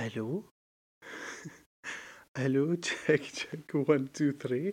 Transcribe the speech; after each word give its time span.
ألو؟ 0.00 0.52
ألو 2.38 2.74
check 2.74 3.20
check 3.20 3.74
1 3.74 4.00
2 4.16 4.32
3 4.32 4.72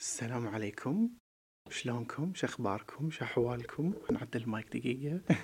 السلام 0.00 0.48
عليكم. 0.48 1.10
شلونكم؟ 1.70 2.34
شخباركم 2.34 3.10
شحوالكم 3.10 3.94
نعدل 4.10 4.42
المايك 4.42 4.76
دقيقة. 4.76 5.20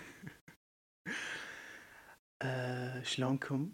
آه، 2.43 3.03
شلونكم؟ 3.03 3.73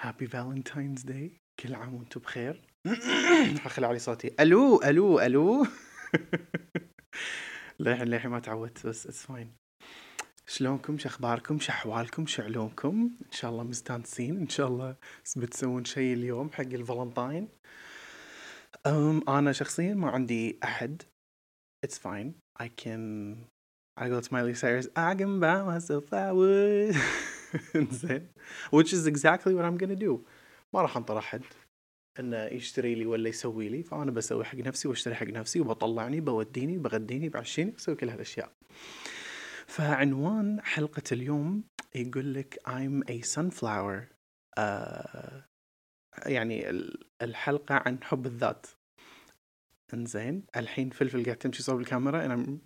Happy 0.00 0.26
Valentine's 0.26 1.02
Day 1.02 1.40
كل 1.60 1.74
عام 1.74 1.94
وأنتم 1.94 2.20
بخير. 2.20 2.62
اخلي 3.66 3.86
علي 3.86 3.98
صوتي. 3.98 4.34
ألو 4.40 4.82
ألو 4.82 5.20
ألو. 5.20 5.66
للحين 7.80 8.08
للحين 8.08 8.30
ما 8.30 8.40
تعودت 8.40 8.86
بس 8.86 9.06
it's 9.06 9.26
fine 9.26 9.56
شلونكم؟ 10.50 10.98
شخباركم 10.98 11.60
شحوالكم 11.60 12.26
شعلومكم 12.26 13.10
إن 13.26 13.32
شاء 13.32 13.50
الله 13.50 13.62
مستانسين. 13.62 14.36
إن 14.36 14.48
شاء 14.48 14.68
الله 14.68 14.96
بتسوون 15.36 15.84
شيء 15.84 16.14
اليوم 16.14 16.50
حق 16.52 16.60
الفالنتاين. 16.60 17.48
أم 18.86 19.28
أنا 19.28 19.52
شخصيا 19.52 19.94
ما 19.94 20.10
عندي 20.10 20.58
أحد. 20.64 21.02
It's 21.86 21.98
fine. 21.98 22.32
I 22.62 22.68
can 22.68 23.36
I 24.00 24.08
go 24.08 24.20
to 24.20 24.32
Miley 24.34 24.54
Cyrus 24.54 24.88
I 24.96 25.14
can 25.14 25.38
buy 25.40 25.62
myself 25.62 26.04
flowers. 26.08 26.96
زين 28.02 28.28
which 28.70 28.92
is 28.92 29.06
exactly 29.06 29.54
what 29.54 29.64
I'm 29.64 29.76
gonna 29.76 30.00
do. 30.06 30.24
ما 30.74 30.82
راح 30.82 30.96
أنطر 30.96 31.18
أحد. 31.18 31.42
إنه 32.20 32.44
يشتري 32.44 32.94
لي 32.94 33.06
ولا 33.06 33.28
يسوي 33.28 33.68
لي. 33.68 33.82
فأنا 33.82 34.10
بسوي 34.10 34.44
حق 34.44 34.58
نفسي 34.58 34.88
وأشتري 34.88 35.14
حق 35.14 35.26
نفسي 35.26 35.60
وبطلعني 35.60 36.20
بوديني 36.20 36.78
بغديني 36.78 37.28
بعشيني 37.28 37.70
بسوي 37.70 37.94
كل 37.94 38.08
هالأشياء. 38.08 38.52
فعنوان 39.68 40.60
حلقة 40.60 41.02
اليوم 41.12 41.64
يقول 41.94 42.34
لك 42.34 42.54
I'm 42.68 43.04
a 43.10 43.22
sunflower. 43.34 44.14
آه 44.58 45.44
يعني 46.26 46.70
ال- 46.70 47.04
الحلقة 47.22 47.74
عن 47.74 48.04
حب 48.04 48.26
الذات. 48.26 48.66
إنزين 49.94 50.44
الحين 50.56 50.90
فلفل 50.90 51.24
قاعد 51.24 51.36
تمشي 51.36 51.62
صوب 51.62 51.80
الكاميرا 51.80 52.24
أنا 52.24 52.58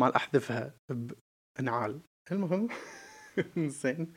ما 0.00 0.16
أحذفها 0.16 0.74
بإنعال. 0.90 2.00
المهم 2.32 2.68
إنزين. 3.56 4.12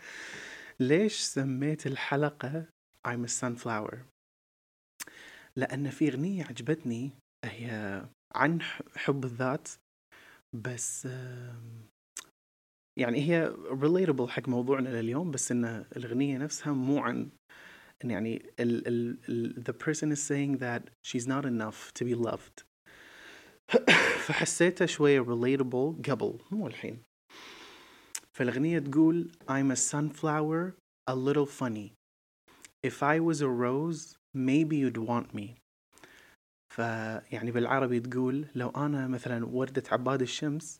ليش 0.80 1.20
سميت 1.22 1.88
الحلقة 1.88 2.68
I'm 3.08 3.26
a 3.26 3.30
sunflower 3.42 3.98
لأن 5.56 5.90
في 5.90 6.10
أغنية 6.10 6.44
عجبتني 6.44 7.12
هي 7.46 8.02
عن 8.36 8.62
حب 8.96 9.26
الذات 9.26 9.68
بس 10.54 11.08
يعني 12.98 13.22
هي 13.22 13.54
relatable 13.70 14.30
حق 14.30 14.50
موضوعنا 14.50 14.90
لليوم 14.90 15.32
بس 15.32 15.52
إن 15.52 15.66
الأغنية 15.98 16.38
نفسها 16.38 16.74
مو 16.74 17.00
عن 17.00 17.30
إن 18.04 18.12
يعني 18.12 18.46
ال 18.60 18.88
ال 18.88 19.18
ال 19.30 19.64
the 19.64 19.74
person 19.74 20.12
is 20.12 20.24
saying 20.24 20.58
that 20.58 20.90
she's 21.04 21.28
not 21.28 21.46
enough 21.46 21.92
to 21.94 22.06
be 22.06 22.16
loved. 22.16 22.64
فحسيتها 24.26 24.86
شوية 24.86 25.22
relatable 25.22 26.10
قبل 26.10 26.40
مو 26.52 26.68
الحين. 26.68 27.04
فالأغنية 28.34 28.80
تقول 28.80 29.32
I'm 29.50 29.72
a 29.72 29.76
sunflower 29.76 30.76
a 31.08 31.16
little 31.16 31.46
funny. 31.46 31.94
If 32.84 33.04
I 33.04 33.20
was 33.20 33.42
a 33.42 33.50
rose 33.50 34.18
maybe 34.34 34.78
you'd 34.78 34.98
want 34.98 35.34
me. 35.34 35.58
فيعني 36.76 37.52
بالعربي 37.52 38.00
تقول 38.00 38.48
لو 38.56 38.70
أنا 38.70 39.08
مثلا 39.08 39.46
وردة 39.46 39.84
عباد 39.92 40.22
الشمس 40.22 40.80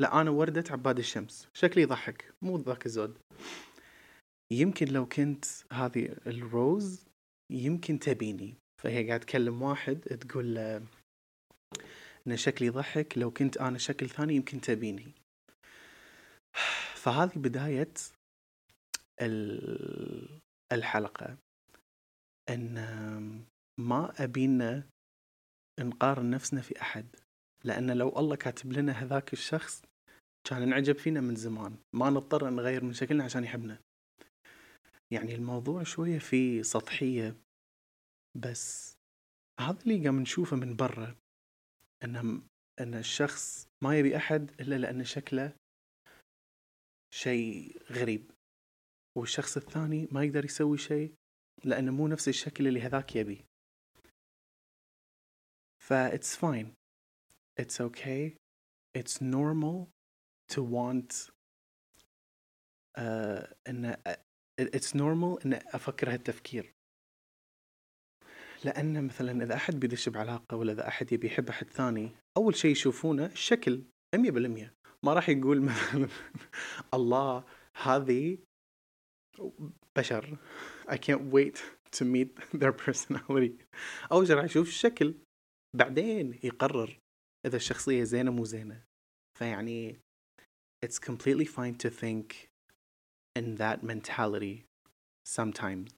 لا 0.00 0.20
أنا 0.20 0.30
وردة 0.30 0.64
عباد 0.70 0.98
الشمس. 0.98 1.48
شكلي 1.54 1.82
يضحك 1.82 2.34
مو 2.42 2.58
ذاك 2.58 2.86
الزود. 2.86 3.18
يمكن 4.52 4.86
لو 4.88 5.06
كنت 5.06 5.44
هذه 5.72 6.16
الروز 6.26 7.04
يمكن 7.52 7.98
تبيني. 7.98 8.54
فهي 8.82 9.08
قاعد 9.08 9.20
تكلم 9.20 9.62
واحد 9.62 10.00
تقول 10.00 10.54
له 10.54 10.86
ان 12.26 12.36
شكلي 12.36 12.66
يضحك 12.68 13.18
لو 13.18 13.30
كنت 13.30 13.56
أنا 13.56 13.78
شكل 13.78 14.08
ثاني 14.08 14.34
يمكن 14.34 14.60
تبيني. 14.60 15.12
فهذه 16.94 17.32
بداية 17.38 17.92
ال- 19.20 20.38
الحلقة. 20.72 21.36
إن 22.50 22.74
ما 23.80 24.12
أبينا 24.24 24.86
نقارن 25.80 26.30
نفسنا 26.30 26.60
في 26.60 26.80
أحد. 26.80 27.06
لأن 27.64 27.90
لو 27.90 28.08
الله 28.18 28.36
كاتب 28.36 28.72
لنا 28.72 28.92
هذاك 28.92 29.32
الشخص 29.32 29.82
كان 30.44 30.62
انعجب 30.62 30.98
فينا 30.98 31.20
من 31.20 31.34
زمان. 31.36 31.76
ما 31.92 32.10
نضطر 32.10 32.50
نغير 32.50 32.84
من 32.84 32.92
شكلنا 32.92 33.24
عشان 33.24 33.44
يحبنا. 33.44 33.78
يعني 35.10 35.34
الموضوع 35.34 35.82
شوية 35.82 36.18
فيه 36.18 36.62
سطحية 36.62 37.36
بس 38.36 38.94
هذا 39.60 39.82
اللي 39.82 40.04
قام 40.04 40.20
نشوفه 40.20 40.56
من 40.56 40.76
برا 40.76 41.16
إن 42.04 42.42
إن 42.80 42.94
الشخص 42.94 43.68
ما 43.82 43.98
يبي 43.98 44.16
أحد 44.16 44.50
إلا 44.60 44.78
لأن 44.78 45.04
شكله 45.04 45.56
شيء 47.14 47.82
غريب. 47.90 48.30
والشخص 49.18 49.56
الثاني 49.56 50.08
ما 50.12 50.24
يقدر 50.24 50.44
يسوي 50.44 50.78
شيء 50.78 51.14
لأنه 51.64 51.92
مو 51.92 52.08
نفس 52.08 52.28
الشكل 52.28 52.66
اللي 52.68 52.80
هذاك 52.80 53.16
يبي. 53.16 53.44
ف 55.82 55.92
it's 55.92 56.36
fine. 56.36 56.72
It's 57.60 57.80
okay. 57.80 58.36
It's 58.98 59.20
normal. 59.20 59.88
To 60.54 60.62
want 60.62 61.30
uh, 62.98 63.46
إن 63.68 63.96
it's 64.60 64.94
normal 64.94 65.46
إن 65.46 65.52
أفكر 65.54 66.12
هالتفكير. 66.12 66.72
لأن 68.64 69.06
مثلا 69.06 69.44
إذا 69.44 69.54
أحد 69.54 69.80
بيدش 69.80 70.08
بعلاقة 70.08 70.56
ولا 70.56 70.72
إذا 70.72 70.88
أحد 70.88 71.12
يبي 71.12 71.26
يحب 71.26 71.48
أحد 71.48 71.70
ثاني 71.70 72.10
أول 72.36 72.56
شيء 72.56 72.70
يشوفونه 72.70 73.26
الشكل 73.26 73.82
100% 74.16 74.18
ما 75.04 75.14
راح 75.14 75.28
يقول 75.28 75.62
مثلا 75.70 76.08
الله 76.94 77.44
هذه 77.82 78.38
بشر. 79.96 80.38
I 80.88 80.96
can't 80.96 81.32
wait 81.32 81.62
to 81.96 82.04
meet 82.04 82.30
their 82.60 82.72
personality. 82.72 83.64
اول 84.12 84.26
شيء 84.26 84.36
راح 84.36 84.44
يشوف 84.44 84.68
الشكل 84.68 85.14
بعدين 85.76 86.40
يقرر 86.42 86.98
إذا 87.46 87.56
الشخصية 87.56 88.04
زينة 88.04 88.30
مو 88.30 88.44
زينة. 88.44 88.84
فيعني 89.38 90.00
it's 90.84 90.98
completely 90.98 91.44
fine 91.44 91.74
to 91.76 91.88
think 91.90 92.50
in 93.36 93.56
that 93.56 93.82
mentality 93.82 94.64
sometimes. 95.24 95.90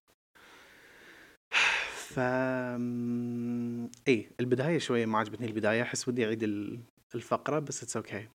ف 2.14 2.18
اي 4.08 4.30
البداية 4.40 4.78
شوية 4.78 5.06
ما 5.06 5.18
عجبتني 5.18 5.46
البداية. 5.46 5.82
أحس 5.82 6.08
ودي 6.08 6.24
أعيد 6.26 6.42
ال- 6.42 6.80
الفقرة 7.14 7.58
بس 7.58 7.82
it's 7.82 7.96
okay 7.96 8.28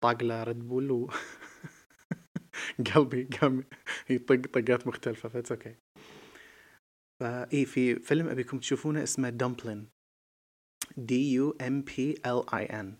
طاق 0.00 0.22
له 0.22 0.42
Red 0.44 0.58
Bull 0.68 0.90
و 0.90 1.10
قلبي 2.94 3.24
قام 3.24 3.64
يطق 4.10 4.46
طقات 4.46 4.86
مختلفة 4.86 5.28
ف 5.28 5.33
it's 5.33 5.52
okay 5.52 5.74
فاي 7.20 7.64
في 7.64 7.94
فيلم 7.96 8.28
أبيكم 8.28 8.58
تشوفونه 8.58 9.02
اسمه 9.02 9.30
Dumplin' 9.30 9.88
D 10.96 11.32
U 11.32 11.50
M 11.50 11.82
P 11.82 12.14
L 12.26 12.54
I 12.54 12.64
N 12.66 12.96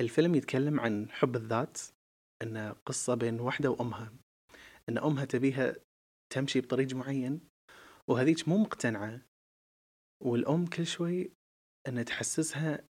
الفيلم 0.00 0.34
يتكلم 0.34 0.80
عن 0.80 1.10
حب 1.10 1.36
الذات 1.36 1.78
انه 2.42 2.72
قصة 2.72 3.14
بين 3.14 3.40
وحدة 3.40 3.70
وأمها 3.70 4.12
إن 4.88 4.98
أمها 4.98 5.24
تبيها 5.24 5.76
تمشي 6.32 6.60
بطريق 6.60 6.94
معين 6.94 7.40
وهذيك 8.08 8.48
مو 8.48 8.58
مقتنعة 8.58 9.20
والأم 10.22 10.66
كل 10.66 10.86
شوي 10.86 11.30
إن 11.88 12.04
تحسسها 12.04 12.84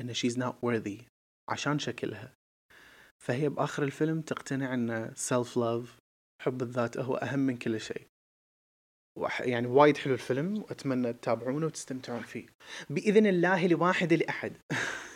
إن 0.00 0.14
she's 0.14 0.36
not 0.36 0.54
worthy 0.66 1.02
عشان 1.48 1.78
شكلها. 1.78 2.34
فهي 3.22 3.48
بآخر 3.48 3.82
الفيلم 3.82 4.20
تقتنع 4.20 4.74
إن 4.74 5.14
self 5.14 5.48
love 5.56 5.88
حب 6.42 6.62
الذات 6.62 6.98
هو 6.98 7.14
أهم 7.14 7.38
من 7.38 7.56
كل 7.56 7.80
شيء. 7.80 8.06
يعني 9.40 9.66
وايد 9.66 9.96
حلو 9.96 10.14
الفيلم 10.14 10.58
وأتمنى 10.58 11.12
تتابعونه 11.12 11.66
وتستمتعون 11.66 12.22
فيه. 12.22 12.46
بإذن 12.90 13.26
الله 13.26 13.66
لواحد 13.66 14.12
لأحد. 14.12 14.56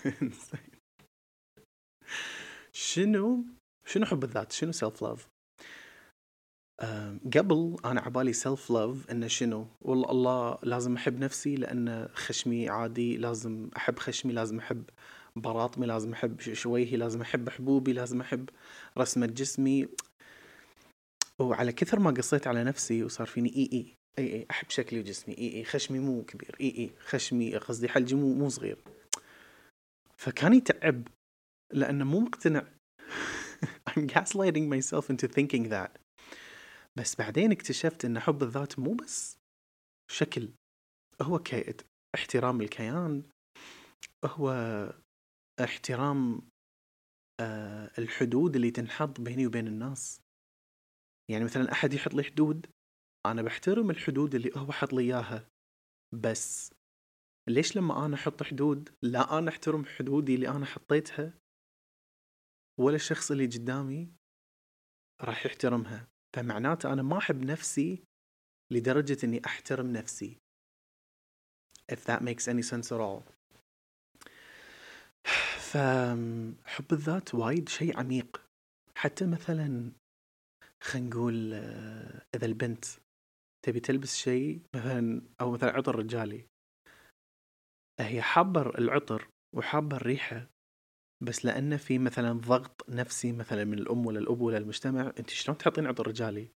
شنو 2.76 3.44
شنو 3.86 4.06
حب 4.06 4.24
الذات؟ 4.24 4.52
شنو 4.52 4.72
self 4.72 5.02
love 5.02 5.28
قبل 7.34 7.76
أنا 7.84 8.00
عبالي 8.00 8.32
self 8.32 8.70
love 8.70 9.10
إنه 9.10 9.26
شنو؟ 9.26 9.66
والله 9.82 10.10
الله 10.10 10.58
لازم 10.62 10.96
أحب 10.96 11.18
نفسي 11.18 11.56
لأن 11.56 12.08
خشمي 12.14 12.68
عادي 12.68 13.16
لازم 13.16 13.70
أحب 13.76 13.98
خشمي 13.98 14.32
لازم 14.32 14.58
أحب 14.58 14.84
براطمي 15.36 15.86
لازم 15.86 16.12
أحب 16.12 16.40
شويهي 16.40 16.96
لازم 16.96 17.20
أحب 17.20 17.48
حبوبي 17.48 17.92
لازم 17.92 18.20
أحب 18.20 18.50
رسمة 18.98 19.26
جسمي. 19.26 19.88
وعلى 21.38 21.72
كثر 21.72 21.98
ما 21.98 22.10
قصيت 22.10 22.46
على 22.46 22.64
نفسي 22.64 23.04
وصار 23.04 23.26
فيني 23.26 23.56
إي 23.56 23.70
إي 23.72 23.94
إي 24.18 24.34
إي 24.34 24.46
أحب 24.50 24.70
شكلي 24.70 25.00
وجسمي 25.00 25.38
إي 25.38 25.54
إي 25.54 25.64
خشمي 25.64 25.98
مو 25.98 26.22
كبير 26.22 26.56
إي 26.60 26.78
إي 26.78 26.90
خشمي 26.98 27.56
قصدي 27.56 27.88
حلجي 27.88 28.14
مو 28.14 28.34
مو 28.34 28.48
صغير. 28.48 28.78
فكان 30.16 30.54
يتعب 30.54 31.08
لأنه 31.72 32.04
مو 32.04 32.20
مقتنع. 32.20 32.66
I'm 33.90 34.06
gaslighting 34.06 34.68
myself 34.68 35.10
into 35.10 35.28
thinking 35.28 35.68
that. 35.68 35.98
بس 36.98 37.16
بعدين 37.16 37.52
اكتشفت 37.52 38.04
إن 38.04 38.20
حب 38.20 38.42
الذات 38.42 38.78
مو 38.78 38.94
بس 38.94 39.36
شكل 40.10 40.48
هو 41.22 41.38
كي... 41.38 41.74
احترام 42.14 42.60
الكيان 42.60 43.22
هو 44.24 44.50
احترام 45.64 46.42
آه 47.40 47.90
الحدود 47.98 48.56
اللي 48.56 48.70
تنحط 48.70 49.20
بيني 49.20 49.46
وبين 49.46 49.66
الناس. 49.66 50.20
يعني 51.30 51.44
مثلا 51.44 51.72
أحد 51.72 51.94
يحط 51.94 52.14
لي 52.14 52.22
حدود 52.24 52.66
أنا 53.26 53.42
بحترم 53.42 53.90
الحدود 53.90 54.34
اللي 54.34 54.50
هو 54.56 54.72
حط 54.72 54.92
لي 54.92 55.02
إياها. 55.02 55.48
بس 56.22 56.72
ليش 57.48 57.76
لما 57.76 58.06
أنا 58.06 58.14
أحط 58.14 58.42
حدود 58.42 58.90
لا 59.02 59.38
أنا 59.38 59.50
أحترم 59.50 59.84
حدودي 59.84 60.34
اللي 60.34 60.48
أنا 60.48 60.66
حطيتها؟ 60.66 61.32
ولا 62.80 62.96
الشخص 62.96 63.30
اللي 63.30 63.46
قدامي 63.46 64.12
راح 65.20 65.46
يحترمها. 65.46 66.08
فمعناته 66.36 66.92
أنا 66.92 67.02
ما 67.02 67.18
أحب 67.18 67.44
نفسي 67.44 68.04
لدرجة 68.72 69.26
إني 69.26 69.46
أحترم 69.46 69.92
نفسي. 69.92 70.38
If 71.92 72.04
that 72.04 72.22
makes 72.22 72.48
any 72.48 72.62
sense 72.62 72.92
at 72.92 73.00
all. 73.00 73.22
فحب 75.70 76.92
الذات 76.92 77.34
وايد 77.34 77.68
شيء 77.68 77.98
عميق. 77.98 78.44
حتى 78.96 79.26
مثلا 79.26 79.92
خلينا 80.82 81.08
نقول 81.08 81.54
آه، 81.54 82.26
إذا 82.34 82.46
البنت 82.46 82.84
تبي 83.64 83.80
تلبس 83.80 84.16
شيء 84.16 84.60
مثلا 84.74 85.22
أو 85.40 85.50
مثلا 85.50 85.70
عطر 85.70 85.96
رجالي. 85.96 86.46
هي 88.00 88.22
حابة 88.22 88.60
العطر 88.60 89.28
وحابة 89.56 89.96
الريحة 89.96 90.46
بس 91.24 91.44
لأنه 91.44 91.76
في 91.76 91.98
مثلا 91.98 92.32
ضغط 92.32 92.88
نفسي 92.88 93.32
مثلا 93.32 93.64
من 93.64 93.78
الأم 93.78 94.06
ولا 94.06 94.18
الأب 94.18 94.40
ولا 94.40 94.58
المجتمع 94.58 95.12
أنت 95.18 95.30
شلون 95.30 95.58
تحطين 95.58 95.86
عطر 95.86 96.06
رجالي؟ 96.06 96.48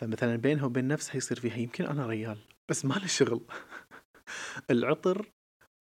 فمثلا 0.00 0.36
بينها 0.36 0.64
وبين 0.64 0.88
نفسها 0.88 1.16
يصير 1.16 1.40
فيها 1.40 1.56
يمكن 1.56 1.84
أنا 1.84 2.06
ريال 2.06 2.38
بس 2.70 2.84
ما 2.84 2.94
له 2.94 3.06
شغل. 3.06 3.46
العطر 4.70 5.30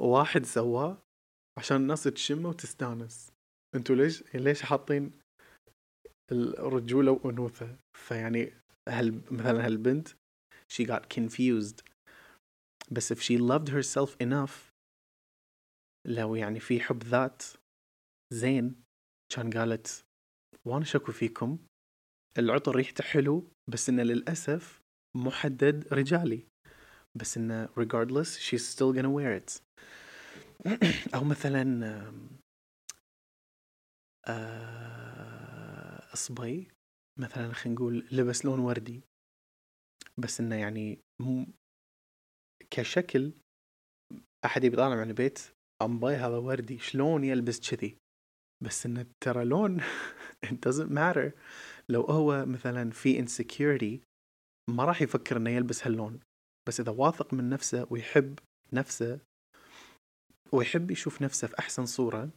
واحد 0.02 0.46
سواه 0.46 0.98
عشان 1.60 1.78
الناس 1.78 2.04
تشمه 2.04 2.50
وتستانس. 2.50 3.32
أنتوا 3.76 3.96
ليش 3.96 4.24
ليش 4.36 4.62
حاطين 4.62 5.12
الرجولة 6.32 7.12
وأنوثة؟ 7.12 7.78
فيعني 7.98 8.54
هل 8.90 9.22
مثلا 9.32 9.66
هالبنت 9.66 10.08
she 10.74 10.86
got 10.86 11.10
confused. 11.18 11.84
بس 12.92 13.14
if 13.14 13.18
she 13.18 13.38
loved 13.38 13.70
herself 13.70 14.16
enough 14.24 14.72
لو 16.08 16.36
يعني 16.36 16.60
في 16.60 16.80
حب 16.80 17.04
ذات 17.04 17.44
زين 18.34 18.84
كان 19.36 19.50
قالت 19.50 20.06
وأنا 20.68 20.86
شكو 20.86 21.12
فيكم؟ 21.12 21.60
العطر 22.38 22.76
ريحته 22.76 23.04
حلو 23.04 23.52
بس 23.70 23.90
إنه 23.90 24.04
للأسف 24.04 24.82
محدد 25.18 25.94
رجالي. 25.94 26.48
بس 27.16 27.38
إنه 27.38 27.66
regardless 27.68 28.38
she's 28.40 28.66
still 28.74 28.94
gonna 28.94 29.10
wear 29.10 29.42
it. 29.42 29.62
أو 31.16 31.24
مثلا 31.24 31.86
آه، 34.28 36.14
اصبي 36.14 36.68
مثلا 37.20 37.54
خلينا 37.54 37.80
نقول 37.80 38.08
لبس 38.12 38.46
لون 38.46 38.60
وردي. 38.60 39.02
بس 40.18 40.40
إنه 40.40 40.56
يعني 40.56 41.00
مو 41.22 41.46
كشكل 42.70 43.34
أحد 44.46 44.64
يبي 44.64 44.76
يطالع 44.76 44.96
من 44.96 45.10
البيت 45.10 45.40
امباي 45.82 46.16
هذا 46.16 46.38
وردي 46.38 46.80
شلون 46.80 47.24
يلبس 47.24 47.70
كذي؟ 47.70 48.01
بس 48.64 48.86
انه 48.86 49.06
ترى 49.24 49.46
لون 49.46 49.82
it 50.46 50.58
doesn't 50.68 50.92
matter. 50.92 51.32
لو 51.90 52.02
هو 52.02 52.46
مثلا 52.46 52.92
في 52.92 53.26
insecurity 53.26 54.06
ما 54.70 54.86
راح 54.86 55.02
يفكر 55.02 55.38
إنه 55.38 55.50
يلبس 55.50 55.88
هاللون. 55.88 56.20
بس 56.68 56.80
إذا 56.80 56.92
واثق 56.92 57.34
من 57.34 57.50
نفسه 57.50 57.88
ويحب 57.90 58.40
نفسه 58.74 59.20
ويحب 60.52 60.92
يشوف 60.92 61.22
نفسه 61.22 61.48
في 61.48 61.60
أحسن 61.60 61.86
صورة 61.86 62.30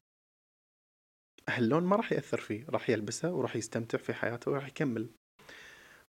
هاللون 1.48 1.84
ما 1.84 1.96
راح 1.96 2.12
يأثر 2.12 2.40
فيه. 2.40 2.66
راح 2.68 2.90
يلبسه 2.90 3.32
وراح 3.32 3.56
يستمتع 3.56 3.98
في 3.98 4.14
حياته 4.14 4.50
وراح 4.50 4.68
يكمل. 4.68 5.10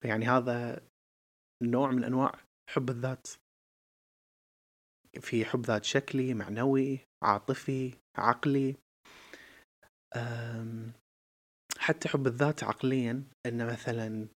يعني 0.04 0.26
هذا 0.26 0.82
نوع 1.62 1.90
من 1.90 2.04
أنواع 2.04 2.40
حب 2.70 2.90
الذات. 2.90 3.26
في 5.20 5.44
حب 5.44 5.66
ذات 5.66 5.84
شكلي 5.84 6.34
معنوي 6.34 6.98
عاطفي 7.22 7.94
عقلي. 8.18 8.81
حتى 11.78 12.08
حب 12.08 12.26
الذات 12.26 12.64
عقليا 12.64 13.24
ان 13.46 13.66
مثلا 13.66 14.28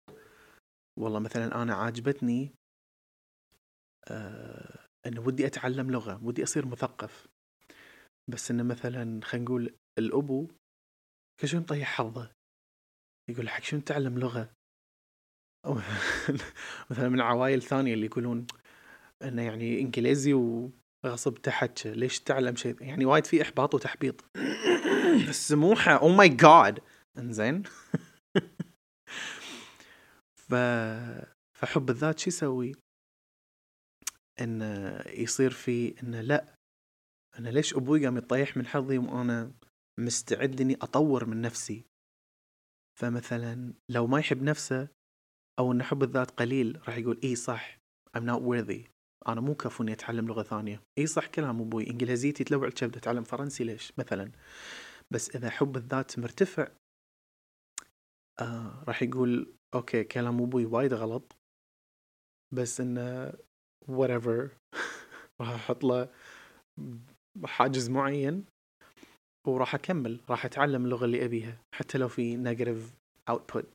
والله 0.99 1.19
مثلا 1.19 1.63
أنا 1.63 1.75
عاجبتني 1.75 2.55
أه 4.11 4.87
انه 5.07 5.21
ودي 5.21 5.47
أتعلم 5.47 5.91
لغة 5.91 6.25
ودي 6.25 6.43
أصير 6.43 6.67
مثقف. 6.67 7.29
بس 8.31 8.51
إنه 8.51 8.63
مثلا 8.63 9.21
خلينا 9.25 9.45
نقول 9.45 9.77
الأبو 9.99 10.49
كل 11.41 11.49
شو 11.49 11.59
مطيح 11.59 11.97
حظه. 11.97 12.33
يقول 13.31 13.49
حق 13.49 13.63
شو 13.63 13.77
نتعلم 13.77 14.19
لغة؟ 14.19 14.53
أو 15.67 15.75
مثلا 16.91 17.09
من 17.09 17.21
عوائل 17.21 17.63
ثانية 17.63 17.95
اللي 17.95 18.07
يقولون 18.07 18.47
إنه 19.23 19.43
يعني 19.43 19.81
إنجليزي 19.81 20.35
وغصب 21.05 21.35
تحكى 21.35 21.91
ليش 21.91 22.21
تعلم 22.21 22.57
شيء؟ 22.57 22.83
يعني 22.83 23.05
وايد 23.05 23.27
في 23.27 23.43
إحباط 23.43 23.75
وتحبيط. 23.75 24.25
السموحة 25.29 25.93
أو 25.93 26.09
ماي 26.09 26.29
جاد 26.29 26.81
إنزين. 27.19 27.63
ف 30.49 30.55
فحب 31.59 31.91
الذات 31.91 32.19
شو 32.19 32.29
يسوي؟ 32.29 32.75
انه 34.41 35.01
يصير 35.07 35.51
في 35.51 36.03
انه 36.03 36.21
لا 36.21 36.55
أنا 37.39 37.49
ليش 37.49 37.75
أبوي 37.75 38.05
قام 38.05 38.17
يطيح 38.17 38.57
من 38.57 38.67
حظي 38.67 38.99
وأنا 38.99 39.53
مستعد 40.01 40.61
إني 40.61 40.75
أطور 40.75 41.25
من 41.25 41.41
نفسي؟ 41.41 41.85
فمثلا 42.99 43.75
لو 43.91 44.07
ما 44.07 44.19
يحب 44.19 44.43
نفسه 44.43 44.89
أو 45.59 45.73
إن 45.73 45.83
حب 45.83 46.03
الذات 46.03 46.31
قليل 46.31 46.81
راح 46.89 46.97
يقول 46.97 47.21
اي 47.25 47.37
صح 47.37 47.79
I'm 48.17 48.25
not 48.25 48.41
worthy. 48.41 48.96
أنا 49.29 49.41
مو 49.41 49.55
كفو 49.55 49.83
إني 49.83 49.93
أتعلم 49.93 50.27
لغة 50.27 50.43
ثانية. 50.43 50.83
إي 50.99 51.07
صح 51.07 51.27
كلام 51.27 51.61
أبوي 51.61 51.91
إنجليزيتي 51.91 52.45
تلوع 52.45 52.67
الكبد 52.67 52.97
اتعلم 52.97 53.25
فرنسي 53.25 53.65
ليش؟ 53.65 53.93
مثلا. 53.99 54.33
بس 55.11 55.37
إذا 55.37 55.51
حب 55.51 55.77
الذات 55.77 56.19
مرتفع 56.19 56.69
آه 58.41 58.85
راح 58.89 59.03
يقول 59.03 59.55
okay 59.75 60.05
كلام 60.05 60.43
أبوي 60.43 60.65
وايد 60.65 60.95
غلط. 60.95 61.37
بس 62.55 62.81
إنه 62.81 63.33
whatever. 63.91 64.49
راح 65.41 65.49
أحط 65.49 65.85
له 65.85 66.09
حاجز 67.45 67.91
معين 67.91 68.45
وراح 69.47 69.75
أكمل. 69.75 70.21
راح 70.31 70.45
أتعلم 70.45 70.85
اللغة 70.85 71.05
اللي 71.05 71.25
أبيها 71.25 71.59
حتى 71.75 71.99
لو 71.99 72.09
في 72.09 72.37
negative 72.37 72.95
output 73.29 73.67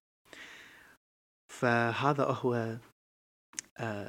فهذا 1.51 2.23
هو 2.23 2.77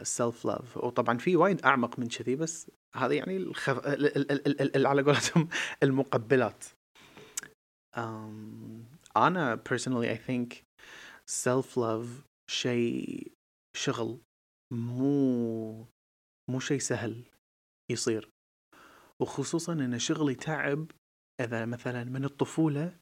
self 0.02 0.42
uh, 0.42 0.46
love 0.46 0.76
وطبعا 0.76 1.18
في 1.18 1.36
وايد 1.36 1.62
أعمق 1.64 1.98
من 1.98 2.08
كذي 2.08 2.36
بس 2.36 2.70
هذا 2.96 3.14
يعني 3.14 3.36
الخف... 3.36 3.86
على 4.76 5.02
قولتهم 5.02 5.48
المقبلات. 5.82 6.64
um, 7.96 8.00
أنا 9.16 9.62
personally 9.68 10.08
I 10.08 10.16
think 10.16 10.64
self 11.30 11.76
love 11.76 12.08
شيء 12.50 13.32
شغل 13.76 14.20
مو 14.72 15.86
مو 16.50 16.60
شيء 16.60 16.78
سهل 16.78 17.24
يصير. 17.90 18.30
وخصوصا 19.20 19.72
إن 19.72 19.98
شغل 19.98 20.30
يتعب 20.30 20.90
إذا 21.40 21.66
مثلا 21.66 22.04
من 22.04 22.24
الطفولة 22.24 22.98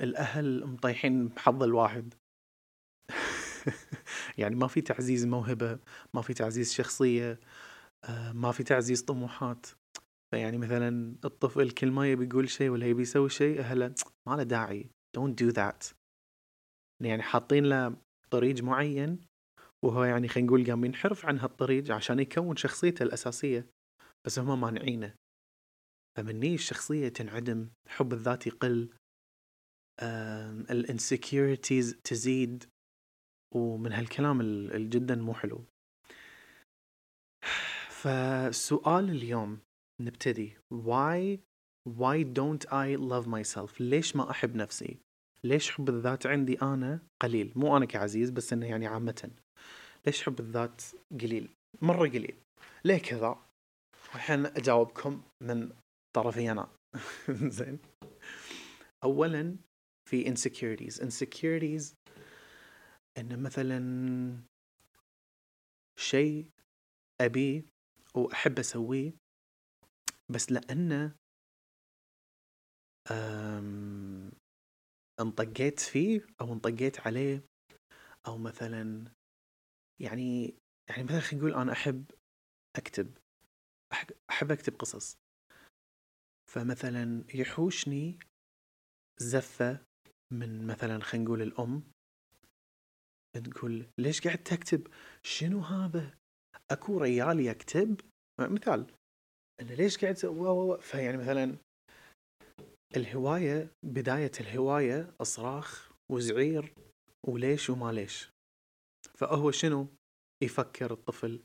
الأهل 0.00 0.66
مطيحين 0.66 1.28
بحظ 1.28 1.62
الواحد. 1.62 2.14
يعني 4.38 4.54
ما 4.54 4.66
في 4.66 4.80
تعزيز 4.80 5.26
موهبة 5.26 5.78
ما 6.14 6.22
في 6.22 6.34
تعزيز 6.34 6.72
شخصية 6.72 7.40
آه، 8.04 8.32
ما 8.32 8.52
في 8.52 8.62
تعزيز 8.62 9.02
طموحات. 9.02 9.66
فيعني 10.30 10.58
مثلا 10.58 11.16
الطفل 11.24 11.70
كل 11.70 11.90
ما 11.90 12.10
يبي 12.10 12.24
يقول 12.24 12.48
شيء 12.48 12.70
ولا 12.70 12.86
يبي 12.86 13.02
يسوي 13.02 13.28
شيء 13.28 13.60
أهله 13.60 13.94
ما 14.28 14.36
له 14.36 14.42
داعي 14.42 14.90
don't 15.18 15.34
do 15.42 15.52
that. 15.52 15.94
يعني 17.04 17.22
حاطين 17.22 17.64
له 17.64 17.96
طريق 18.30 18.62
معين 18.62 19.18
وهو 19.84 20.04
يعني 20.04 20.28
خلينا 20.28 20.48
نقول 20.48 20.66
قام 20.66 20.84
ينحرف 20.84 21.26
عن 21.26 21.38
هالطريق 21.38 21.92
عشان 21.92 22.18
يكون 22.18 22.56
شخصيته 22.56 23.02
الأساسية 23.02 23.66
بس 24.26 24.38
هم 24.38 24.60
مانعينه. 24.60 25.14
فمني 26.16 26.54
الشخصية 26.54 27.08
تنعدم 27.08 27.68
حب 27.88 28.12
الذات 28.12 28.46
يقل 28.46 28.88
الانسكيورتيز 30.70 31.96
تزيد. 32.04 32.64
ومن 33.56 33.92
هالكلام 33.92 34.40
الجدا 34.40 35.14
مو 35.14 35.34
حلو. 35.34 35.64
فسؤال 37.90 39.10
اليوم 39.10 39.58
نبتدي. 40.00 40.52
Why 40.74 41.38
why 41.88 42.24
don't 42.24 42.64
I 42.70 42.96
love 42.96 43.26
myself? 43.26 43.80
ليش 43.80 44.16
ما 44.16 44.30
أحب 44.30 44.56
نفسي؟ 44.56 44.98
ليش 45.44 45.70
حب 45.70 45.88
الذات 45.88 46.26
عندي 46.26 46.62
أنا 46.62 47.00
قليل؟ 47.22 47.52
مو 47.56 47.76
أنا 47.76 47.84
كعزيز 47.84 48.30
بس 48.30 48.52
إنه 48.52 48.66
يعني 48.66 48.86
عامة. 48.86 49.30
ليش 50.06 50.22
حب 50.22 50.40
الذات 50.40 50.82
قليل؟ 51.20 51.48
مرة 51.82 52.08
قليل. 52.08 52.36
ليه 52.84 52.98
كذا؟ 52.98 53.38
الحين 54.14 54.46
أجاوبكم 54.46 55.22
من 55.42 55.70
طرفي 56.16 56.50
أنا. 56.50 56.68
زين. 57.58 57.78
اولا 59.04 59.56
في 60.08 60.24
insecurities. 60.24 60.94
insecurities 61.00 61.94
إن 63.18 63.42
مثلا 63.42 63.78
شيء 65.98 66.50
أبيه 67.20 67.64
واحب 68.14 68.58
أسويه 68.58 69.12
بس 70.28 70.52
لأنه 70.52 71.16
انطقيت 75.20 75.80
فيه 75.80 76.26
أو 76.40 76.52
انطقيت 76.52 77.00
عليه 77.00 77.44
أو 78.26 78.38
مثلا 78.38 79.12
يعني 80.00 80.54
يعني 80.88 81.04
مثلا 81.04 81.20
خلينا 81.20 81.44
نقول 81.46 81.54
أنا 81.60 81.72
أحب 81.72 82.10
أكتب 82.76 83.18
أحب 84.30 84.52
أكتب 84.52 84.74
قصص. 84.74 85.18
فمثلا 86.50 87.24
يحوشني 87.34 88.18
زفة 89.18 89.84
من 90.32 90.66
مثلا 90.66 91.00
خلينا 91.00 91.24
نقول 91.24 91.42
الأم. 91.42 91.95
تقول 93.40 93.86
ليش 93.98 94.20
قاعد 94.20 94.38
تكتب؟ 94.38 94.86
شنو 95.22 95.60
هذا؟ 95.60 96.14
أكو 96.70 96.98
ريال 96.98 97.40
يكتب؟ 97.40 98.00
مثال 98.40 98.86
انه 99.60 99.74
ليش 99.74 99.98
قاعد 99.98 100.16
فيعني 100.80 101.16
مثلا 101.16 101.56
الهواية 102.96 103.70
بداية 103.86 104.32
الهواية 104.40 105.14
أصراخ 105.20 105.92
وزعير 106.12 106.74
وليش 107.26 107.70
وما 107.70 107.92
ليش. 107.92 108.30
فهو 109.14 109.50
شنو؟ 109.50 109.86
يفكر 110.42 110.92
الطفل. 110.92 111.42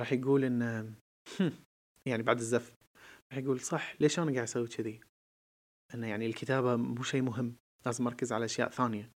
راح 0.00 0.12
يقول 0.12 0.44
إنه 0.44 0.94
يعني 2.08 2.22
بعد 2.22 2.38
الزف 2.38 2.74
راح 3.32 3.38
يقول 3.38 3.60
صح 3.60 4.00
ليش 4.00 4.18
أنا 4.18 4.32
قاعد 4.32 4.42
أسوي 4.42 4.68
كذي؟ 4.68 5.00
إنه 5.94 6.06
يعني 6.06 6.26
الكتابة 6.26 6.76
مو 6.76 7.02
شيء 7.02 7.22
مهم 7.22 7.56
لازم 7.86 8.06
أركز 8.06 8.32
على 8.32 8.44
أشياء 8.44 8.70
ثانية. 8.70 9.10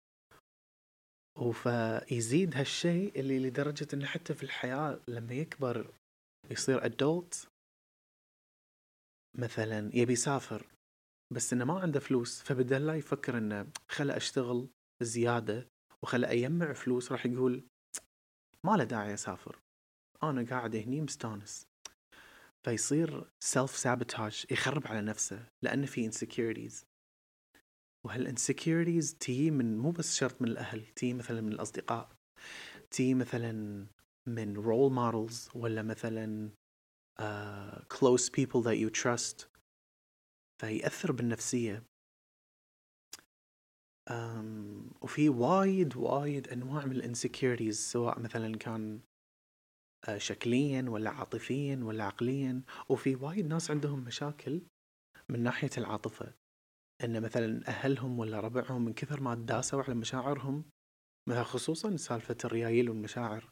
وفيزيد 1.35 2.55
هالشيء 2.55 3.19
اللي 3.19 3.39
لدرجة 3.39 3.87
إنه 3.93 4.05
حتى 4.05 4.33
في 4.33 4.43
الحياة 4.43 4.99
لما 5.07 5.33
يكبر 5.33 5.93
يصير 6.51 6.85
ادولت 6.85 7.47
مثلا 9.37 9.91
يبي 9.93 10.13
يسافر 10.13 10.65
بس 11.33 11.53
إنه 11.53 11.65
ما 11.65 11.79
عنده 11.79 11.99
فلوس 11.99 12.41
فبدل 12.41 12.85
لا 12.85 12.95
يفكر 12.95 13.37
إنه 13.37 13.67
خله 13.89 14.17
أشتغل 14.17 14.67
زيادة 15.01 15.67
وخله 16.03 16.31
اجمع 16.31 16.73
فلوس 16.73 17.11
راح 17.11 17.25
يقول 17.25 17.63
ما 18.65 18.77
له 18.77 18.83
داعي 18.83 19.13
أسافر. 19.13 19.59
أنا 20.23 20.45
قاعد 20.49 20.75
هني 20.75 21.01
مستانس. 21.01 21.67
فيصير 22.63 23.29
self 23.39 23.77
sabotage 23.77 24.45
يخرب 24.51 24.87
على 24.87 25.01
نفسه 25.01 25.45
لأنه 25.61 25.85
في 25.85 26.11
insecurities. 26.11 26.92
وهال 28.05 28.27
insecurities 28.27 29.15
تي 29.15 29.51
من 29.51 29.77
مو 29.77 29.91
بس 29.91 30.15
شرط 30.15 30.41
من 30.41 30.48
الأهل 30.48 30.86
تي 30.86 31.13
مثلا 31.13 31.41
من 31.41 31.51
الأصدقاء 31.51 32.10
تي 32.91 33.13
مثلا 33.13 33.86
من 34.27 34.53
role 34.57 34.91
models 34.91 35.50
ولا 35.55 35.81
مثلا 35.81 36.50
close 37.93 38.29
people 38.29 38.62
that 38.62 38.77
you 38.77 38.89
trust 38.89 39.53
فيأثر 40.62 41.12
بالنفسية. 41.12 41.83
um, 44.10 44.13
وفي 45.01 45.29
وايد 45.29 45.98
وايد 45.98 46.48
أنواع 46.48 46.86
من 46.86 46.91
ال 46.91 46.98
insecurities 46.98 47.79
سواء 47.79 48.19
مثلا 48.19 48.57
كان 48.57 49.01
uh, 50.07 50.17
شكليا 50.17 50.86
ولا 50.89 51.10
عاطفيا 51.10 51.79
ولا 51.83 52.03
عقليا. 52.03 52.62
وفي 52.89 53.15
وايد 53.15 53.48
ناس 53.48 53.72
عندهم 53.72 54.00
مشاكل 54.00 54.62
من 55.29 55.43
ناحية 55.43 55.69
العاطفة. 55.77 56.33
إن 57.03 57.22
مثلا 57.22 57.67
أهلهم 57.67 58.19
ولا 58.19 58.39
ربعهم 58.39 58.86
من 58.86 58.93
كثر 58.93 59.22
ما 59.22 59.36
داسوا 59.36 59.83
على 59.83 59.93
مشاعرهم 59.93 60.63
مثلا 61.29 61.43
خصوصا 61.43 61.98
سالفة 61.98 62.38
الريايل 62.45 62.89
والمشاعر. 62.89 63.50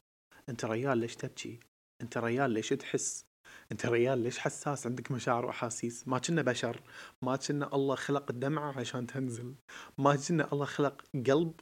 أنت 0.50 0.66
ريال 0.66 0.98
ليش 0.98 1.16
تبكي؟ 1.16 1.60
أنت 2.02 2.18
ريال 2.18 2.52
ليش 2.52 2.70
تحس؟ 2.70 3.26
أنت 3.72 3.86
ريال 3.86 4.20
ليش 4.20 4.40
حساس؟ 4.40 4.88
عندك 4.88 5.12
مشاعر 5.12 5.46
وأحاسيس. 5.46 6.08
ما 6.08 6.20
كنا 6.20 6.42
بشر. 6.42 6.82
ما 7.24 7.36
كنا 7.36 7.76
الله 7.76 7.96
خلق 7.96 8.32
الدمعة 8.32 8.80
عشان 8.80 9.08
تنزل. 9.08 9.56
ما 9.98 10.16
كنا 10.16 10.54
الله 10.54 10.66
خلق 10.66 11.02
قلب 11.28 11.54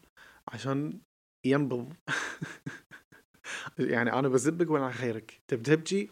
عشان 0.48 1.01
ينبض. 1.46 1.93
يعني 3.79 4.13
أنا 4.13 4.27
بزبك 4.29 4.69
وأنا 4.69 4.91
خيرك. 4.91 5.41
تبي 5.48 5.63
تبكي؟ 5.63 6.10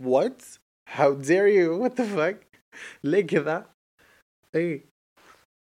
what 0.00 0.42
how 0.88 1.14
dare 1.14 1.46
you 1.46 1.82
what 1.82 2.00
the 2.00 2.16
fuck 2.16 2.60
ليه 3.04 3.26
كذا؟ 3.26 3.74
اي 4.54 4.93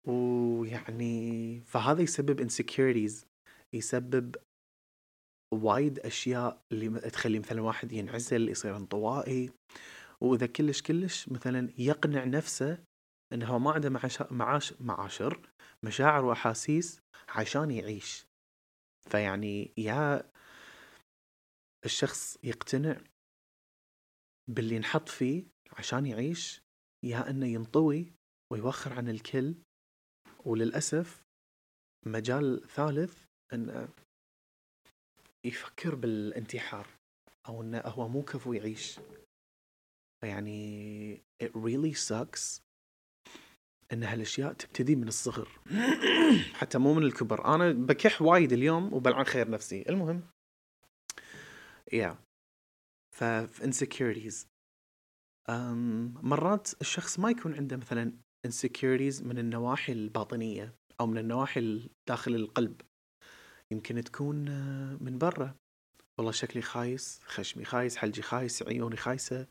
ويعني 0.09 1.61
فهذا 1.61 2.03
يسبب 2.03 2.49
insecurities 2.49 3.25
يسبب 3.75 4.37
وايد 5.55 5.99
أشياء 5.99 6.63
اللي 6.73 7.01
تخلي 7.01 7.39
مثلا 7.39 7.63
واحد 7.63 7.93
ينعزل 7.93 8.49
يصير 8.49 8.77
انطوائي. 8.77 9.51
وإذا 10.21 10.47
كلش 10.47 10.83
كلش 10.83 11.29
مثلا 11.29 11.73
يقنع 11.79 12.25
نفسه 12.25 12.85
انه 13.33 13.59
ما 13.59 13.73
عنده 13.73 13.91
معاش 14.31 14.73
معاشر 14.81 15.51
مشاعر 15.85 16.25
وأحاسيس 16.25 17.01
عشان 17.29 17.71
يعيش. 17.71 18.27
فيعني 19.11 19.73
يا 19.79 20.31
الشخص 21.85 22.39
يقتنع 22.45 23.01
باللي 24.51 24.75
ينحط 24.75 25.09
فيه 25.09 25.45
عشان 25.73 26.07
يعيش 26.07 26.63
يا 27.05 27.31
إنه 27.31 27.47
ينطوي 27.47 28.13
ويوخر 28.53 28.93
عن 28.93 29.09
الكل 29.09 29.55
وللأسف 30.45 31.23
مجال 32.07 32.69
ثالث 32.69 33.25
أنه 33.53 33.89
يفكر 35.45 35.95
بالانتحار 35.95 36.87
أو 37.49 37.63
أنه 37.63 37.79
هو 37.79 38.09
مو 38.09 38.23
كفو 38.23 38.53
يعيش. 38.53 39.01
يعني 40.25 41.23
it 41.43 41.47
really 41.47 41.95
sucks 42.09 42.61
إن 43.93 44.05
هالأشياء 44.05 44.53
تبتدي 44.53 44.97
من 44.97 45.09
الصغر. 45.09 45.49
حتى 46.61 46.79
مو 46.79 46.95
من 46.95 47.03
الكبر. 47.03 47.55
أنا 47.55 47.73
بكح 47.73 48.23
وايد 48.23 48.53
اليوم 48.53 48.95
وبلعن 48.95 49.25
خير 49.25 49.51
نفسي. 49.51 49.85
المهم. 49.89 50.23
يا 51.93 52.15
yeah. 52.15 52.29
ف 53.17 53.25
um, 55.49 55.55
مرات 56.23 56.81
الشخص 56.81 57.19
ما 57.19 57.31
يكون 57.31 57.55
عنده 57.55 57.77
مثلا 57.77 58.13
insecurities 58.47 59.23
من 59.23 59.39
النواحي 59.39 59.93
الباطنية 59.93 60.75
أو 61.01 61.07
من 61.07 61.19
النواحي 61.19 61.91
داخل 62.09 62.35
القلب. 62.35 62.81
يمكن 63.71 64.05
تكون 64.05 64.49
آه، 64.49 64.97
من 65.01 65.19
برا. 65.19 65.57
والله 66.19 66.33
شكلي 66.33 66.63
خايس 66.63 67.21
خشمي 67.25 67.65
خايس 67.65 67.97
حلجي 67.97 68.23
خايس 68.23 68.63
عيوني 68.63 68.97
خايسة. 68.97 69.47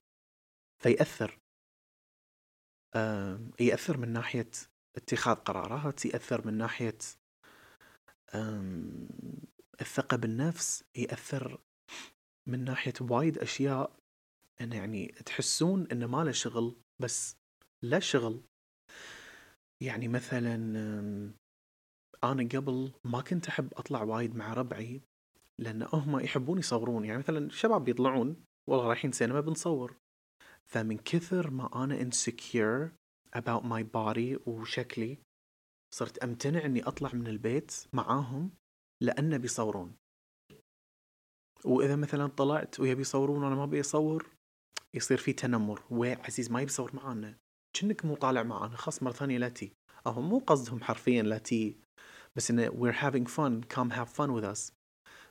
فيأثر 0.84 1.40
يأثر 3.60 3.98
من 3.98 4.14
ناحية 4.14 4.50
اتخاذ 4.96 5.36
قرارات 5.36 6.06
يأثر 6.06 6.48
من 6.48 6.54
ناحية 6.58 6.98
الثقة 9.82 10.18
بالنفس 10.18 10.84
يأثر 10.96 11.62
من 12.48 12.64
ناحية 12.64 12.94
وايد 13.02 13.38
أشياء. 13.38 13.98
أن 14.62 14.74
يعني 14.74 15.08
تحسون 15.08 15.88
أنه 15.92 16.08
ما 16.08 16.24
له 16.24 16.32
شغل 16.32 16.76
بس 17.00 17.36
لا 17.82 18.00
شغل. 18.00 18.44
يعني 19.82 20.08
مثلا 20.08 20.56
أنا 22.24 22.50
قبل 22.50 22.92
ما 23.06 23.22
كنت 23.22 23.48
أحب 23.48 23.74
أطلع 23.74 24.04
وايد 24.04 24.36
مع 24.36 24.54
ربعي 24.54 25.02
لأن 25.60 25.88
هم 25.94 26.20
يحبون 26.20 26.60
يصورون. 26.60 27.06
يعني 27.06 27.18
مثلا 27.18 27.50
شباب 27.50 27.84
بيطلعون 27.84 28.44
والله 28.70 28.88
رايحين 28.88 29.12
سينما 29.12 29.42
بنصور. 29.42 29.98
فمن 30.66 30.98
كثر 30.98 31.50
ما 31.50 31.84
أنا 31.84 32.10
insecure 32.10 32.92
about 33.38 33.64
my 33.64 33.84
body 33.84 34.48
وشكلي 34.48 35.18
صرت 35.94 36.18
أمتنع 36.18 36.66
إني 36.66 36.84
أطلع 36.84 37.14
من 37.14 37.28
البيت 37.28 37.88
معاهم 37.94 38.52
لأن 39.02 39.38
بيصورون. 39.38 39.96
وإذا 41.66 41.96
مثلا 41.96 42.28
طلعت 42.28 42.80
ويبي 42.80 43.02
يصورون 43.02 43.44
وأنا 43.44 43.56
ما 43.56 43.64
أبي 43.64 43.80
أصور 43.80 44.30
يصير 44.94 45.18
في 45.18 45.34
تنمر. 45.34 45.84
وعزيز 45.92 46.52
ما 46.52 46.62
يبي 46.62 46.72
يصور 46.72 46.96
معانا. 46.96 47.38
كأنك 47.80 48.06
مو 48.06 48.16
طالع 48.16 48.44
معانا 48.44 48.78
خلاص 48.78 49.04
مرة 49.04 49.12
ثانية 49.12 49.38
لا 49.38 49.50
تي. 49.50 49.72
أو 50.08 50.22
مو 50.22 50.40
قصدهم 50.40 50.84
حرفيا 50.84 51.24
لا 51.24 51.38
تي 51.38 51.76
بس 52.36 52.52
إنه 52.52 52.70
we're 52.70 52.96
having 52.96 53.26
fun. 53.26 53.64
Come 53.76 53.90
have 53.92 54.10
fun 54.10 54.34
with 54.34 54.46
us. 54.56 54.72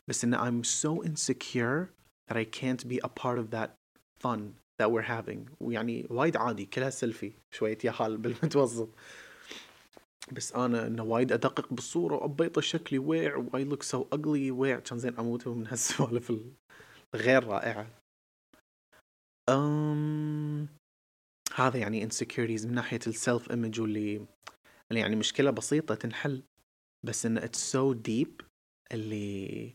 بس 0.08 0.24
إنه 0.24 0.38
I'm 0.38 0.64
so 0.64 1.02
insecure 1.02 1.90
that 2.28 2.36
I 2.36 2.44
can't 2.44 2.88
be 2.88 2.98
a 3.04 3.08
part 3.08 3.38
of 3.38 3.50
that 3.50 3.70
fun 4.22 4.54
that 4.78 4.90
we're 4.90 5.08
having. 5.08 5.50
ويعني 5.60 6.06
وايد 6.10 6.36
عادي 6.36 6.66
كلها 6.66 6.90
سيلفي 6.90 7.32
شوية 7.54 7.78
يا 7.84 7.90
حال 7.90 8.16
بالمتوسط. 8.16 8.88
بس 10.32 10.52
أنا 10.52 10.86
إنه 10.86 11.02
وايد 11.02 11.32
أدقق 11.32 11.72
بالصورة 11.72 12.14
وابيض 12.14 12.60
شكلي 12.60 12.98
ويع 12.98 13.36
و 13.36 13.64
I 13.64 13.68
look 13.68 13.82
so 13.82 14.06
ugly 14.12 14.50
ويع 14.50 14.78
كان 14.78 14.98
زين 14.98 15.18
أموت 15.18 15.48
من 15.48 15.66
هالسوالف 15.66 16.32
الغير 17.14 17.44
رائعة. 17.44 17.86
أم... 19.48 20.68
هذا 21.56 21.78
يعني 21.78 22.08
insecurities 22.08 22.66
من 22.66 22.74
ناحية 22.74 23.00
ال 23.06 23.15
self 23.15 23.50
image 23.50 23.80
واللي 23.80 24.26
اللي 24.90 25.00
يعني 25.00 25.16
مشكلة 25.16 25.50
بسيطة 25.50 25.94
تنحل. 25.94 26.42
بس 27.06 27.26
إن 27.26 27.38
it's 27.38 27.72
so 27.72 27.92
deep 27.92 28.40
اللي 28.92 29.74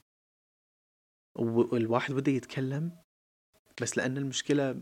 والواحد 1.37 2.13
بده 2.13 2.31
يتكلم. 2.31 2.97
بس 3.81 3.97
لأن 3.97 4.17
المشكلة 4.17 4.81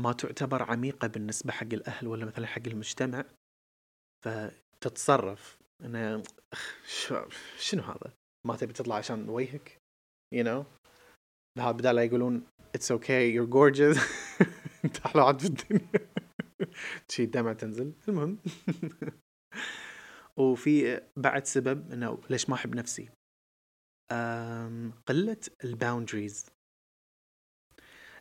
ما 0.00 0.12
تعتبر 0.12 0.62
عميقة 0.62 1.08
بالنسبة 1.08 1.52
حق 1.52 1.72
الأهل 1.72 2.06
ولا 2.06 2.26
مثلا 2.26 2.46
حق 2.46 2.62
المجتمع. 2.66 3.24
فتتصرف. 4.24 5.58
إنه 5.84 6.22
شنو 7.58 7.82
هذا؟ 7.82 8.12
ما 8.46 8.56
تبي 8.56 8.72
تطلع 8.72 8.96
عشان 8.96 9.28
وجهك؟ 9.28 9.78
You 10.34 10.44
know 10.44 10.64
بدال 11.58 11.96
لا 11.96 12.02
يقولون 12.02 12.46
it's 12.76 12.90
okay 12.90 13.32
you're 13.34 13.50
gorgeous. 13.50 13.98
انت 14.84 14.98
أحلى 15.06 15.22
واحد 15.22 15.40
في 15.40 15.46
الدنيا. 15.46 16.10
شي 17.08 17.24
الدمع 17.24 17.52
تنزل. 17.52 17.94
المهم. 18.08 18.38
وفي 20.36 21.00
بعد 21.16 21.44
سبب 21.44 21.92
إنه 21.92 22.20
ليش 22.30 22.48
ما 22.48 22.54
أحب 22.54 22.74
نفسي؟ 22.74 23.08
قلة 25.06 25.40
الباوندريز. 25.64 26.46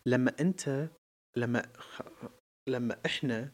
لما 0.06 0.36
أنت 0.40 0.90
لما 1.38 1.72
لما 2.70 3.02
إحنا 3.06 3.52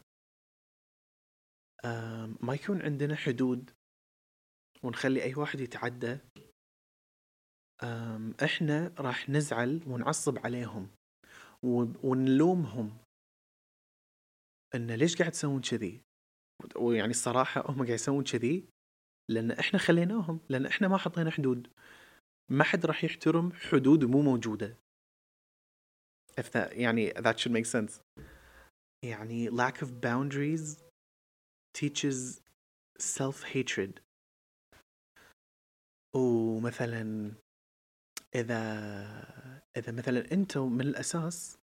ما 2.40 2.54
يكون 2.54 2.82
عندنا 2.82 3.16
حدود 3.16 3.70
ونخلي 4.82 5.22
أي 5.22 5.34
واحد 5.34 5.60
يتعدى 5.60 6.18
إحنا 8.44 8.94
راح 8.98 9.28
نزعل 9.28 9.82
ونعصب 9.86 10.38
عليهم. 10.38 10.88
ونلومهم 12.02 12.98
إن 14.74 14.90
ليش 14.90 15.16
قاعد 15.16 15.32
تسوون 15.32 15.60
كذي؟ 15.60 16.00
ويعني 16.76 17.10
الصراحة 17.10 17.60
هم 17.70 17.76
قاعد 17.76 17.88
يسوون 17.88 18.24
كذي 18.24 18.64
لأن 19.30 19.50
إحنا 19.50 19.78
خليناهم 19.78 20.40
لأن 20.48 20.66
إحنا 20.66 20.88
ما 20.88 20.96
حطينا 20.96 21.30
حدود. 21.30 21.68
ما 22.50 22.64
حد 22.64 22.86
راح 22.86 23.04
يحترم 23.04 23.52
حدود 23.52 24.04
مو 24.04 24.22
موجودة. 24.22 24.76
If 26.40 26.50
that 26.50 26.72
يعني 26.72 27.10
that 27.10 27.38
should 27.38 27.52
make 27.52 27.66
sense. 27.66 28.00
يعني 29.04 29.50
lack 29.50 29.82
of 29.82 30.00
boundaries 30.00 30.82
teaches 31.74 32.40
self 32.98 33.42
hatred 33.42 34.00
ومثلا 36.16 37.32
إذا 38.34 39.41
إذا 39.76 39.92
مثلا 39.92 40.32
أنتم 40.32 40.72
من 40.72 40.80
الأساس 40.80 41.58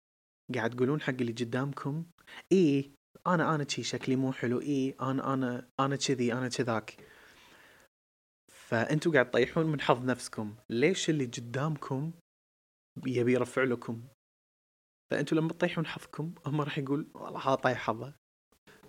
قاعد 0.56 0.70
تقولون 0.70 1.02
حق 1.02 1.14
اللي 1.14 1.32
قدامكم 1.32 2.06
إيه 2.52 2.92
أنا 3.28 3.56
أنا 3.56 3.68
شي 3.68 3.84
شكلي 3.84 4.16
مو 4.16 4.32
حلو 4.32 4.62
إيه 4.62 4.96
أنا 5.02 5.34
أنا 5.34 5.70
أنا 5.80 5.96
كذي 5.96 6.34
أنا 6.34 6.50
كذاك. 6.50 6.98
فأنتوا 8.52 9.12
قاعد 9.12 9.32
تطيحون 9.32 9.66
من 9.66 9.82
حظ 9.82 10.06
نفسكم. 10.06 10.56
ليش 10.70 11.10
اللي 11.10 11.26
قدامكم 11.26 12.12
يبي 13.08 13.34
يرفع 13.34 13.64
لكم؟ 13.64 14.04
فأنتوا 15.12 15.38
لما 15.38 15.50
تطيحون 15.50 15.86
حظكم 15.86 16.34
هم 16.46 16.62
راح 16.62 16.78
يقول 16.78 17.08
والله 17.14 17.40
هذا 17.40 17.56
طايح 17.56 17.78
حظه. 17.78 18.14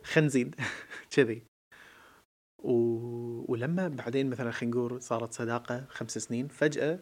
خلينا 0.04 0.26
نزيد. 0.26 0.54
كذي. 1.16 1.42
و... 2.62 2.72
ولما 3.52 3.88
بعدين 3.88 4.30
مثلا 4.30 4.50
خلينا 4.50 4.76
نقول 4.76 5.02
صارت 5.02 5.32
صداقة 5.32 5.86
خمس 5.88 6.18
سنين 6.18 6.48
فجأة 6.48 7.00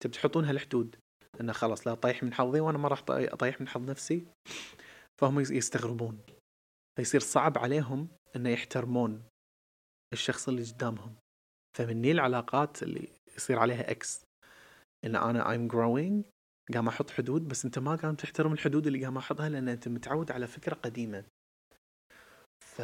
تبي 0.00 0.12
تحطون 0.12 0.44
هالحدود. 0.44 0.96
إنه 1.40 1.52
خلاص 1.52 1.86
لا 1.86 1.94
طيح 1.94 2.22
من 2.22 2.34
حظي 2.34 2.60
وأنا 2.60 2.78
ما 2.78 2.88
راح 2.88 3.04
أطيح 3.08 3.60
من 3.60 3.68
حظ 3.68 3.90
نفسي. 3.90 4.26
فهم 5.20 5.40
يستغربون. 5.40 6.20
فيصير 6.96 7.20
صعب 7.20 7.58
عليهم 7.58 8.08
إنه 8.36 8.50
يحترمون 8.50 9.22
الشخص 10.12 10.48
اللي 10.48 10.62
قدامهم. 10.62 11.14
فمني 11.76 12.12
العلاقات 12.12 12.82
اللي 12.82 13.08
يصير 13.36 13.58
عليها 13.58 13.90
إكس 13.90 14.24
إن 15.04 15.16
أنا 15.16 15.44
I'm 15.44 15.72
growing 15.72 16.30
قام 16.74 16.88
أحط 16.88 17.10
حدود 17.10 17.48
بس 17.48 17.64
أنت 17.64 17.78
ما 17.78 17.94
قام 17.96 18.14
تحترم 18.14 18.52
الحدود 18.52 18.86
اللي 18.86 19.04
قام 19.04 19.16
أحطها 19.16 19.48
لأن 19.48 19.68
أنت 19.68 19.88
متعود 19.88 20.32
على 20.32 20.46
فكرة 20.46 20.74
قديمة. 20.74 21.24
ف 22.64 22.82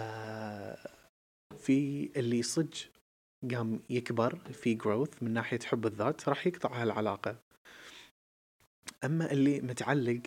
في 1.59 2.11
اللي 2.17 2.43
صج 2.43 2.85
قام 3.51 3.83
يكبر 3.91 4.37
في 4.37 4.75
جروث 4.75 5.23
من 5.23 5.33
ناحية 5.33 5.59
حب 5.59 5.87
الذات 5.87 6.29
راح 6.29 6.47
يقطع 6.47 6.83
هالعلاقة. 6.83 7.37
أما 9.05 9.33
اللي 9.33 9.61
متعلق 9.61 10.23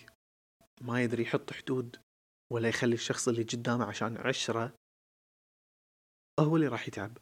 ما 0.82 1.04
يدري 1.04 1.24
يحط 1.24 1.54
حدود 1.54 1.96
ولا 2.54 2.70
يخلي 2.70 2.94
الشخص 2.94 3.28
اللي 3.28 3.44
قدامه 3.44 3.86
عشان 3.86 4.18
عشرة 4.18 4.74
هو 6.40 6.56
اللي 6.56 6.68
راح 6.68 6.88
يتعب. 6.88 7.18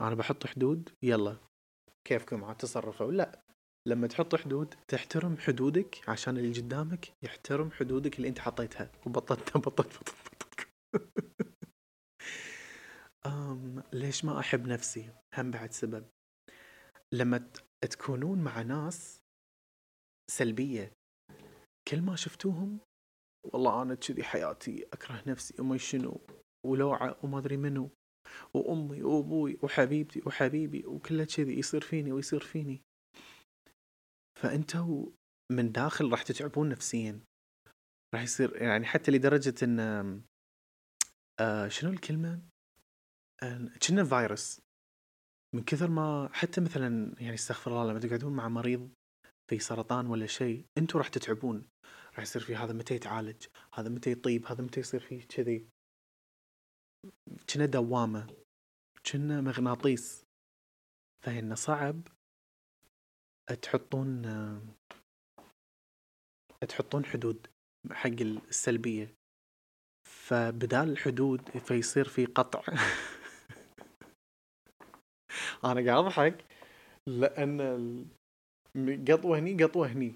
أنا 0.00 0.14
بحط 0.14 0.46
حدود 0.46 0.90
يلا. 1.02 1.36
كيفكم؟ 2.04 2.44
عاد 2.44 2.56
تصرفوا. 2.56 3.12
لا. 3.12 3.40
لما 3.88 4.06
تحط 4.06 4.34
حدود 4.34 4.74
تحترم 4.88 5.36
حدودك 5.36 6.08
عشان 6.08 6.38
اللي 6.38 6.60
قدامك 6.60 7.12
يحترم 7.22 7.70
حدودك 7.70 8.16
اللي 8.16 8.28
أنت 8.28 8.38
حطيتها. 8.38 8.90
وبطلت 9.06 9.56
بطلت 9.56 9.98
بطلت, 9.98 10.26
بطلت. 10.40 10.68
أم 13.26 13.82
ليش 13.92 14.24
ما 14.24 14.40
أحب 14.40 14.66
نفسي؟ 14.66 15.10
هم 15.38 15.50
بعد 15.50 15.72
سبب. 15.72 16.06
لما 17.12 17.50
تكونون 17.90 18.38
مع 18.38 18.62
ناس 18.62 19.23
سلبية. 20.30 20.92
كل 21.88 22.02
ما 22.02 22.16
شفتوهم 22.16 22.78
والله 23.52 23.82
أنا 23.82 23.94
كذي 23.94 24.24
حياتي 24.24 24.84
أكره 24.92 25.22
نفسي 25.26 25.62
وما 25.62 25.76
شنو؟ 25.76 26.20
ولوعة 26.66 27.16
وما 27.24 27.38
أدري 27.38 27.56
منو. 27.56 27.90
وأمي 28.54 29.02
وأبوي 29.02 29.58
وحبيبتي 29.62 30.22
وحبيبي 30.26 30.86
وكله 30.86 31.24
كذي 31.24 31.58
يصير 31.58 31.80
فيني 31.80 32.12
ويصير 32.12 32.40
فيني. 32.40 32.82
فأنتوا 34.42 35.06
من 35.52 35.72
داخل 35.72 36.10
راح 36.10 36.22
تتعبون 36.22 36.68
نفسيا. 36.68 37.20
راح 38.14 38.22
يصير 38.22 38.62
يعني 38.62 38.84
حتى 38.84 39.10
لدرجة 39.10 39.54
إن 39.64 39.80
آه 41.40 41.68
شنو 41.68 41.90
الكلمة؟ 41.90 42.42
كنا 43.88 44.04
فيروس. 44.04 44.60
من 45.54 45.64
كثر 45.64 45.90
ما 45.90 46.30
حتى 46.32 46.60
مثلا 46.60 47.14
يعني 47.20 47.34
استغفر 47.34 47.70
الله 47.70 47.90
لما 47.90 48.00
تقعدون 48.00 48.32
مع 48.32 48.48
مريض 48.48 48.90
في 49.54 49.60
سرطان 49.60 50.06
ولا 50.06 50.26
شيء 50.26 50.64
أنتم 50.78 50.98
راح 50.98 51.08
تتعبون. 51.08 51.68
راح 52.14 52.22
يصير 52.22 52.42
في 52.42 52.56
هذا 52.56 52.72
متى 52.72 52.94
يتعالج 52.94 53.46
هذا 53.74 53.88
متى 53.88 54.10
يطيب 54.10 54.46
هذا 54.46 54.62
متى 54.62 54.80
يصير 54.80 55.00
فيه 55.00 55.26
كذي. 55.26 55.68
كنا 57.54 57.66
دوامة 57.66 58.36
كنا 59.12 59.40
مغناطيس. 59.40 60.24
فإنه 61.24 61.54
صعب 61.54 62.00
تحطون 63.62 64.22
تحطون 66.68 67.04
حدود 67.04 67.46
حق 67.92 68.20
السلبية. 68.20 69.14
فبدال 70.08 70.88
الحدود 70.90 71.58
فيصير 71.58 72.08
في 72.08 72.26
قطع. 72.26 72.62
أنا 75.64 75.90
قاعد 75.90 76.04
أضحك 76.04 76.44
لأن 77.08 77.60
قطوة 79.08 79.38
هني 79.38 79.64
قطوة 79.64 79.86
هني. 79.86 80.14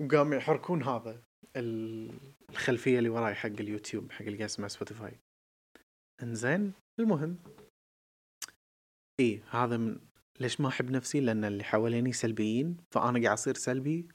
وقام 0.00 0.32
يحركون 0.32 0.82
هذا 0.82 1.22
الخلفية 1.56 2.98
اللي 2.98 3.08
وراي 3.08 3.34
حق 3.34 3.46
اليوتيوب 3.46 4.12
حق 4.12 4.22
اللي 4.22 4.36
قاعد 4.36 4.50
يسمع 4.50 4.68
Spotify. 4.68 5.18
انزين 6.22 6.72
المهم. 7.00 7.38
إي 9.20 9.42
هذا 9.50 9.76
من 9.76 10.00
ليش 10.40 10.60
ما 10.60 10.68
أحب 10.68 10.90
نفسي؟ 10.90 11.20
لأن 11.20 11.44
اللي 11.44 11.64
حواليني 11.64 12.12
سلبيين 12.12 12.76
فأنا 12.94 13.22
قاعد 13.22 13.38
أصير 13.38 13.54
سلبي. 13.54 14.08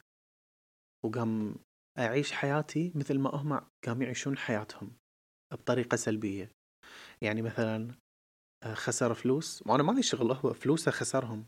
وقام 1.06 1.56
أعيش 1.98 2.32
حياتي 2.32 2.92
مثل 2.96 3.20
ما 3.20 3.30
هم 3.36 3.62
قام 3.86 4.02
يعيشون 4.02 4.38
حياتهم 4.38 4.92
بطريقة 5.54 5.96
سلبية. 5.96 6.52
يعني 7.22 7.42
مثلا 7.42 7.92
آه، 8.64 8.74
خسر 8.74 9.14
فلوس. 9.14 9.64
وأنا 9.68 9.84
مالي 9.84 10.04
شغل 10.04 10.32
هو 10.32 10.54
فلوسه 10.54 10.92
خسرهم. 10.92 11.46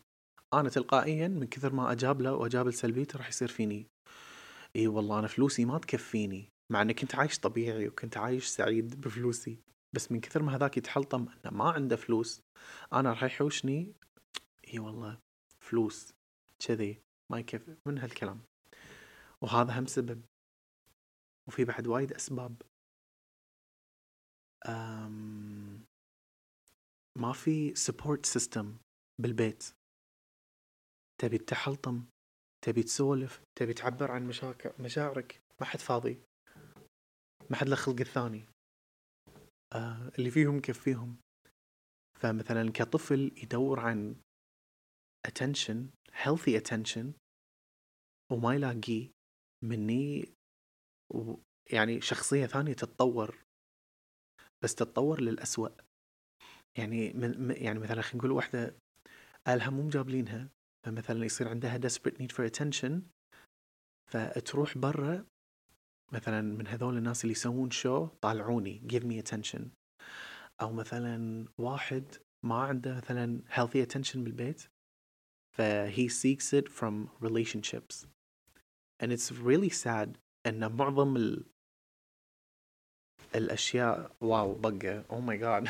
أنا 0.53 0.69
تلقائيا 0.69 1.27
من 1.27 1.47
كثر 1.47 1.73
ما 1.73 1.91
أجاب 1.91 2.21
له 2.21 2.33
وأجاب 2.33 2.71
سلبيته 2.71 3.17
راح 3.17 3.29
يصير 3.29 3.47
فيني. 3.47 3.87
إي 4.75 4.87
والله 4.87 5.19
أنا 5.19 5.27
فلوسي 5.27 5.65
ما 5.65 5.77
تكفيني 5.77 6.49
مع 6.71 6.81
إني 6.81 6.93
كنت 6.93 7.15
عايش 7.15 7.39
طبيعي 7.39 7.87
وكنت 7.87 8.17
عايش 8.17 8.45
سعيد 8.45 9.01
بفلوسي 9.01 9.59
بس 9.95 10.11
من 10.11 10.19
كثر 10.19 10.43
ما 10.43 10.55
هذاك 10.55 10.77
يتحلطم 10.77 11.27
إنه 11.27 11.57
ما 11.57 11.71
عنده 11.71 11.95
فلوس 11.95 12.41
أنا 12.93 13.09
راح 13.09 13.23
يحوشني. 13.23 13.93
إي 14.73 14.79
والله 14.79 15.19
فلوس 15.59 16.13
كذي 16.59 17.01
ما 17.31 17.39
يكفي 17.39 17.77
من 17.85 17.97
هالكلام. 17.97 18.41
وهذا 19.41 19.79
هم 19.79 19.85
سبب. 19.85 20.21
وفي 21.47 21.65
بعد 21.65 21.87
وايد 21.87 22.13
أسباب. 22.13 22.61
أم 24.65 25.85
ما 27.17 27.33
في 27.33 27.75
support 27.75 28.25
system 28.25 28.77
بالبيت. 29.21 29.78
تبي 31.19 31.37
تحلطم 31.37 32.05
تبي 32.65 32.83
تسولف 32.83 33.41
تبي 33.55 33.73
تعبر 33.73 34.11
عن 34.11 34.27
مشاكل 34.27 34.71
مشاعرك 34.83 35.41
ما 35.61 35.65
حد 35.65 35.79
فاضي. 35.79 36.21
ما 37.49 37.55
حد 37.55 37.69
له 37.69 37.75
خلق 37.75 37.99
الثاني. 37.99 38.45
آه 39.73 40.11
اللي 40.19 40.31
فيهم 40.31 40.57
يكفيهم 40.57 41.17
فمثلا 42.19 42.71
كطفل 42.71 43.31
يدور 43.43 43.79
عن 43.79 44.15
attention 45.27 45.77
healthy 46.23 46.61
attention 46.61 47.05
وما 48.31 48.55
يلاقيه 48.55 49.11
مني 49.63 50.33
و 51.13 51.35
يعني 51.73 52.01
شخصية 52.01 52.45
ثانية 52.45 52.73
تتطور. 52.73 53.43
بس 54.63 54.75
تتطور 54.75 55.21
للأسوأ. 55.21 55.69
يعني 56.77 57.13
من 57.13 57.51
يعني 57.51 57.79
مثلا 57.79 58.01
خلينا 58.01 58.17
نقول 58.17 58.31
واحدة 58.31 58.75
أهلها 59.47 59.69
مو 59.69 59.83
مجابلينها. 59.83 60.49
فمثلا 60.85 61.25
يصير 61.25 61.47
عندها 61.47 61.77
desperate 61.77 62.17
need 62.21 62.31
for 62.35 62.49
attention 62.51 62.91
فتروح 64.11 64.77
برا 64.77 65.25
مثلا 66.13 66.41
من 66.41 66.67
هذول 66.67 66.97
الناس 66.97 67.23
اللي 67.23 67.31
يسوون 67.31 67.71
شو 67.71 68.05
طالعوني 68.05 68.81
give 68.93 69.03
me 69.03 69.23
attention. 69.25 69.61
أو 70.61 70.73
مثلا 70.73 71.45
واحد 71.57 72.15
ما 72.45 72.55
عنده 72.55 72.95
مثلا 72.95 73.41
healthy 73.49 73.85
attention 73.87 74.17
بالبيت 74.17 74.61
ف 75.55 75.61
he 75.95 76.09
seeks 76.09 76.53
it 76.53 76.69
from 76.69 77.09
relationships. 77.21 78.05
And 79.03 79.11
it's 79.11 79.31
really 79.31 79.69
sad 79.69 80.09
إن 80.47 80.75
معظم 80.75 81.15
ال... 81.17 81.45
الأشياء 83.35 84.15
واو 84.21 84.53
بقى 84.55 85.03
أو 85.09 85.21
ماي 85.21 85.37
جاد 85.37 85.67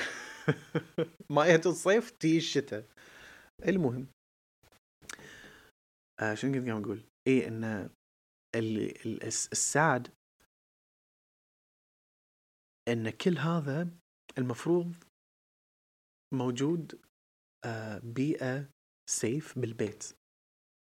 ما 1.29 1.55
الصيف 1.65 2.11
تيجي 2.11 2.37
الشتاء. 2.37 2.85
المهم. 3.67 4.07
آه 6.19 6.33
شنو 6.33 6.53
كنت 6.53 6.69
قاعد 6.69 6.83
أقول؟ 6.83 7.03
إيه 7.27 7.47
إن 7.47 7.89
السعد 9.53 10.13
إن 12.87 13.09
كل 13.09 13.37
هذا 13.37 13.89
المفروض 14.37 14.95
موجود 16.33 17.01
آه 17.65 18.01
بيئة 18.03 18.69
سيف 19.09 19.59
بالبيت. 19.59 20.03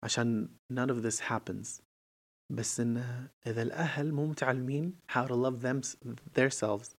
عشان 0.05 0.57
none 0.73 0.91
of 0.91 1.03
this 1.03 1.21
happens. 1.21 1.83
بس 2.53 2.81
إن 2.81 2.97
إذا 3.47 3.63
الأهل 3.63 4.13
مو 4.13 4.27
متعلمين 4.27 4.99
how 5.13 5.27
to 5.27 5.35
love 5.35 5.63
them 5.63 5.81
themselves 6.35 6.95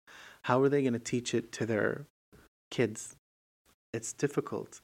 how 0.47 0.63
are 0.63 0.69
they 0.69 0.83
going 0.83 0.93
to 0.93 1.11
teach 1.13 1.35
it 1.35 1.53
to 1.53 1.67
their 1.67 2.07
kids 2.71 3.17
it's 3.97 4.13
difficult. 4.13 4.83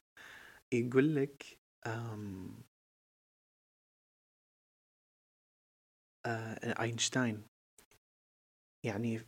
يقول 0.73 1.15
لك 1.15 1.59
um, 1.85 2.66
uh, 6.27 6.81
أينشتاين. 6.81 7.43
يعني 8.85 9.21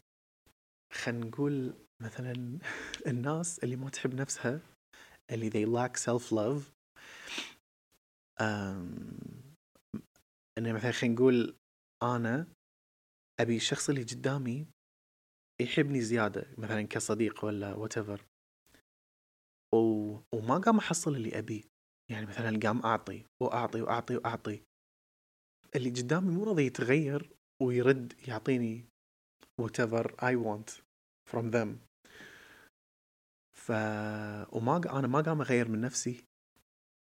خلينا 0.93 1.25
نقول 1.25 1.73
مثلا 2.01 2.59
الناس 3.12 3.59
اللي 3.59 3.75
ما 3.75 3.89
تحب 3.89 4.13
نفسها 4.15 4.62
اللي 5.31 5.49
they 5.49 5.67
lack 5.69 5.99
self 5.99 6.31
love 6.31 6.79
إنه 10.57 10.73
مثلا 10.73 10.91
خلينا 10.91 11.15
نقول 11.15 11.55
أنا 12.03 12.47
أبي 13.39 13.55
الشخص 13.55 13.89
اللي 13.89 14.03
قدامي 14.03 14.67
يحبني 15.62 16.01
زيادة 16.01 16.47
مثلا 16.57 16.81
كصديق 16.81 17.45
ولا 17.45 17.73
وات 17.73 17.97
و... 19.73 19.77
وما 20.33 20.57
قام 20.57 20.77
أحصل 20.77 21.15
اللي 21.15 21.39
ابيه 21.39 21.63
يعني 22.12 22.25
مثلا 22.25 22.59
قام 22.59 22.81
أعطي 22.81 23.25
وأعطي 23.41 23.81
وأعطي 23.81 24.15
وأعطي. 24.15 24.63
اللي 25.75 25.89
قدامي 25.89 26.32
مو 26.32 26.43
راضي 26.43 26.65
يتغير 26.65 27.29
ويرد 27.62 28.13
يعطيني 28.27 28.86
whatever 29.62 30.05
I 30.21 30.36
want 30.36 30.82
from 31.32 31.51
them. 31.51 31.67
ف 33.53 33.71
وما 34.51 34.99
أنا 34.99 35.08
ما 35.08 35.21
قام 35.21 35.41
أغير 35.41 35.69
من 35.69 35.82
نفسي 35.82 36.23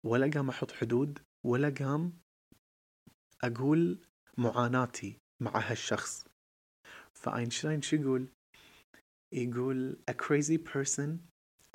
ولا 0.06 0.30
قام 0.34 0.48
أحط 0.48 0.72
حدود 0.72 1.18
ولا 1.46 1.74
قام 1.78 2.12
أقول 3.44 3.98
معاناتي 4.38 5.18
مع 5.42 5.52
هالشخص. 5.70 6.24
فأينشتاين 7.12 7.82
شو 7.82 7.96
يقول؟ 7.96 8.28
يقول 9.32 9.98
a 10.10 10.14
crazy 10.14 10.58
person 10.58 11.18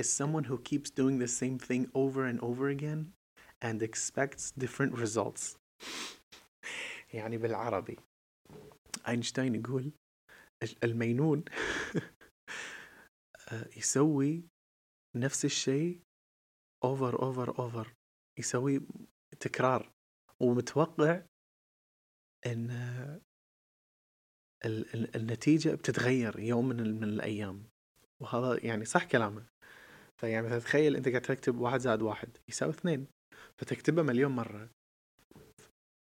is 0.01 0.09
someone 0.09 0.45
who 0.45 0.57
keeps 0.57 0.89
doing 0.89 1.19
the 1.19 1.27
same 1.27 1.59
thing 1.59 1.91
over 1.93 2.25
and 2.25 2.39
over 2.39 2.69
again 2.69 3.11
and 3.61 3.81
expects 3.81 4.51
different 4.51 4.93
results. 4.93 5.57
يعني 7.13 7.37
بالعربي. 7.37 7.97
أينشتاين 9.07 9.55
يقول 9.55 9.91
المينون 10.83 11.45
يسوي 13.77 14.43
نفس 15.15 15.45
الشيء 15.45 16.01
over 16.83 17.21
over 17.21 17.59
over 17.59 17.93
يسوي 18.39 18.81
تكرار 19.39 19.91
ومتوقع 20.39 21.21
إن 22.45 22.69
النتيجة 25.15 25.75
بتتغير 25.75 26.39
يوم 26.39 26.67
من, 26.67 26.99
من 26.99 27.03
الأيام. 27.03 27.69
وهذا 28.21 28.65
يعني 28.65 28.85
صح 28.85 29.03
كلامه. 29.03 29.47
فيعني 30.21 30.47
مثلا 30.47 30.59
تخيل 30.59 30.95
أنت 30.95 31.07
قاعد 31.09 31.21
تكتب 31.21 31.59
واحد 31.59 31.79
زائد 31.79 32.01
واحد 32.01 32.37
يساوي 32.49 32.71
اثنين 32.71 33.07
فتكتبه 33.57 34.01
مليون 34.01 34.31
مرة. 34.31 34.69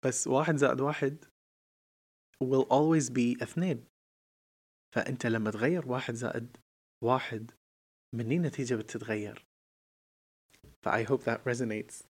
بس 0.06 0.28
واحد 0.28 0.56
زائد 0.56 0.82
واحد 0.82 1.26
will 2.44 2.66
always 2.66 3.10
be 3.10 3.44
اثنين. 3.44 3.86
فأنت 4.96 5.26
لما 5.26 5.52
تغير 5.52 5.88
واحد 5.88 6.14
زائد 6.14 6.58
واحد 7.04 7.52
مني 8.16 8.36
النتيجة 8.36 8.76
بتتغير؟ 8.76 9.46
ف 10.84 10.90
I 10.90 11.04
hope 11.04 11.24
that 11.24 11.40
resonates. 11.46 12.04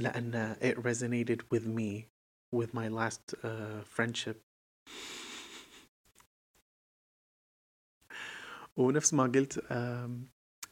لأن 0.00 0.54
it 0.54 0.76
resonated 0.76 1.42
with 1.50 1.66
me 1.66 2.08
with 2.56 2.74
my 2.74 2.88
last 2.88 3.34
uh, 3.34 3.82
friendship. 3.84 4.36
ونفس 8.76 9.14
ما 9.14 9.22
قلت 9.22 9.58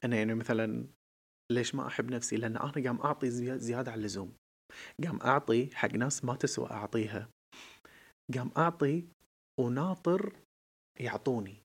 أنا 0.05 0.17
يعني 0.17 0.35
مثلا 0.35 0.87
ليش 1.53 1.75
ما 1.75 1.87
أحب 1.87 2.11
نفسي؟ 2.11 2.37
لأن 2.37 2.57
أنا 2.57 2.73
قام 2.73 3.01
أعطي 3.01 3.31
زيادة 3.59 3.93
عن 3.93 3.99
اللزوم. 3.99 4.37
قام 5.05 5.21
أعطي 5.21 5.71
حق 5.75 5.93
ناس 5.93 6.25
ما 6.25 6.37
تسوى 6.37 6.71
أعطيها. 6.71 7.29
قام 8.35 8.51
أعطي 8.57 9.09
وناطر 9.61 10.37
يعطوني. 11.01 11.63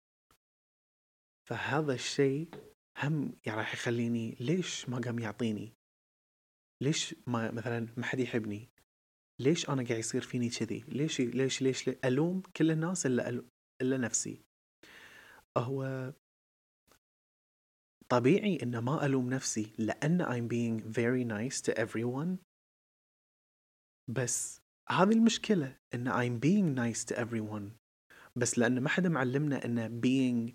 فهذا 1.50 1.94
الشيء 1.94 2.48
هم 3.04 3.34
يعني 3.46 3.60
راح 3.60 3.74
يخليني 3.74 4.38
ليش 4.40 4.90
ما 4.90 4.98
قام 5.00 5.20
يعطيني؟ 5.20 5.74
ليش 6.84 7.16
ما 7.28 7.52
مثلا 7.52 7.88
ما 7.98 8.06
حد 8.06 8.20
يحبني؟ 8.20 8.70
ليش 9.42 9.70
أنا 9.70 9.84
قاعد 9.84 10.00
يصير 10.00 10.22
فيني 10.22 10.50
كذي؟ 10.50 10.80
ليش 10.88 11.22
ليش 11.22 11.62
ليش, 11.62 11.90
ألوم 11.90 12.42
كل 12.56 12.72
الناس 12.72 13.06
الا 13.06 13.44
إلا 13.82 13.98
نفسي. 13.98 14.42
هو 15.58 16.14
طبيعي 18.10 18.64
إن 18.64 18.78
ما 18.78 19.06
ألوم 19.06 19.30
نفسي 19.30 19.74
لأن 19.78 20.26
I'm 20.26 20.48
being 20.48 20.92
very 20.92 21.24
nice 21.24 21.62
to 21.62 21.72
everyone. 21.78 22.51
بس 24.08 24.62
هذه 24.90 25.14
المشكلة 25.14 25.78
ان 25.94 26.12
I'm 26.12 26.40
being 26.40 26.76
nice 26.76 27.06
to 27.06 27.18
everyone 27.18 27.72
بس 28.36 28.58
لأن 28.58 28.80
ما 28.80 28.90
حدا 28.90 29.10
معلمنا 29.10 29.66
ان 29.66 30.02
being 30.02 30.54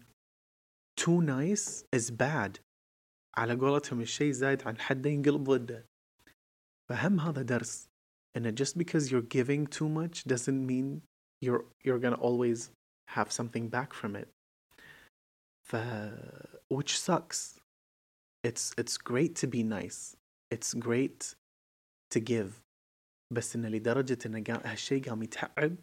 too 1.00 1.20
nice 1.22 1.84
is 1.96 2.10
bad 2.10 2.60
على 3.36 3.54
قولتهم 3.54 4.00
الشيء 4.00 4.32
زايد 4.32 4.62
عن 4.62 4.78
حده 4.78 5.10
ينقلب 5.10 5.44
ضده 5.44 5.86
فهم 6.88 7.20
هذا 7.20 7.42
درس 7.42 7.88
and 8.38 8.56
just 8.56 8.76
because 8.78 9.10
you're 9.10 9.28
giving 9.36 9.66
too 9.66 9.88
much 9.88 10.24
doesn't 10.24 10.66
mean 10.66 11.02
you're 11.40 11.64
you're 11.84 11.98
gonna 11.98 12.20
always 12.28 12.70
have 13.08 13.32
something 13.32 13.68
back 13.68 13.92
from 13.94 14.16
it 14.16 14.28
ف 15.68 15.76
which 16.68 16.98
sucks 16.98 17.58
it's 18.46 18.72
it's 18.78 18.96
great 18.96 19.34
to 19.34 19.46
be 19.46 19.62
nice 19.62 20.16
it's 20.54 20.74
great 20.74 21.34
to 22.10 22.20
give 22.20 22.65
بس 23.32 23.56
إن 23.56 23.66
لدرجة 23.66 24.18
إن 24.26 24.44
هالشيء 24.64 25.08
قام 25.08 25.22
يتعب 25.22 25.76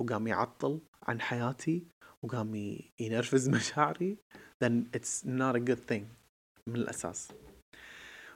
وقام 0.00 0.26
يعطل 0.26 0.80
عن 1.02 1.20
حياتي 1.20 1.86
وقام 2.22 2.78
ينرفز 3.00 3.48
مشاعري 3.56 4.18
then 4.64 4.88
it's 4.96 5.24
not 5.24 5.56
a 5.56 5.60
good 5.60 5.80
thing 5.90 6.04
من 6.66 6.76
الأساس. 6.76 7.32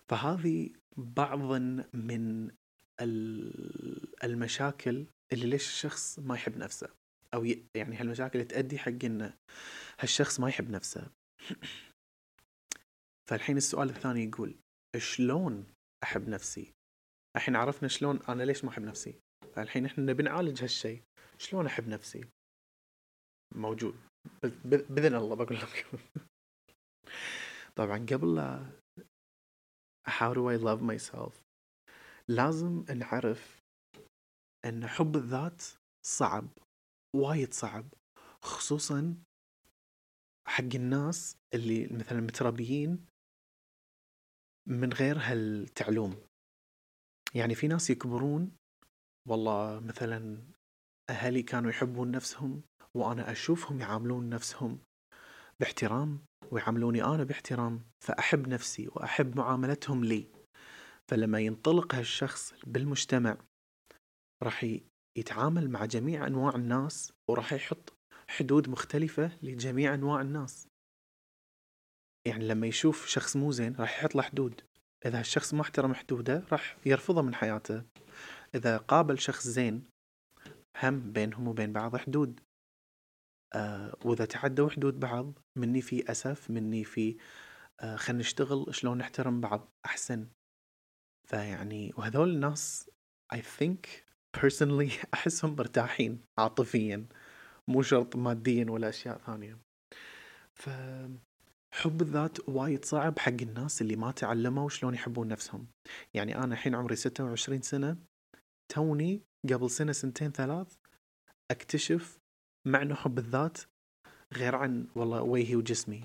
فهذه 0.09 0.71
بعض 0.97 1.39
من 1.95 2.51
المشاكل 4.25 5.07
اللي 5.33 5.47
ليش 5.47 5.67
الشخص 5.69 6.19
ما 6.19 6.35
يحب 6.35 6.57
نفسه؟ 6.57 6.89
أو 7.35 7.45
يعني 7.75 7.97
هالمشاكل 7.97 8.45
تؤدي 8.45 8.79
حق 8.79 9.05
إنه 9.05 9.35
هالشخص 10.01 10.41
ما 10.41 10.49
يحب 10.49 10.71
نفسه. 10.71 11.11
فالحين 13.29 13.57
السؤال 13.57 13.91
الثاني 13.91 14.25
يقول 14.25 14.55
شلون 14.97 15.67
أحب 16.03 16.29
نفسي؟ 16.29 16.73
الحين 17.38 17.57
عرفنا 17.57 17.88
شلون 17.88 18.22
أنا 18.29 18.42
ليش 18.42 18.64
ما 18.64 18.70
أحب 18.70 18.83
نفسي. 18.83 19.20
فالحين 19.55 19.87
إحنا 19.87 20.05
نبي 20.05 20.22
نعالج 20.22 20.62
هالشيء 20.62 21.03
شلون 21.38 21.66
أحب 21.66 21.88
نفسي؟ 21.88 22.24
موجود. 23.55 23.94
بإذن 24.64 25.14
الله 25.14 25.37
بقول 25.37 25.59
لكم. 25.59 25.98
طبعا 27.79 27.98
قبل 27.98 28.35
لا 28.35 28.70
how 30.09 30.35
do 30.35 30.42
I 30.51 30.59
love 30.59 30.83
myself? 30.83 31.33
لازم 32.29 32.85
نعرف 32.96 33.61
إن 34.64 34.87
حب 34.87 35.16
الذات 35.16 35.62
صعب 36.07 36.48
وايد 37.16 37.55
صعب. 37.55 37.88
خصوصا 38.42 39.16
حق 40.48 40.74
الناس 40.74 41.37
اللي 41.55 41.87
مثلا 41.87 42.20
متربيين 42.20 43.07
من 44.68 44.92
غير 44.92 45.18
هالتعلوم. 45.18 46.28
يعني 47.35 47.55
في 47.55 47.69
ناس 47.69 47.91
يكبرون 47.91 48.57
والله 49.29 49.81
مثلا 49.81 50.43
أهلي 51.11 51.43
كانوا 51.43 51.71
يحبون 51.71 52.11
نفسهم 52.11 52.62
وأنا 52.95 53.33
أشوفهم 53.33 53.81
يعاملون 53.81 54.29
نفسهم 54.29 54.79
باحترام 55.61 56.25
ويعاملوني 56.51 57.05
أنا 57.05 57.25
باحترام 57.25 57.83
فأحب 58.05 58.49
نفسي 58.49 58.88
وأحب 58.88 59.37
معاملتهم 59.37 60.05
لي. 60.05 60.27
فلما 61.11 61.41
ينطلق 61.41 61.95
هالشخص 61.95 62.55
بالمجتمع 62.67 63.37
راح 64.43 64.67
يتعامل 65.19 65.71
مع 65.71 65.85
جميع 65.85 66.27
أنواع 66.27 66.55
الناس 66.55 67.12
وراح 67.31 67.53
يحط 67.53 67.95
حدود 68.29 68.69
مختلفة 68.69 69.38
لجميع 69.43 69.95
أنواع 69.95 70.21
الناس. 70.21 70.69
يعني 72.27 72.49
لما 72.49 72.67
يشوف 72.67 73.07
شخص 73.07 73.37
مو 73.37 73.53
زين 73.53 73.75
راح 73.77 73.99
يحط 73.99 74.14
له 74.14 74.23
حدود. 74.23 74.68
إذا 75.07 75.21
الشخص 75.21 75.55
ما 75.55 75.63
احترم 75.63 75.95
حدوده 75.95 76.45
راح 76.53 76.77
يرفضه 76.87 77.23
من 77.23 77.35
حياته. 77.35 77.83
إذا 78.55 78.77
قابل 78.77 79.19
شخص 79.19 79.49
زين 79.49 79.85
هم 80.83 81.13
بينهم 81.13 81.49
وبين 81.49 81.73
بعض 81.73 81.97
حدود. 81.97 82.41
آه 83.55 83.97
وإذا 84.05 84.25
تعدوا 84.25 84.71
حدود 84.71 85.01
بعض 85.01 85.39
مني 85.57 85.81
في 85.81 86.11
أسف 86.11 86.51
مني 86.51 86.85
في 86.85 87.17
آه 87.81 87.97
خلينا 87.97 88.21
نشتغل 88.21 88.75
شلون 88.75 88.99
نحترم 88.99 89.41
بعض 89.41 89.69
أحسن. 89.87 90.29
فيعني 91.29 91.93
وهذول 91.97 92.31
الناس 92.31 92.91
I 93.35 93.39
think 93.39 93.87
personally 94.37 94.93
أحسهم 95.15 95.57
مرتاحين 95.57 96.23
عاطفيا. 96.39 97.07
مو 97.69 97.83
شرط 97.83 98.17
ماديا 98.17 98.71
ولا 98.71 98.89
أشياء 98.89 99.19
ثانية. 99.19 99.59
ف 100.55 100.71
حب 101.79 102.03
الذات 102.03 102.49
وايد 102.49 102.85
صعب 102.85 103.19
حق 103.19 103.29
الناس 103.43 103.83
اللي 103.83 103.97
ما 103.97 104.11
تعلموا 104.11 104.69
شلون 104.69 104.95
يحبون 104.95 105.29
نفسهم. 105.29 105.67
يعني 106.14 106.38
أنا 106.38 106.55
الحين 106.55 106.75
عمري 106.75 106.97
26 106.97 107.62
سنة 107.62 107.97
توني 108.69 109.23
قبل 109.53 109.71
سنة 109.71 109.93
سنتين 109.93 110.33
ثلاث 110.33 110.77
أكتشف 111.51 112.19
معنى 112.64 112.95
حب 112.95 113.19
الذات 113.19 113.59
غير 114.33 114.55
عن 114.55 114.87
والله 114.95 115.23
وجهي 115.23 115.57
وجسمي. 115.57 116.05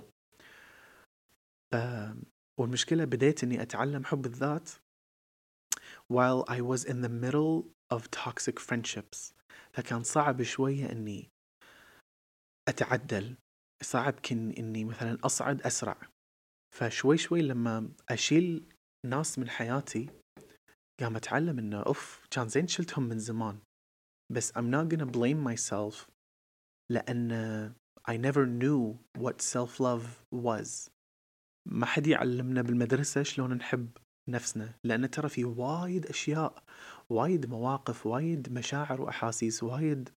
والمشكلة 2.59 3.05
بديت 3.05 3.43
إني 3.43 3.61
أتعلم 3.61 4.05
حب 4.05 4.25
الذات 4.25 4.69
while 6.13 6.43
I 6.47 6.61
was 6.61 6.85
in 6.85 7.01
the 7.01 7.09
middle 7.09 7.63
of 7.93 8.11
toxic 8.11 8.59
friendships. 8.59 9.33
فكان 9.71 10.03
صعب 10.03 10.43
شوية 10.43 10.91
إني 10.91 11.29
أتعدل. 12.67 13.35
صعب 13.81 14.13
كن 14.13 14.51
إني 14.51 14.85
مثلا 14.85 15.17
أصعد 15.23 15.61
أسرع. 15.61 15.97
فشوي 16.75 17.17
شوي 17.17 17.41
لما 17.41 17.89
أشيل 18.09 18.65
ناس 19.05 19.39
من 19.39 19.49
حياتي 19.49 20.09
قام 20.99 21.15
أتعلم 21.15 21.59
إنه 21.59 21.79
أوف 21.81 22.27
كان 22.31 22.47
زين 22.49 22.67
شلتهم 22.67 23.03
من 23.03 23.19
زمان. 23.19 23.59
بس 24.31 24.51
I'm 24.51 24.71
not 24.71 24.89
gonna 24.89 25.05
blame 25.05 25.43
myself 25.43 26.07
لأن 26.91 27.73
I 28.09 28.17
never 28.17 28.45
knew 28.45 28.97
what 29.17 29.41
self-love 29.41 30.25
was. 30.31 30.89
ما 31.69 31.85
حد 31.85 32.07
يعلمنا 32.07 32.61
بالمدرسة 32.61 33.23
شلون 33.23 33.53
نحب 33.53 33.89
نفسنا 34.29 34.73
لأن 34.83 35.09
ترى 35.09 35.29
في 35.29 35.45
وايد 35.45 36.05
أشياء 36.05 36.63
وايد 37.09 37.45
مواقف 37.45 38.05
وايد 38.05 38.51
مشاعر 38.53 39.01
وأحاسيس 39.01 39.63
وايد 39.63 40.09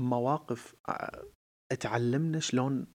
مواقف 0.00 0.74
تعلمنا 1.74 2.40
شلون 2.40 2.86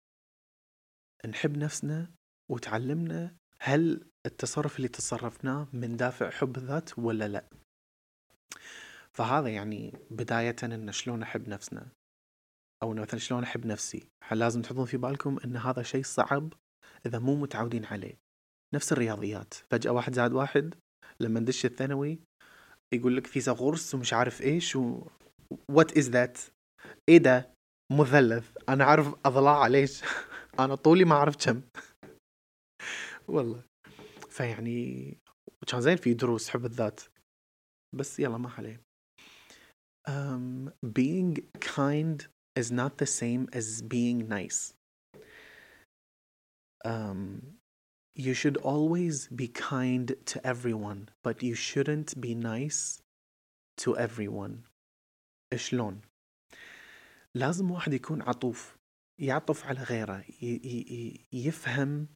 نحب 1.29 1.57
نفسنا 1.57 2.11
وتعلمنا 2.51 3.35
هل 3.59 4.09
التصرف 4.25 4.77
اللي 4.77 4.87
تصرفناه 4.87 5.67
من 5.73 5.97
دافع 5.97 6.29
حب 6.29 6.57
الذات 6.57 6.99
ولا 6.99 7.27
لا. 7.27 7.49
فهذا 9.13 9.49
يعني 9.49 9.93
بداية 10.11 10.55
إن 10.63 10.91
شلون 10.91 11.23
أحب 11.23 11.49
نفسنا. 11.49 11.87
أو 12.83 12.93
مثلا 12.93 13.19
شلون 13.19 13.43
أحب 13.43 13.65
نفسي. 13.65 14.09
لازم 14.31 14.61
تحطون 14.61 14.85
في 14.85 14.97
بالكم 14.97 15.37
إن 15.45 15.57
هذا 15.57 15.83
شيء 15.83 16.03
صعب 16.03 16.53
إذا 17.05 17.19
مو 17.19 17.35
متعودين 17.35 17.85
عليه. 17.85 18.13
نفس 18.75 18.91
الرياضيات. 18.91 19.53
فجأة 19.53 19.91
واحد 19.91 20.13
زائد 20.13 20.33
واحد. 20.33 20.75
لما 21.19 21.39
ندش 21.39 21.65
الثانوي 21.65 22.19
يقول 22.93 23.17
لك 23.17 23.27
فيثاغورس 23.27 23.95
ومش 23.95 24.13
عارف 24.13 24.41
إيش 24.41 24.75
و 24.75 25.07
what 25.71 25.97
is 25.97 26.09
that 26.09 26.37
إيه 27.09 27.17
ده؟ 27.17 27.56
مثلث 27.91 28.57
أنا 28.69 28.83
عارف 28.85 29.07
اضلاع 29.25 29.67
ليش 29.67 30.03
أنا 30.59 30.75
طولي 30.75 31.05
ما 31.05 31.15
اعرف 31.15 31.35
كم 31.45 31.61
والله 33.27 33.63
فيعني 34.29 35.17
كان 35.67 35.81
زين 35.81 35.97
في 35.97 36.13
دروس 36.13 36.49
حب 36.49 36.65
الذات 36.65 37.01
بس 37.95 38.19
يلا 38.19 38.37
ما 38.37 38.49
عليه 38.49 38.81
um, 40.09 40.71
being 40.83 41.37
kind 41.59 42.27
is 42.59 42.71
not 42.71 42.97
the 42.97 43.05
same 43.05 43.47
as 43.53 43.81
being 43.81 44.27
nice 44.27 44.73
um, 46.85 47.41
you 48.15 48.33
should 48.33 48.57
always 48.57 49.27
be 49.27 49.47
kind 49.47 50.15
to 50.25 50.37
everyone 50.45 51.09
but 51.23 51.43
you 51.43 51.55
shouldn't 51.55 52.19
be 52.19 52.33
nice 52.35 53.01
to 53.77 53.97
everyone 53.97 54.63
شلون 55.55 56.01
لازم 57.37 57.71
واحد 57.71 57.93
يكون 57.93 58.21
عطوف 58.21 58.77
يعطف 59.21 59.65
على 59.65 59.83
غيره 59.83 60.25
يفهم 61.33 62.07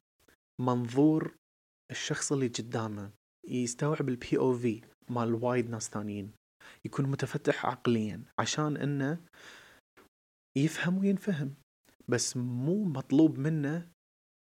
منظور 0.60 1.34
الشخص 1.90 2.32
اللي 2.32 2.48
قدامه 2.48 3.12
يستوعب 3.48 4.08
البي 4.08 4.38
أو 4.38 4.52
في 4.54 4.80
مال 5.10 5.34
وايد 5.34 5.70
ناس 5.70 5.88
ثانيين 5.88 6.32
يكون 6.84 7.06
متفتح 7.06 7.66
عقليا 7.66 8.24
عشان 8.38 8.76
إنه 8.76 9.24
يفهم 10.58 10.98
وينفهم 10.98 11.54
بس 12.08 12.36
مو 12.36 12.84
مطلوب 12.84 13.38
منه 13.38 13.88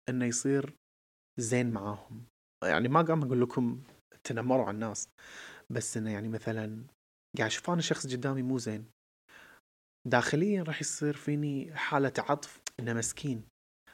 إنه 0.09 0.25
يصير 0.25 0.75
زين 1.39 1.71
معاهم. 1.71 2.25
يعني 2.63 2.87
ما 2.87 3.01
قام 3.01 3.23
أقول 3.23 3.41
لكم 3.41 3.83
تنمروا 4.23 4.65
على 4.65 4.75
الناس 4.75 5.09
بس 5.69 5.97
إنه 5.97 6.11
يعني 6.11 6.27
مثلا 6.27 6.83
قاعد 7.37 7.49
أشوف 7.49 7.69
أنا 7.69 7.81
شخص 7.81 8.13
قدامي 8.13 8.41
مو 8.41 8.57
زين. 8.57 8.85
داخليا 10.07 10.63
راح 10.63 10.81
يصير 10.81 11.13
فيني 11.13 11.75
حالة 11.75 12.13
عطف 12.17 12.62
إنه 12.79 12.93
مسكين. 12.93 13.43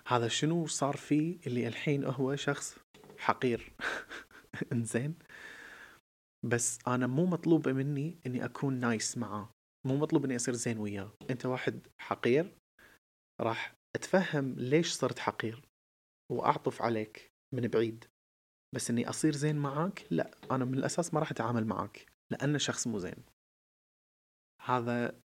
هذا 0.07 0.27
شنو 0.27 0.67
صار 0.67 0.97
فيه 0.97 1.39
اللي 1.47 1.67
الحين 1.67 2.03
هو 2.03 2.35
شخص 2.35 2.77
حقير؟ 3.17 3.73
إنزين. 4.73 5.15
بس 6.45 6.79
أنا 6.87 7.07
مو 7.07 7.25
مطلوب 7.25 7.69
مني 7.69 8.19
إني 8.25 8.45
أكون 8.45 8.73
نايس 8.79 9.17
معاه. 9.17 9.49
مو 9.87 9.97
مطلوب 9.97 10.25
إني 10.25 10.35
أصير 10.35 10.53
زين 10.53 10.77
وياه. 10.77 11.11
أنت 11.29 11.45
واحد 11.45 11.87
حقير 12.01 12.57
راح 13.41 13.73
أتفهم 13.95 14.53
ليش 14.53 14.93
صرت 14.93 15.19
حقير 15.19 15.61
وأعطف 16.31 16.81
عليك 16.81 17.31
من 17.53 17.67
بعيد. 17.67 18.05
بس 18.75 18.89
إني 18.89 19.09
أصير 19.09 19.33
زين 19.33 19.55
معاك؟ 19.55 20.07
لا 20.11 20.31
أنا 20.51 20.65
من 20.65 20.73
الأساس 20.73 21.13
ما 21.13 21.19
راح 21.19 21.31
أتعامل 21.31 21.65
معاك 21.65 22.05
لأنه 22.31 22.57
شخص 22.57 22.87
مو 22.87 22.99
زين. 22.99 23.23
هذا 24.65 25.24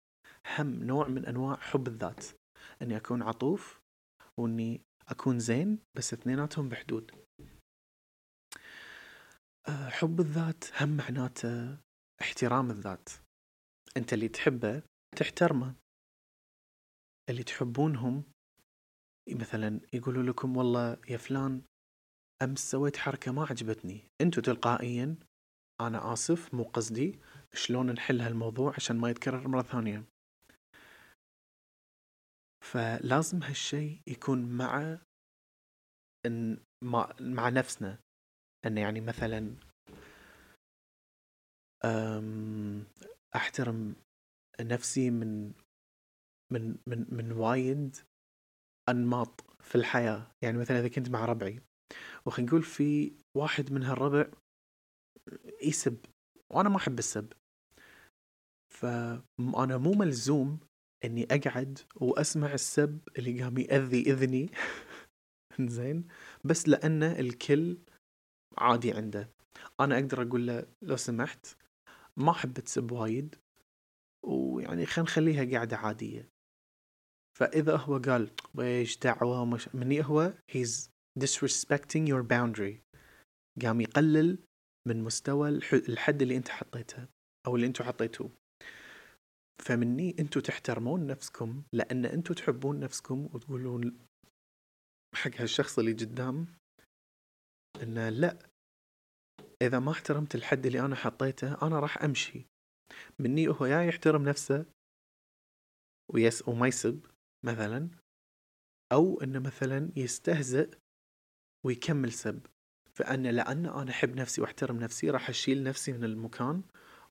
هم 0.47 0.85
نوع 0.85 1.09
من 1.09 1.27
أنواع 1.27 1.57
حب 1.57 1.89
الذات 1.89 2.25
إني 2.83 2.97
أكون 2.97 3.23
عطوف 3.23 3.81
وإني 4.39 4.81
أكون 5.09 5.39
زين 5.39 5.79
بس 5.95 6.13
اثنيناتهم 6.13 6.69
بحدود. 6.69 7.11
آه، 9.69 9.89
حب 9.89 10.21
الذات 10.21 10.83
هم 10.83 10.97
معناته 10.97 11.79
احترام 12.21 12.71
الذات. 12.71 13.09
أنت 13.97 14.13
اللي 14.13 14.29
تحبه 14.29 14.83
تحترمه. 15.17 15.75
اللي 17.31 17.43
تحبونهم 17.43 18.25
مثلا 19.29 19.81
يقولوا 19.93 20.23
لكم 20.23 20.57
والله 20.57 20.97
يا 21.09 21.17
فلان 21.17 21.63
أمس 22.43 22.71
سويت 22.71 22.97
حركة 22.97 23.33
ما 23.33 23.45
عجبتني. 23.45 24.09
أنتوا 24.21 24.43
تلقائيا 24.43 25.17
أنا 25.81 26.13
آسف 26.13 26.55
مو 26.55 26.63
قصدي 26.63 27.19
شلون 27.53 27.93
نحل 27.93 28.21
هالموضوع 28.21 28.75
عشان 28.75 28.97
ما 28.97 29.11
يتكرر 29.11 29.49
مرة 29.49 29.63
ثانية؟ 29.63 30.05
فلازم 32.65 33.43
هالشي 33.43 34.01
يكون 34.07 34.57
مع 34.57 34.99
إن 36.27 36.59
مع, 36.85 37.13
مع 37.21 37.49
نفسنا. 37.49 37.99
أن 38.67 38.79
يعني 38.79 39.01
مثلا 39.01 39.57
أحترم 43.37 43.97
نفسي 44.61 45.11
من 45.11 45.53
من 46.53 46.77
من 46.87 47.07
من 47.15 47.33
وايد 47.33 47.97
أنماط 48.89 49.41
في 49.61 49.75
الحياة. 49.75 50.33
يعني 50.43 50.59
مثلا 50.59 50.79
إذا 50.79 50.89
كنت 50.89 51.11
مع 51.11 51.25
ربعي 51.25 51.61
وخلينا 52.27 52.51
نقول 52.51 52.63
في 52.63 53.13
واحد 53.37 53.73
من 53.73 53.83
هالربع 53.83 54.31
يسب 55.63 55.99
وأنا 56.53 56.69
ما 56.69 56.77
أحب 56.77 56.99
السب. 56.99 57.33
فأنا 58.73 59.77
مو 59.77 59.93
ملزوم 59.93 60.61
إني 61.05 61.25
أقعد 61.31 61.79
وأسمع 61.97 62.55
السب 62.55 62.99
اللي 63.19 63.43
قام 63.43 63.59
يأذي 63.59 64.01
إذني. 64.01 64.51
زين 65.61 66.09
بس 66.45 66.69
لأن 66.69 67.03
الكل 67.03 67.79
عادي 68.59 68.93
عنده. 68.93 69.31
أنا 69.81 69.95
أقدر 69.95 70.23
أقول 70.23 70.47
له 70.47 70.67
لو 70.83 70.97
سمحت 70.97 71.47
ما 72.17 72.31
أحب 72.31 72.53
تسب 72.53 72.93
وايد 72.93 73.35
ويعني 74.27 74.87
خلينا 74.87 75.11
نخليها 75.11 75.53
قاعدة 75.53 75.77
عادية. 75.77 76.29
فإذا 77.39 77.77
هو 77.77 77.99
قال 77.99 78.31
ويش 78.55 78.99
دعوة 78.99 79.45
مش 79.45 79.75
مني 79.75 80.05
هو 80.05 80.35
he's 80.53 80.89
disrespecting 81.21 82.09
your 82.09 82.23
boundary. 82.23 82.75
قام 83.63 83.81
يقلل 83.81 84.39
من 84.89 85.03
مستوى 85.05 85.49
الحد 85.73 86.23
اللي 86.23 86.37
أنت 86.37 86.49
حطيته 86.49 87.09
أو 87.47 87.57
اللي 87.57 87.67
أنتوا 87.67 87.87
حطيتوه. 87.87 88.31
فمني 89.63 90.17
أنتوا 90.19 90.43
تحترمون 90.43 91.07
نفسكم 91.07 91.63
لأن 91.73 92.05
أنتوا 92.05 92.35
تحبون 92.35 92.81
نفسكم 92.81 93.29
وتقولون 93.33 93.99
حق 95.15 95.31
هالشخص 95.37 95.79
اللي 95.79 95.93
قدام 95.93 96.47
إنه 97.83 98.09
لا 98.09 98.39
إذا 99.63 99.79
ما 99.79 99.93
احترمت 99.93 100.35
الحد 100.35 100.67
اللي 100.67 100.81
أنا 100.81 100.97
حطيته 100.97 101.67
أنا 101.67 101.81
راح 101.81 102.03
أمشي. 102.03 102.47
مني 103.19 103.49
هو 103.49 103.67
يا 103.67 103.83
يحترم 103.83 104.29
نفسه 104.29 104.67
ويس 106.15 106.49
وما 106.49 106.67
يسب 106.67 107.07
مثلا 107.45 107.89
أو 108.93 109.21
إنه 109.21 109.39
مثلا 109.39 109.91
يستهزئ 109.97 110.79
ويكمل 111.65 112.13
سب. 112.13 112.47
فأنا 112.95 113.29
لأن 113.33 113.67
أنا 113.67 113.91
أحب 113.91 114.17
نفسي 114.17 114.41
وأحترم 114.41 114.77
نفسي 114.77 115.11
راح 115.11 115.29
أشيل 115.29 115.63
نفسي 115.63 115.93
من 115.93 116.05
المكان 116.05 116.63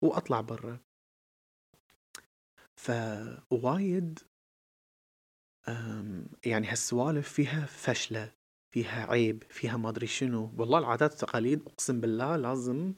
وأطلع 0.01 0.41
برا. 0.41 0.79
فوايد 2.83 4.19
يعني 6.45 6.67
هالسوالف 6.67 7.33
فيها 7.33 7.65
فشلة 7.65 8.31
فيها 8.73 9.11
عيب 9.11 9.43
فيها 9.49 9.77
ما 9.77 9.89
أدري 9.89 10.07
شنو 10.07 10.53
والله 10.57 10.79
العادات 10.79 11.11
والتقاليد 11.11 11.61
أقسم 11.67 12.01
بالله 12.01 12.35
لازم 12.35 12.93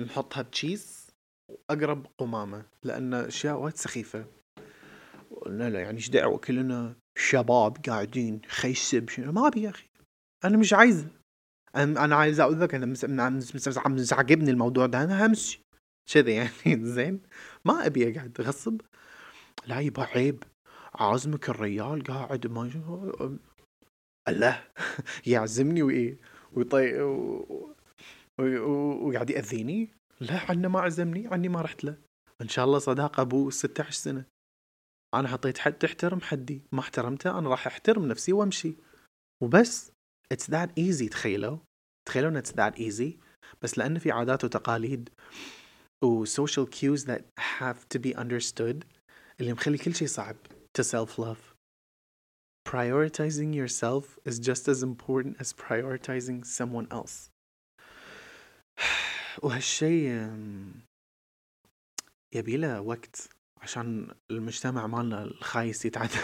نحطها 0.00 0.42
بتشيز 0.42 1.10
وأقرب 1.50 2.06
قمامة 2.18 2.66
لأن 2.82 3.14
أشياء 3.14 3.58
وايد 3.58 3.76
سخيفة 3.76 4.26
لا 5.46 5.70
لا 5.70 5.80
يعني 5.80 5.96
إيش 5.96 6.08
دعوة 6.10 6.38
كلنا 6.38 6.96
شباب 7.18 7.76
قاعدين 7.86 8.40
خيسب 8.48 9.08
شنو 9.08 9.32
ما 9.32 9.46
أبي 9.46 9.62
يا 9.62 9.70
أخي 9.70 9.88
أنا 10.44 10.56
مش 10.56 10.72
عايز 10.72 11.06
أنا 11.76 12.16
عايز 12.16 12.40
أقول 12.40 12.60
لك 12.60 12.74
أنا 12.74 12.86
مزعجبني 13.88 14.50
الموضوع 14.50 14.86
ده 14.86 15.04
أنا 15.04 15.26
همشي 15.26 15.62
كذا 16.12 16.30
يعني 16.30 16.84
زين 16.94 17.22
ما 17.64 17.86
أبي 17.86 18.10
أقعد 18.10 18.40
غصب. 18.40 18.80
لا 19.66 19.80
يبا 19.80 20.02
عيب 20.02 20.44
عازمك 20.94 21.48
الريال 21.48 22.02
قاعد 22.04 22.46
ما 22.46 22.70
الله. 24.28 24.64
يعزمني 25.26 25.82
وإيه؟ 25.82 26.18
وطي 26.52 27.00
وقاعد 28.40 29.30
يأذيني؟ 29.30 29.90
لا 30.20 30.50
عنه 30.50 30.68
ما 30.68 30.80
عزمني 30.80 31.26
عني 31.26 31.48
ما 31.48 31.60
رحت 31.60 31.84
له. 31.84 31.96
إن 32.40 32.48
شاء 32.48 32.64
الله 32.64 32.78
صداقه 32.78 33.20
أبو 33.20 33.50
16 33.50 33.92
سنة. 33.92 34.24
أنا 35.14 35.28
حطيت 35.28 35.58
حد 35.58 35.72
تحترم 35.72 36.20
حدي. 36.20 36.62
ما 36.72 36.80
احترمته 36.80 37.38
أنا 37.38 37.48
راح 37.48 37.66
أحترم 37.66 38.06
نفسي 38.06 38.32
وأمشي. 38.32 38.74
وبس 39.42 39.92
it's 40.34 40.46
that 40.46 40.68
easy 40.80 41.08
تخيلوا. 41.10 41.58
تخيلوا 42.08 42.30
ان 42.30 42.42
it's 42.42 42.50
that 42.50 42.78
easy 42.78 43.20
بس 43.62 43.78
لأن 43.78 43.98
في 43.98 44.10
عادات 44.10 44.44
وتقاليد. 44.44 45.10
و 46.02 46.24
social 46.26 46.66
cues 46.66 47.04
that 47.04 47.22
have 47.38 47.88
to 47.88 47.98
be 47.98 48.14
understood 48.14 48.84
اللي 49.40 49.52
مخلي 49.52 49.78
كل 49.78 49.94
شيء 49.94 50.08
صعب 50.08 50.36
to 50.78 50.82
self 50.84 51.18
love 51.18 51.54
prioritizing 52.68 53.54
yourself 53.54 54.18
is 54.24 54.38
just 54.38 54.68
as 54.68 54.82
important 54.82 55.36
as 55.40 55.52
prioritizing 55.52 56.44
someone 56.44 56.86
else 56.92 57.30
وهالشي 59.42 60.08
يبيله 62.34 62.80
وقت 62.80 63.28
عشان 63.56 64.14
المجتمع 64.30 64.86
مالنا 64.86 65.22
الخايس 65.22 65.84
يتعدل 65.84 66.20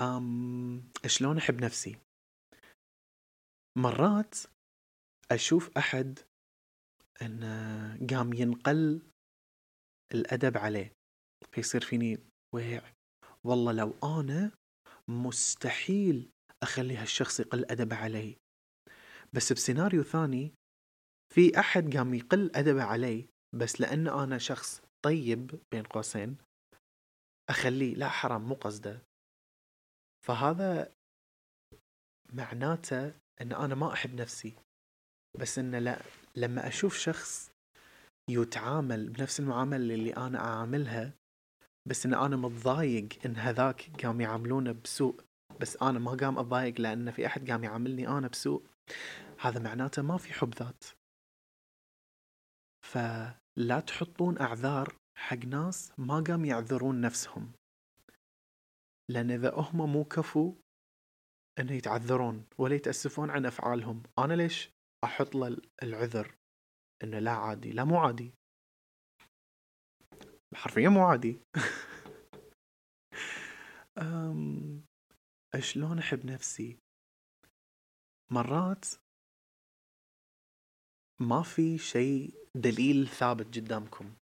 أم 0.00 0.82
شلون 1.06 1.38
أحب 1.38 1.60
نفسي 1.64 1.96
مرات 3.78 4.34
أشوف 5.32 5.70
أحد 5.78 6.18
أنه 7.22 8.06
قام 8.10 8.32
ينقل 8.32 9.02
الأدب 10.14 10.58
عليه. 10.58 10.92
فيصير 11.52 11.80
فيني 11.80 12.18
ويع 12.54 12.92
والله 13.44 13.72
لو 13.72 13.94
أنا 14.04 14.50
مستحيل 15.08 16.30
أخلي 16.62 16.96
هالشخص 16.96 17.40
يقل 17.40 17.64
أدبه 17.70 17.96
علي. 17.96 18.36
بس 19.32 19.52
بسيناريو 19.52 20.02
ثاني 20.02 20.54
في 21.34 21.58
أحد 21.58 21.96
قام 21.96 22.14
يقل 22.14 22.50
أدبه 22.54 22.82
علي 22.82 23.28
بس 23.54 23.80
لأن 23.80 24.08
أنا 24.08 24.38
شخص 24.38 24.82
طيب 25.04 25.60
بين 25.72 25.82
قوسين 25.82 26.36
أخليه 27.50 27.94
لا 27.94 28.08
حرام 28.08 28.42
مو 28.42 28.54
قصده. 28.54 29.02
فهذا 30.26 30.92
معناته 32.32 33.06
إن 33.40 33.52
أنا 33.52 33.74
ما 33.74 33.92
أحب 33.92 34.14
نفسي. 34.14 34.65
بس 35.40 35.58
انه 35.58 35.78
لا 35.78 36.02
لما 36.36 36.66
أشوف 36.66 36.96
شخص 36.96 37.50
يتعامل 38.30 39.08
بنفس 39.08 39.40
المعاملة 39.40 39.94
اللي 39.94 40.16
أنا 40.16 40.38
أعاملها 40.38 41.12
بس 41.86 42.06
إن 42.06 42.14
أنا 42.14 42.36
متضايق 42.36 43.08
إن 43.26 43.36
هذاك 43.36 44.04
قام 44.04 44.20
يعاملونه 44.20 44.72
بسوء 44.72 45.20
بس 45.60 45.76
أنا 45.82 45.98
ما 45.98 46.10
قام 46.10 46.38
أتضايق 46.38 46.80
لأن 46.80 47.10
في 47.10 47.26
أحد 47.26 47.50
قام 47.50 47.64
يعاملني 47.64 48.08
أنا 48.08 48.28
بسوء 48.28 48.66
هذا 49.40 49.60
معناته 49.60 50.02
ما 50.02 50.16
في 50.18 50.32
حب 50.32 50.54
ذات. 50.54 50.84
فلا 52.86 53.80
تحطون 53.86 54.40
أعذار 54.40 54.96
حق 55.18 55.44
ناس 55.44 55.92
ما 55.98 56.20
قام 56.20 56.44
يعذرون 56.44 57.00
نفسهم. 57.00 57.52
لأن 59.10 59.30
إذا 59.30 59.54
هم 59.54 59.92
مو 59.92 60.04
كفو 60.04 60.54
أن 61.58 61.68
يتعذرون 61.68 62.44
ولا 62.58 62.74
يتأسفون 62.74 63.30
عن 63.30 63.46
أفعالهم. 63.46 64.02
أنا 64.18 64.34
ليش 64.34 64.70
أحط 65.06 65.34
له 65.34 65.56
العذر 65.82 66.34
أنه 67.02 67.18
لا 67.18 67.30
عادي. 67.30 67.70
لا 67.70 67.84
مو 67.84 67.98
عادي. 67.98 68.34
حرفيا 70.54 70.88
مو 70.88 71.06
عادي. 71.06 71.40
أم... 73.98 74.84
شلون 75.58 75.98
أحب 75.98 76.26
نفسي؟ 76.26 76.78
مرات 78.30 78.84
ما 81.20 81.42
في 81.42 81.78
شيء 81.78 82.34
دليل 82.54 83.08
ثابت 83.08 83.58
قدامكم. 83.58 84.14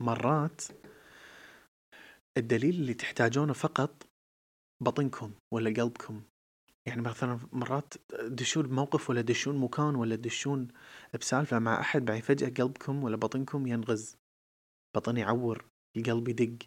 مرات 0.00 0.62
الدليل 2.36 2.74
اللي 2.74 2.94
تحتاجونه 2.94 3.52
فقط 3.52 4.06
بطنكم 4.82 5.34
ولا 5.54 5.82
قلبكم. 5.82 6.22
يعني 6.86 7.02
مثلا 7.02 7.38
مرات 7.52 7.94
تدشون 8.08 8.66
بموقف 8.66 9.10
ولا 9.10 9.22
تدشون 9.22 9.58
مكان 9.58 9.94
ولا 9.94 10.16
تدشون 10.16 10.68
بسالفة 11.20 11.58
مع 11.58 11.80
أحد 11.80 12.04
بعدين 12.04 12.22
فجأة 12.22 12.48
قلبكم 12.48 13.04
ولا 13.04 13.16
بطنكم 13.16 13.66
ينغز. 13.66 14.16
بطن 14.96 15.16
يعور 15.16 15.64
القلب 15.96 16.28
يدق. 16.28 16.58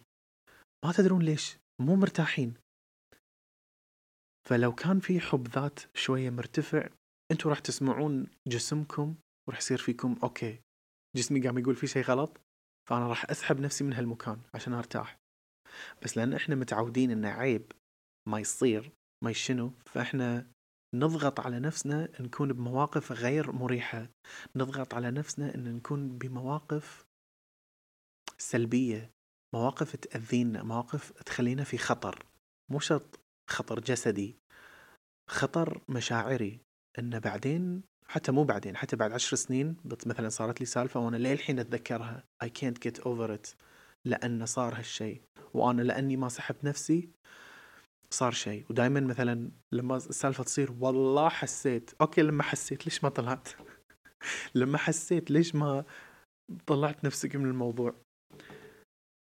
ما 0.84 0.92
تدرون 0.92 1.22
ليش 1.22 1.56
مو 1.80 1.96
مرتاحين. 1.96 2.54
فلو 4.48 4.74
كان 4.74 5.00
في 5.00 5.20
حب 5.20 5.48
ذات 5.48 5.80
شوية 5.94 6.30
مرتفع 6.30 6.88
أنتوا 7.30 7.50
راح 7.50 7.58
تسمعون 7.58 8.26
جسمكم 8.46 9.14
وراح 9.48 9.58
يصير 9.58 9.78
فيكم 9.78 10.16
أوكي 10.22 10.60
جسمي 11.16 11.40
قام 11.40 11.58
يقول 11.58 11.76
في 11.76 11.86
شيء 11.86 12.02
غلط 12.02 12.40
فأنا 12.88 13.08
راح 13.08 13.30
أسحب 13.30 13.60
نفسي 13.60 13.84
من 13.84 13.92
هالمكان 13.92 14.40
عشان 14.54 14.72
أرتاح. 14.72 15.18
بس 16.02 16.16
لأن 16.16 16.32
إحنا 16.34 16.54
متعودين 16.54 17.10
انه 17.10 17.28
عيب 17.28 17.72
ما 18.28 18.40
يصير 18.40 18.92
ما 19.24 19.30
يشنو 19.30 19.72
فإحنا 19.86 20.46
نضغط 20.94 21.40
على 21.40 21.60
نفسنا 21.60 22.08
نكون 22.20 22.52
بمواقف 22.52 23.12
غير 23.12 23.52
مريحة. 23.52 24.08
نضغط 24.56 24.94
على 24.94 25.10
نفسنا 25.10 25.54
إن 25.54 25.76
نكون 25.76 26.18
بمواقف 26.18 27.06
سلبية 28.38 29.10
مواقف 29.54 29.96
تأذينا 29.96 30.62
مواقف 30.62 31.12
تخلينا 31.12 31.64
في 31.64 31.78
خطر. 31.78 32.26
مو 32.70 32.78
شرط 32.78 33.20
خطر 33.50 33.80
جسدي 33.80 34.36
خطر 35.30 35.80
مشاعري. 35.88 36.60
انه 36.98 37.18
بعدين 37.18 37.82
حتى 38.08 38.32
مو 38.32 38.44
بعدين 38.44 38.76
حتى 38.76 38.96
بعد 38.96 39.12
عشر 39.12 39.36
سنين 39.36 39.76
مثلا 40.06 40.28
صارت 40.28 40.60
لي 40.60 40.66
سالفة 40.66 41.00
وأنا 41.00 41.16
للحين 41.16 41.58
أتذكرها 41.58 42.24
I 42.44 42.48
can't 42.48 42.88
get 42.88 43.00
over 43.00 43.30
it 43.30 43.54
لأن 44.04 44.46
صار 44.46 44.74
هالشيء 44.78 45.22
وأنا 45.54 45.82
لأني 45.82 46.16
ما 46.16 46.28
سحبت 46.28 46.64
نفسي 46.64 47.10
صار 48.10 48.32
شيء. 48.32 48.64
ودائما 48.70 49.00
مثلا 49.00 49.50
لما 49.72 49.96
السالفة 49.96 50.44
تصير 50.44 50.72
والله 50.80 51.28
حسيت 51.28 51.90
أوكي 52.00 52.22
لما 52.22 52.42
حسيت 52.42 52.86
ليش 52.86 53.04
ما 53.04 53.10
طلعت؟ 53.10 53.48
لما 54.54 54.78
حسيت 54.78 55.30
ليش 55.30 55.54
ما 55.54 55.84
طلعت 56.66 57.04
نفسك 57.04 57.36
من 57.36 57.44
الموضوع؟ 57.44 57.94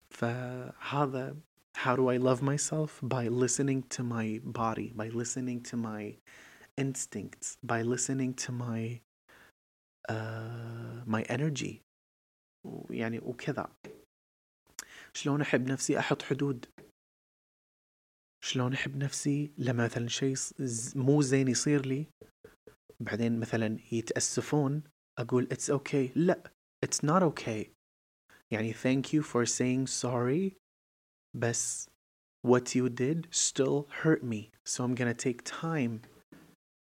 فهذا 0.10 1.36
how 1.78 1.96
do 1.96 2.10
I 2.10 2.18
love 2.18 2.42
myself? 2.42 3.00
By 3.04 3.28
listening 3.28 3.84
to 3.96 4.04
my 4.04 4.40
body. 4.44 4.92
By 4.96 5.10
listening 5.10 5.62
to 5.70 5.78
my 5.78 6.16
instincts. 6.78 7.58
By 7.64 7.82
listening 7.82 8.34
to 8.34 8.52
my 8.52 9.02
uh, 10.10 11.04
my 11.06 11.22
energy. 11.30 11.82
يعني 12.90 13.20
وكذا. 13.20 13.68
شلون 15.14 15.42
أحب 15.42 15.68
نفسي؟ 15.68 16.00
أحط 16.00 16.22
حدود. 16.22 16.66
شلون 18.46 18.74
أحب 18.74 18.96
نفسي 18.98 19.52
لما 19.58 19.86
مثلا 19.86 20.08
شيء 20.08 20.36
مو 20.96 21.22
زين 21.22 21.48
يصير 21.48 21.86
لي. 21.86 22.06
بعدين 23.00 23.40
مثلا 23.40 23.80
يتأسفون 23.92 24.84
أقول 25.20 25.44
it's 25.44 25.70
okay 25.70 26.08
okay. 26.08 26.12
لا 26.16 26.52
it's 26.84 27.06
not 27.06 27.22
okay 27.22 27.72
يعني 28.52 28.74
thank 28.74 29.06
you 29.14 29.22
for 29.24 29.46
saying 29.46 29.88
sorry 29.88 30.54
بس 31.36 31.90
what 32.48 32.76
you 32.76 32.90
did 32.90 33.28
still 33.32 33.88
hurt 34.04 34.24
me. 34.24 34.52
So 34.66 34.84
I'm 34.84 34.96
gonna 34.96 35.14
take 35.14 35.44
time 35.44 36.02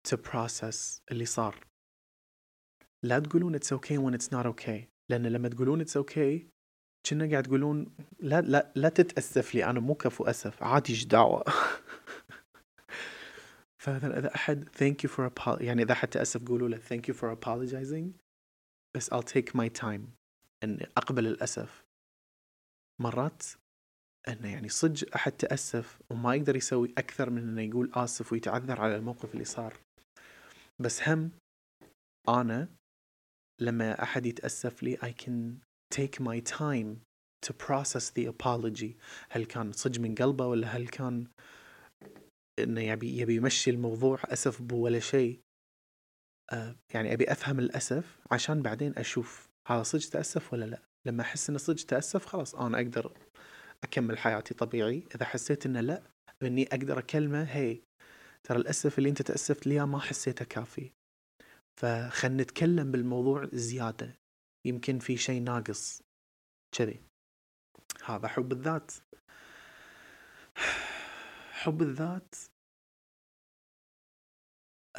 to 0.09 0.17
process 0.17 1.01
اللي 1.11 1.25
صار. 1.25 1.65
لا 3.03 3.19
تقولون 3.19 3.57
it's 3.59 3.71
okay 3.71 3.97
when 3.97 4.13
it's 4.13 4.31
not 4.31 4.45
okay. 4.45 4.87
لأن 5.09 5.27
لما 5.27 5.49
تقولون 5.49 5.85
it's 5.85 5.95
okay 5.95 6.58
كنا 7.05 7.29
قاعد 7.31 7.43
تقولون 7.43 7.95
لا 8.19 8.41
لا 8.41 8.71
لا 8.75 8.89
تتأسف 8.89 9.55
لي 9.55 9.65
أنا 9.65 9.79
مو 9.79 9.95
كفو 9.95 10.23
أسف 10.23 10.63
عادي 10.63 10.93
إيش 10.93 11.05
دعوة؟ 11.05 11.43
فمثلا 13.83 14.35
أحد 14.35 14.69
thank 14.69 15.03
you 15.03 15.11
for 15.11 15.29
apol 15.29 15.61
يعني 15.61 15.83
إذا 15.83 15.91
أحد 15.91 16.07
تأسف 16.07 16.47
قولوا 16.47 16.69
له 16.69 16.77
thank 16.77 17.01
you 17.09 17.13
for 17.13 17.35
apologizing 17.35 18.11
بس 18.95 19.13
I'll 19.13 19.33
take 19.33 19.55
my 19.55 19.69
time 19.81 20.19
أن 20.63 20.79
أقبل 20.97 21.27
الأسف. 21.27 21.85
مرات 23.01 23.43
أنه 24.27 24.53
يعني 24.53 24.69
صدق 24.69 25.15
أحد 25.15 25.31
تأسف 25.31 26.01
وما 26.09 26.35
يقدر 26.35 26.55
يسوي 26.55 26.93
أكثر 26.97 27.29
من 27.29 27.41
أنه 27.41 27.61
يقول 27.61 27.91
آسف 27.93 28.33
ويتعذر 28.33 28.81
على 28.81 28.95
الموقف 28.95 29.33
اللي 29.33 29.45
صار. 29.45 29.77
بس 30.79 31.07
هم 31.07 31.31
أنا 32.29 32.67
لما 33.61 34.03
أحد 34.03 34.25
يتأسف 34.25 34.83
لي 34.83 34.97
I 34.97 35.23
can 35.23 35.68
take 35.89 36.19
my 36.19 36.39
time 36.39 37.01
to 37.41 37.53
process 37.53 38.09
the 38.09 38.25
apology. 38.25 38.97
هل 39.29 39.45
كان 39.45 39.71
صدق 39.71 39.99
من 39.99 40.15
قلبه 40.15 40.45
ولا 40.45 40.67
هل 40.67 40.87
كان 40.87 41.27
إنه 42.59 42.81
يبي 42.81 43.17
يبي 43.17 43.35
يمشي 43.35 43.71
الموضوع 43.71 44.19
أسف 44.25 44.61
بو 44.61 44.77
ولا 44.77 44.99
شيء؟ 44.99 45.39
آه 46.51 46.75
يعني 46.93 47.13
أبي 47.13 47.31
أفهم 47.31 47.59
الأسف 47.59 48.19
عشان 48.31 48.61
بعدين 48.61 48.93
أشوف 48.97 49.49
هذا 49.67 49.83
صدق 49.83 50.09
تأسف 50.09 50.53
ولا 50.53 50.65
لا. 50.65 50.81
لما 51.07 51.21
أحس 51.21 51.49
إنه 51.49 51.57
صدق 51.57 51.85
تأسف 51.85 52.25
خلاص 52.25 52.55
أنا 52.55 52.77
أقدر 52.77 53.13
أكمل 53.83 54.17
حياتي 54.17 54.53
طبيعي. 54.53 55.03
إذا 55.15 55.25
حسيت 55.25 55.65
إنه 55.65 55.81
لا 55.81 56.03
إني 56.43 56.67
أقدر 56.67 56.99
أكلمه 56.99 57.43
هي 57.43 57.81
ترى 58.43 58.57
الأسف 58.57 58.97
اللي 58.97 59.09
أنت 59.09 59.21
تأسفت 59.21 59.67
لي 59.67 59.85
ما 59.85 59.99
حسيته 59.99 60.45
كافي؟ 60.45 60.91
فخلنا 61.79 62.43
نتكلم 62.43 62.91
بالموضوع 62.91 63.47
زيادة. 63.53 64.18
يمكن 64.65 64.99
في 64.99 65.17
شيء 65.17 65.41
ناقص 65.41 66.01
كذي. 66.71 67.03
هذا 68.05 68.27
حب 68.27 68.51
الذات. 68.51 68.91
حب 71.51 71.81
الذات 71.81 72.35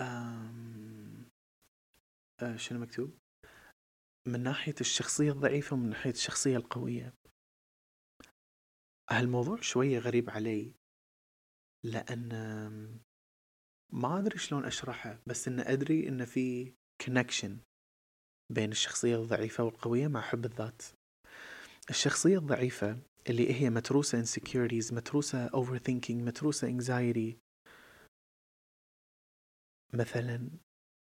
أم... 0.01 1.31
أه 2.43 2.57
شنو 2.57 2.79
مكتوب؟ 2.79 3.19
من 4.29 4.43
ناحية 4.43 4.75
الشخصية 4.81 5.33
الضعيفة 5.33 5.75
ومن 5.75 5.89
ناحية 5.89 6.11
الشخصية 6.11 6.57
القوية. 6.57 7.15
هالموضوع 9.11 9.61
شوية 9.61 9.99
غريب 9.99 10.31
علي 10.31 10.75
لأن 11.85 12.29
ما 13.93 14.19
أدري 14.19 14.39
شلون 14.39 14.65
أشرحه 14.65 15.23
بس 15.27 15.49
إن 15.49 15.61
أدري 15.61 16.09
إن 16.09 16.25
في 16.25 16.75
connection. 17.03 17.70
بين 18.51 18.71
الشخصية 18.71 19.17
الضعيفة 19.17 19.65
والقوية 19.65 20.09
مع 20.09 20.21
حب 20.21 20.45
الذات. 20.45 20.83
الشخصية 21.91 22.39
الضعيفة 22.39 22.99
اللي 23.29 23.55
هي 23.61 23.71
متروسة 23.71 24.25
insecurities 24.25 24.93
متروسة 24.93 25.49
overthinking 25.49 26.11
متروسة 26.11 26.79
anxiety. 26.79 27.37
مثلا 29.95 30.51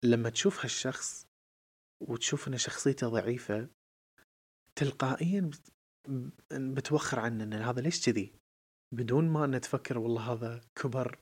لما 0.03 0.29
تشوف 0.29 0.59
هالشخص 0.61 1.27
وتشوف 2.01 2.47
إن 2.47 2.57
شخصيته 2.57 3.09
ضعيفة 3.09 3.69
تلقائيا 4.75 5.49
بتوخر 6.51 7.19
عنه 7.19 7.43
إن 7.43 7.53
هذا 7.53 7.81
ليش 7.81 8.05
كذي؟ 8.05 8.33
بدون 8.91 9.29
ما 9.29 9.45
ان 9.45 9.61
تفكر 9.61 9.97
والله 9.97 10.33
هذا 10.33 10.61
كبر 10.75 11.19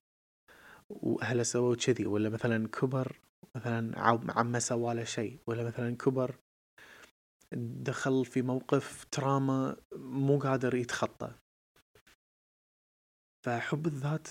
وأهله 0.89 1.43
سووا 1.43 1.75
كذي 1.75 2.05
ولا 2.05 2.29
مثلا 2.29 2.67
كبر 2.67 3.19
مثلا 3.55 3.99
عمة 4.31 4.59
سوى 4.59 4.93
له 4.93 5.03
شيء 5.03 5.39
ولا 5.47 5.63
مثلا 5.63 5.95
كبر 5.95 6.35
دخل 7.55 8.25
في 8.25 8.41
موقف 8.41 9.03
تراما 9.11 9.77
مو 9.95 10.39
قادر 10.39 10.75
يتخطى. 10.75 11.35
فحب 13.45 13.87
الذات 13.87 14.27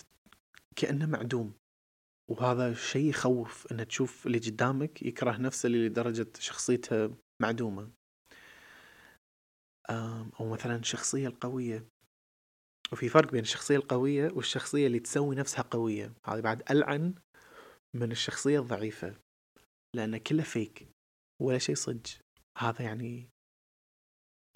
كأنه 0.77 1.07
معدوم. 1.07 1.55
وهذا 2.31 2.75
شيء 2.75 3.11
يخوف 3.11 3.73
ان 3.73 3.89
تشوف 3.89 4.27
اللي 4.27 4.39
قدامك 4.39 5.03
يكره 5.03 5.37
نفسه 5.37 5.69
لدرجة 5.69 6.33
شخصيته 6.39 7.15
معدومة. 7.43 7.91
أو 10.41 10.49
مثلا 10.53 10.77
الشخصية 10.77 11.29
القوية. 11.29 11.87
وفي 12.93 13.09
فرق 13.09 13.33
بين 13.33 13.43
الشخصية 13.43 13.77
القوية 13.77 14.31
والشخصية 14.33 14.87
اللي 14.87 15.01
تسوي 15.01 15.37
نفسها 15.37 15.63
قوية. 15.63 16.15
هذه 16.25 16.41
بعد 16.41 16.63
ألعن 16.71 17.15
من 17.95 18.13
الشخصية 18.13 18.61
الضعيفة 18.61 19.17
لأن 19.97 20.17
كله 20.17 20.43
فيك 20.43 20.89
ولا 21.43 21.59
شيء 21.59 21.75
صدق. 21.75 22.11
هذا 22.59 22.83
يعني 22.83 23.29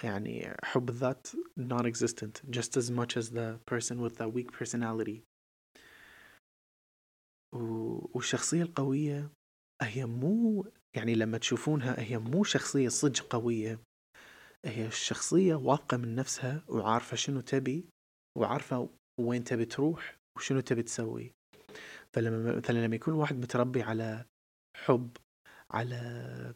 يعني 0.04 0.56
حب 0.64 0.88
الذات 0.88 1.28
non-existent 1.60 2.42
just 2.50 2.76
as 2.76 2.90
much 2.90 3.16
as 3.16 3.30
the 3.30 3.58
person 3.70 4.00
with 4.00 4.16
the 4.18 4.28
weak 4.28 4.52
personality. 4.52 5.22
والشخصية 8.14 8.62
القوية 8.62 9.30
هي 9.82 10.04
مو 10.06 10.66
يعني 10.96 11.14
لما 11.14 11.38
تشوفونها 11.38 12.00
هي 12.00 12.18
مو 12.18 12.44
شخصية 12.44 12.88
صدق 12.88 13.32
قوية 13.32 13.78
هي 14.64 14.86
الشخصية 14.86 15.54
واثقة 15.54 15.96
من 15.96 16.14
نفسها 16.14 16.64
وعارفة 16.68 17.16
شنو 17.16 17.40
تبي 17.40 17.88
وعارفة 18.38 18.88
وين 19.20 19.44
تبي 19.44 19.64
تروح 19.64 20.16
وشنو 20.36 20.60
تبي 20.60 20.82
تسوي. 20.82 21.35
فلما 22.16 22.56
مثلا 22.56 22.86
لما 22.86 22.96
يكون 22.96 23.14
واحد 23.14 23.36
متربي 23.36 23.82
على 23.82 24.24
حب 24.76 25.16
على 25.70 26.54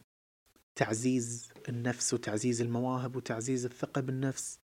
تعزيز 0.75 1.53
النفس 1.69 2.13
وتعزيز 2.13 2.61
المواهب 2.61 3.15
وتعزيز 3.15 3.65
الثقة 3.65 4.01
بالنفس 4.01 4.59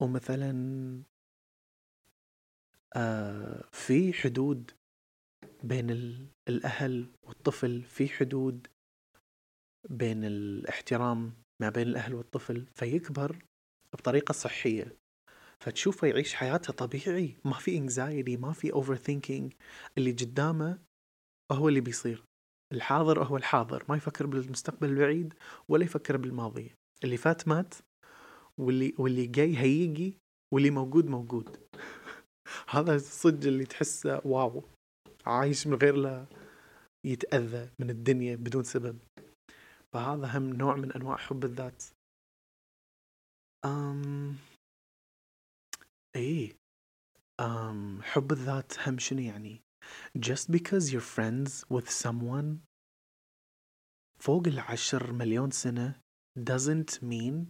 ومثلا 0.00 0.52
آه 2.96 3.64
في 3.72 4.12
حدود 4.12 4.70
بين 5.64 5.90
الأهل 6.48 7.12
والطفل 7.22 7.82
في 7.82 8.08
حدود 8.08 8.66
بين 9.90 10.24
الاحترام 10.24 11.34
ما 11.60 11.70
بين 11.70 11.88
الأهل 11.88 12.14
والطفل 12.14 12.66
فيكبر 12.74 13.44
بطريقة 13.92 14.32
صحية. 14.32 14.96
فتشوفه 15.62 16.06
يعيش 16.06 16.34
حياته 16.34 16.72
طبيعي 16.72 17.36
ما 17.44 17.52
في 17.52 17.76
anxiety 17.76 18.36
ما 18.36 18.52
في 18.52 18.72
overthinking 18.72 19.52
اللي 19.98 20.12
قدامه 20.12 20.78
هو 21.52 21.68
اللي 21.68 21.80
بيصير. 21.80 22.24
الحاضر 22.72 23.24
هو 23.24 23.36
الحاضر 23.36 23.84
ما 23.88 23.96
يفكر 23.96 24.26
بالمستقبل 24.26 24.88
البعيد 24.88 25.34
ولا 25.68 25.84
يفكر 25.84 26.16
بالماضي. 26.16 26.72
اللي 27.04 27.16
فات 27.16 27.48
مات 27.48 27.74
واللي 28.58 28.94
واللي 28.98 29.26
جاي 29.26 29.56
هيجي 29.56 30.18
واللي 30.54 30.70
موجود 30.70 31.06
موجود. 31.06 31.56
هذا 32.74 32.94
الصدق 32.96 33.46
اللي 33.46 33.64
تحسه 33.64 34.20
wow. 34.24 34.64
عايش 35.26 35.66
من 35.66 35.74
غير 35.74 35.96
لا 35.96 36.26
يتأذى 37.06 37.70
من 37.78 37.90
الدنيا 37.90 38.36
بدون 38.36 38.64
سبب. 38.64 38.98
فهذا 39.94 40.38
هم 40.38 40.52
نوع 40.52 40.76
من 40.76 40.92
أنواع 40.92 41.16
حب 41.16 41.44
الذات. 41.44 41.82
أم... 43.64 44.36
إيه 46.16 46.56
أم 47.40 48.02
حب 48.02 48.32
الذات 48.32 48.88
هم 48.88 48.98
شنو 48.98 49.20
يعني؟ 49.20 49.62
Just 50.18 50.50
because 50.50 50.92
you're 50.92 51.00
friends 51.00 51.64
with 51.70 51.90
someone 51.90 52.58
فوق 54.20 54.46
العشر 54.46 55.12
مليون 55.12 55.50
سنة 55.50 56.00
doesn't 56.38 57.02
mean 57.02 57.46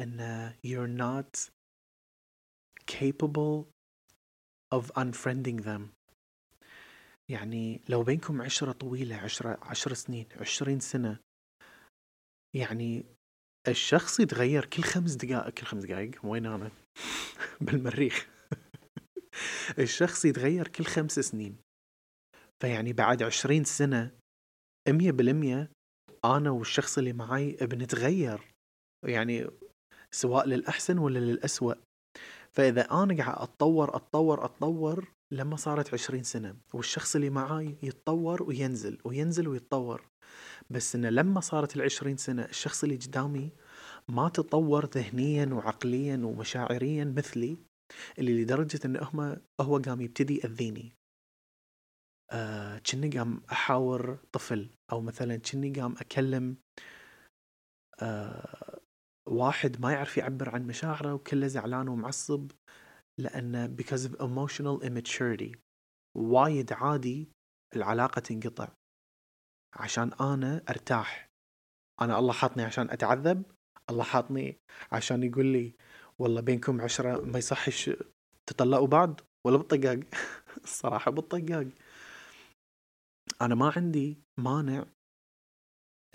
أن 0.00 0.54
you're 0.62 0.86
not 0.86 1.50
capable 2.86 3.68
of 4.74 4.92
unfriending 4.96 5.62
them. 5.62 5.92
يعني 7.30 7.80
لو 7.88 8.02
بينكم 8.02 8.42
عشرة 8.42 8.72
طويلة 8.72 9.16
عشرة 9.16 9.58
عشر 9.62 9.94
سنين 9.94 10.28
عشرين 10.40 10.80
سنة 10.80 11.18
يعني 12.54 13.04
الشخص 13.68 14.20
يتغير 14.20 14.64
كل 14.64 14.82
خمس 14.82 15.14
دقائق 15.14 15.50
كل 15.50 15.66
خمس 15.66 15.84
دقائق 15.84 16.10
وين 16.24 16.46
أنا؟ 16.46 16.70
بالمريخ. 17.60 18.28
الشخص 19.78 20.24
يتغير 20.24 20.68
كل 20.68 20.84
خمس 20.84 21.20
سنين. 21.20 21.56
فيعني 22.62 22.92
بعد 22.92 23.22
عشرين 23.22 23.64
سنة 23.64 24.10
مية 24.88 25.10
بالمية 25.10 25.70
أنا 26.24 26.50
والشخص 26.50 26.98
اللي 26.98 27.12
معي 27.12 27.52
بنتغير. 27.52 28.54
يعني 29.04 29.50
سواء 30.10 30.46
للأحسن 30.46 30.98
ولا 30.98 31.18
للأسوأ. 31.18 31.74
فإذا 32.52 32.90
أنا 32.90 33.16
قاعد 33.16 33.42
أتطور 33.42 33.96
أتطور 33.96 34.44
أتطور 34.44 35.08
لما 35.32 35.56
صارت 35.56 35.94
عشرين 35.94 36.22
سنة 36.22 36.56
والشخص 36.74 37.14
اللي 37.16 37.30
معاي 37.30 37.76
يتطور 37.82 38.42
وينزل 38.42 38.98
وينزل 39.04 39.48
ويتطور. 39.48 40.07
بس 40.72 40.94
إنه 40.94 41.08
لما 41.08 41.40
صارت 41.40 41.76
العشرين 41.76 42.16
سنة 42.16 42.44
الشخص 42.44 42.84
اللي 42.84 42.96
قدامي 42.96 43.52
ما 44.08 44.28
تطور 44.28 44.86
ذهنيا 44.86 45.46
وعقليا 45.46 46.16
ومشاعريا 46.16 47.04
مثلي 47.04 47.56
اللي 48.18 48.42
لدرجة 48.42 48.80
إنه 48.84 49.00
هو 49.00 49.40
هو 49.60 49.78
قام 49.78 50.00
يبتدي 50.00 50.36
يأذيني. 50.36 50.92
آه 52.32 52.78
كني 52.78 53.08
قام 53.10 53.42
أحاور 53.52 54.14
طفل 54.32 54.70
أو 54.92 55.00
مثلا 55.00 55.36
كني 55.36 55.72
قام 55.72 55.92
أكلم 55.92 56.56
آه 58.02 58.78
واحد 59.28 59.80
ما 59.80 59.92
يعرف 59.92 60.16
يعبر 60.16 60.48
عن 60.50 60.66
مشاعره 60.66 61.14
وكله 61.14 61.46
زعلان 61.46 61.88
ومعصب 61.88 62.50
لأنه 63.18 63.76
because 63.76 64.04
of 64.08 64.12
emotional 64.20 64.84
immaturity. 64.86 65.56
وايد 66.16 66.72
عادي 66.72 67.28
العلاقة 67.76 68.20
تنقطع. 68.20 68.77
عشان 69.72 70.12
أنا 70.20 70.62
أرتاح. 70.70 71.28
أنا 72.00 72.18
الله 72.18 72.32
حاطني 72.32 72.62
عشان 72.62 72.90
أتعذب 72.90 73.42
الله 73.90 74.04
حاطني 74.04 74.56
عشان 74.92 75.22
يقول 75.22 75.46
لي 75.46 75.74
والله 76.18 76.40
بينكم 76.40 76.80
عشرة 76.80 77.20
ما 77.20 77.38
يصحش 77.38 77.90
تطلقوا 78.46 78.86
بعض؟ 78.86 79.20
ولا 79.46 79.56
بالطقاق؟ 79.56 80.00
الصراحة 80.64 81.10
بالطقاق. 81.10 81.66
أنا 83.42 83.54
ما 83.54 83.72
عندي 83.76 84.18
مانع 84.38 84.84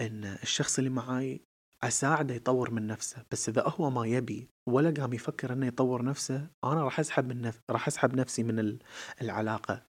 إن 0.01 0.25
الشخص 0.25 0.77
اللي 0.77 0.89
معاي 0.89 1.41
أساعده 1.83 2.35
يطور 2.35 2.71
من 2.71 2.87
نفسه 2.87 3.25
بس 3.31 3.49
إذا 3.49 3.63
هو 3.67 3.89
ما 3.89 4.07
يبي 4.07 4.49
ولا 4.69 5.01
قام 5.01 5.13
يفكر 5.13 5.53
إنه 5.53 5.67
يطور 5.67 6.03
نفسه 6.05 6.47
أنا 6.63 6.83
راح 6.83 6.99
أسحب 6.99 7.27
من 7.27 7.41
نف... 7.41 7.61
راح 7.69 7.87
أسحب 7.87 8.15
نفسي 8.15 8.43
من 8.43 8.79
العلاقة. 9.21 9.85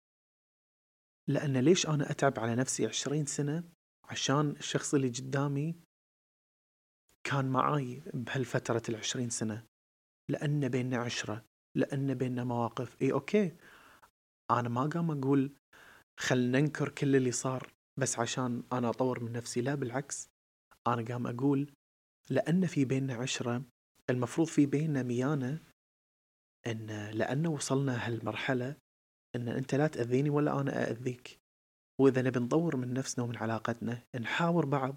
لأن 1.29 1.57
ليش 1.57 1.87
أنا 1.87 2.11
أتعب 2.11 2.39
على 2.39 2.55
نفسي 2.55 2.87
عشرين 2.87 3.27
سنة 3.27 3.64
عشان 4.05 4.51
الشخص 4.51 4.95
اللي 4.95 5.09
قدامي 5.09 5.77
كان 7.25 7.45
معاي 7.45 8.03
بهالفترة 8.14 8.83
العشرين 8.89 9.31
سنة؟ 9.31 9.66
لأن 10.31 10.68
بيننا 10.68 10.97
عشرة 10.97 11.45
لأن 11.77 12.14
بيننا 12.14 12.45
مواقف. 12.45 13.03
إي 13.03 13.12
أوكي. 13.12 13.57
أنا 14.51 14.68
ما 14.68 14.87
قام 14.87 15.11
أقول 15.11 15.53
خل 16.20 16.51
ننكر 16.51 16.89
كل 16.89 17.16
اللي 17.16 17.33
صار 17.33 17.72
بس 17.99 18.18
عشان 18.18 18.62
أنا 18.72 18.91
أطور 18.91 19.25
من 19.25 19.33
نفسي. 19.33 19.61
لا 19.61 19.75
بالعكس. 19.75 20.29
أنا 20.87 21.05
قام 21.05 21.27
أقول 21.27 21.72
لأن 22.31 22.66
في 22.66 22.85
بيننا 22.85 23.14
عشرة 23.14 23.62
المفروض 24.11 24.49
في 24.49 24.66
بيننا 24.66 25.03
ميانة 25.03 25.61
أن 26.66 27.11
لأن 27.11 27.47
وصلنا 27.47 28.07
هالمرحلة 28.07 28.77
أن 29.35 29.49
أنت 29.49 29.74
لا 29.74 29.87
تأذيني 29.87 30.30
ولا 30.30 30.61
أنا 30.61 30.82
أأذيك. 30.82 31.39
وإذا 32.01 32.22
نبي 32.22 32.41
نطور 32.41 32.76
من 32.76 32.95
نفسنا 32.95 33.24
ومن 33.24 33.37
علاقتنا 33.37 34.03
نحاور 34.20 34.66
بعض 34.66 34.97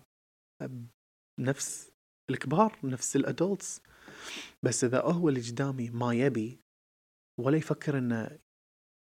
نفس 1.40 1.92
الكبار 2.30 2.80
نفس 2.84 3.16
الأدولتس. 3.16 3.82
بس 4.66 4.84
إذا 4.84 5.02
هو 5.02 5.30
اللي 5.30 5.42
قدامي 5.42 5.90
ما 5.90 6.14
يبي 6.14 6.60
ولا 7.40 7.58
يفكر 7.58 7.98
إنه 7.98 8.40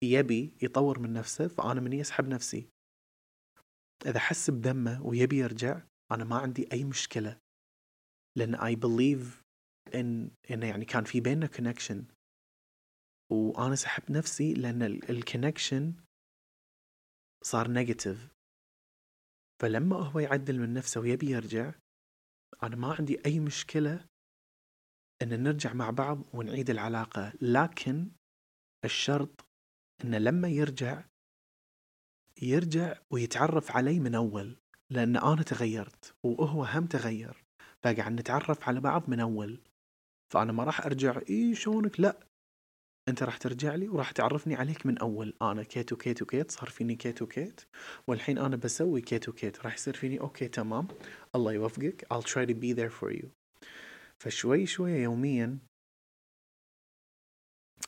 يبي 0.04 0.54
يطور 0.62 0.98
من 0.98 1.12
نفسه 1.12 1.48
فأنا 1.48 1.80
مني 1.80 2.00
أسحب 2.00 2.28
نفسي. 2.28 2.68
إذا 4.06 4.18
حس 4.18 4.50
بدمه 4.50 5.06
ويبي 5.06 5.36
يرجع 5.36 5.82
أنا 6.12 6.24
ما 6.24 6.36
عندي 6.38 6.72
أي 6.72 6.84
مشكلة. 6.84 7.40
لأن 8.38 8.56
I 8.56 8.76
believe 8.76 9.42
إن 9.94 10.30
إنه 10.50 10.66
يعني 10.66 10.84
كان 10.84 11.04
في 11.04 11.20
بيننا 11.20 11.46
connection. 11.46 12.19
وأنا 13.30 13.74
سحبت 13.74 14.10
نفسي 14.10 14.54
لأن 14.54 14.82
ال 14.82 14.92
connection 14.92 15.94
صار 17.42 17.68
negative 17.68 18.28
فلما 19.62 19.96
هو 19.96 20.18
يعدل 20.18 20.58
من 20.58 20.74
نفسه 20.74 21.00
ويبي 21.00 21.30
يرجع 21.30 21.72
أنا 22.62 22.76
ما 22.76 22.94
عندي 22.94 23.26
أي 23.26 23.40
مشكلة 23.40 24.06
أن 25.22 25.42
نرجع 25.42 25.72
مع 25.72 25.90
بعض 25.90 26.22
ونعيد 26.34 26.70
العلاقة. 26.70 27.32
لكن 27.40 28.10
الشرط 28.84 29.46
أنه 30.04 30.18
لما 30.18 30.48
يرجع 30.48 31.04
يرجع 32.42 32.98
ويتعرف 33.10 33.70
علي 33.70 34.00
من 34.00 34.14
أول 34.14 34.56
لأن 34.90 35.16
أنا 35.16 35.42
تغيرت 35.42 36.14
وهو 36.24 36.64
هم 36.64 36.86
تغير. 36.86 37.44
فقاعد 37.82 38.12
نتعرف 38.12 38.68
على 38.68 38.80
بعض 38.80 39.10
من 39.10 39.20
أول. 39.20 39.60
فأنا 40.32 40.52
ما 40.52 40.64
راح 40.64 40.86
أرجع 40.86 41.18
إيه 41.28 41.54
شلونك؟ 41.54 42.00
لا. 42.00 42.29
أنت 43.10 43.22
راح 43.22 43.36
ترجع 43.36 43.74
لي 43.74 43.88
وراح 43.88 44.10
تعرفني 44.10 44.54
عليك 44.54 44.86
من 44.86 44.98
أول. 44.98 45.36
أنا 45.42 45.62
كيت 45.62 45.92
وكيت 45.92 46.22
وكيت 46.22 46.50
صار 46.50 46.70
فيني 46.70 46.96
كيت 46.96 47.22
وكيت 47.22 47.60
والحين 48.06 48.38
أنا 48.38 48.56
بسوي 48.56 49.00
كيت 49.00 49.28
وكيت 49.28 49.64
راح 49.64 49.74
يصير 49.74 49.96
فيني 49.96 50.20
okay 50.20 50.48
تمام. 50.48 50.88
الله 51.34 51.52
يوفقك. 51.52 52.06
I'll 52.12 52.22
try 52.22 52.46
to 52.46 52.54
be 52.54 52.72
there 52.72 52.90
for 53.00 53.10
you. 53.12 53.26
فشوي 54.22 54.66
شوي 54.66 54.90
يوميا 54.90 55.58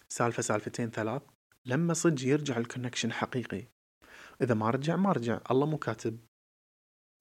سالفة 0.09 0.43
سالفتين 0.43 0.91
ثلاث 0.91 1.23
لما 1.66 1.95
صدق 1.95 2.25
يرجع 2.25 2.57
ال 2.57 2.62
connection 2.62 3.12
حقيقي. 3.12 3.66
إذا 4.43 4.55
ما 4.55 4.70
رجع 4.70 4.97
ما 4.97 5.12
رجع. 5.12 5.41
الله 5.51 5.66
مو 5.66 5.79
كاتب. 5.79 6.18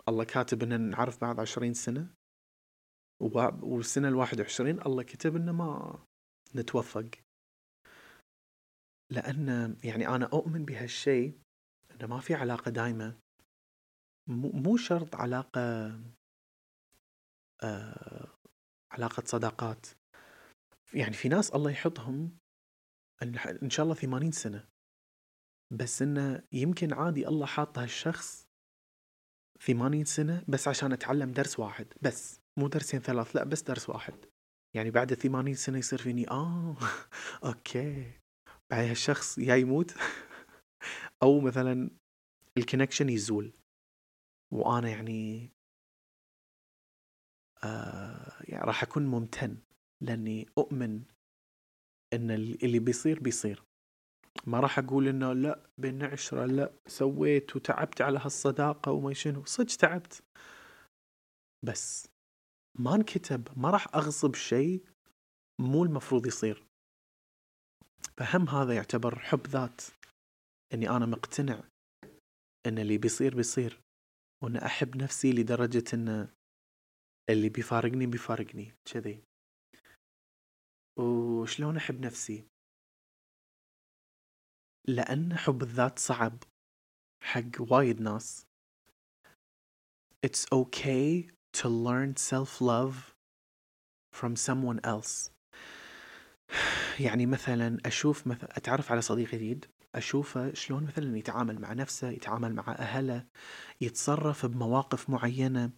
الله 0.08 0.24
كاتب 0.24 0.64
إن 0.64 0.89
نعرف 0.89 1.22
بعض 1.22 1.39
عشرين 1.39 1.74
سنة. 1.74 2.08
والسنة 3.62 4.08
الواحد 4.08 4.39
وعشرين 4.39 4.82
الله 4.82 5.04
كتب 5.04 5.36
إنه 5.36 5.52
ما 5.52 5.99
نتوفق. 6.56 7.10
لأن 9.12 9.76
يعني 9.84 10.07
أنا 10.07 10.26
أؤمن 10.26 10.66
بهالشيء 10.66 11.39
إنه 11.91 12.07
ما 12.07 12.20
في 12.20 12.36
علاقة 12.36 12.72
دايمة 12.72 13.20
مو 14.28 14.78
شرط 14.78 15.16
علاقة 15.16 15.62
آه 17.64 18.28
علاقة 18.91 19.24
صداقات. 19.26 19.86
يعني 20.93 21.14
في 21.14 21.30
ناس 21.30 21.49
الله 21.49 21.72
يحطهم 21.72 22.38
إن 23.64 23.70
شاء 23.70 23.84
الله 23.84 23.95
ثمانين 23.95 24.32
سنة. 24.32 24.68
بس 25.72 26.01
إنه 26.01 26.43
يمكن 26.51 26.93
عادي 26.93 27.28
الله 27.28 27.45
حاط 27.45 27.78
هالشخص 27.80 28.47
ثمانين 29.59 30.05
سنة 30.05 30.45
بس 30.47 30.68
عشان 30.68 30.93
أتعلم 30.93 31.32
درس 31.32 31.59
واحد. 31.59 31.93
بس 32.01 32.39
مو 32.59 32.68
درسين 32.68 32.99
ثلاث 32.99 33.36
لا 33.36 33.43
بس 33.43 33.62
درس 33.62 33.89
واحد. 33.89 34.26
يعني 34.76 34.91
بعد 34.91 35.14
ثمانين 35.14 35.55
سنة 35.55 35.78
يصير 35.78 35.99
فيني 36.01 36.30
آه 36.30 36.76
okay. 37.45 38.20
بعد 38.72 38.86
هالشخص 38.86 39.38
يا 39.38 39.55
يموت 39.55 39.93
أو 41.24 41.39
مثلا 41.39 41.89
ال 42.57 42.62
connection 42.62 43.09
يزول. 43.09 43.53
وأنا 44.53 44.89
يعني 44.89 45.51
آه 47.63 48.43
يعني 48.43 48.63
راح 48.65 48.84
أكون 48.84 49.05
ممتن 49.07 49.57
لأني 50.01 50.45
أؤمن 50.57 51.03
أن 52.13 52.32
اللي 52.32 52.80
بيصير 52.80 53.19
بيصير. 53.19 53.63
ما 54.47 54.59
راح 54.59 54.80
أقول 54.80 55.07
إنه 55.07 55.34
لأ 55.34 55.69
بين 55.78 56.03
عشرة 56.03 56.45
لأ 56.45 56.74
سويت 56.88 57.55
وتعبت 57.55 58.01
على 58.01 58.19
هالصداقة 58.19 58.91
وما 58.91 59.13
شنو. 59.13 59.45
صدق 59.45 59.76
تعبت. 59.76 60.24
بس 61.65 62.07
ما 62.80 62.95
انكتب 62.95 63.47
ما 63.57 63.69
راح 63.69 63.95
أغصب 63.95 64.36
شيء 64.36 64.84
مو 65.61 65.84
المفروض 65.84 66.26
يصير. 66.28 66.70
فهم 68.22 68.49
هذا 68.49 68.76
يعتبر 68.76 69.19
حب 69.19 69.47
ذات. 69.47 69.82
إني 70.74 70.89
أنا 70.89 71.05
مقتنع 71.05 71.63
إن 72.65 72.80
اللي 72.80 72.97
بيصير 72.97 73.36
بيصير 73.36 73.82
وإن 74.43 74.57
أحب 74.57 74.97
نفسي 74.97 75.34
لدرجة 75.34 75.84
إن 75.93 76.28
اللي 77.30 77.49
بيفارقني 77.49 78.05
بيفارقني 78.05 78.74
كذي. 78.86 79.24
وشلون 80.99 81.78
أحب 81.78 81.99
نفسي؟ 81.99 82.47
لأن 84.88 85.38
حب 85.38 85.61
الذات 85.61 85.99
صعب 85.99 86.43
حق 87.24 87.51
وايد 87.59 88.01
ناس. 88.01 88.45
It's 90.26 90.45
okay 90.53 91.30
to 91.53 91.69
learn 91.69 92.15
self-love 92.17 93.15
from 94.11 94.36
someone 94.36 94.80
else. 94.84 95.32
يعني 96.99 97.26
مثلا 97.26 97.78
أشوف 97.86 98.28
مثلا 98.28 98.58
أتعرف 98.58 98.91
على 98.91 99.02
صديق 99.02 99.32
جديد 99.32 99.66
أشوفه 99.95 100.54
شلون 100.54 100.84
مثلا 100.84 101.18
يتعامل 101.18 101.62
مع 101.62 101.74
نفسه 101.74 102.10
يتعامل 102.10 102.54
مع 102.54 102.76
أهله 102.80 103.26
يتصرف 103.82 104.45
بمواقف 104.45 105.10
معينة 105.10 105.72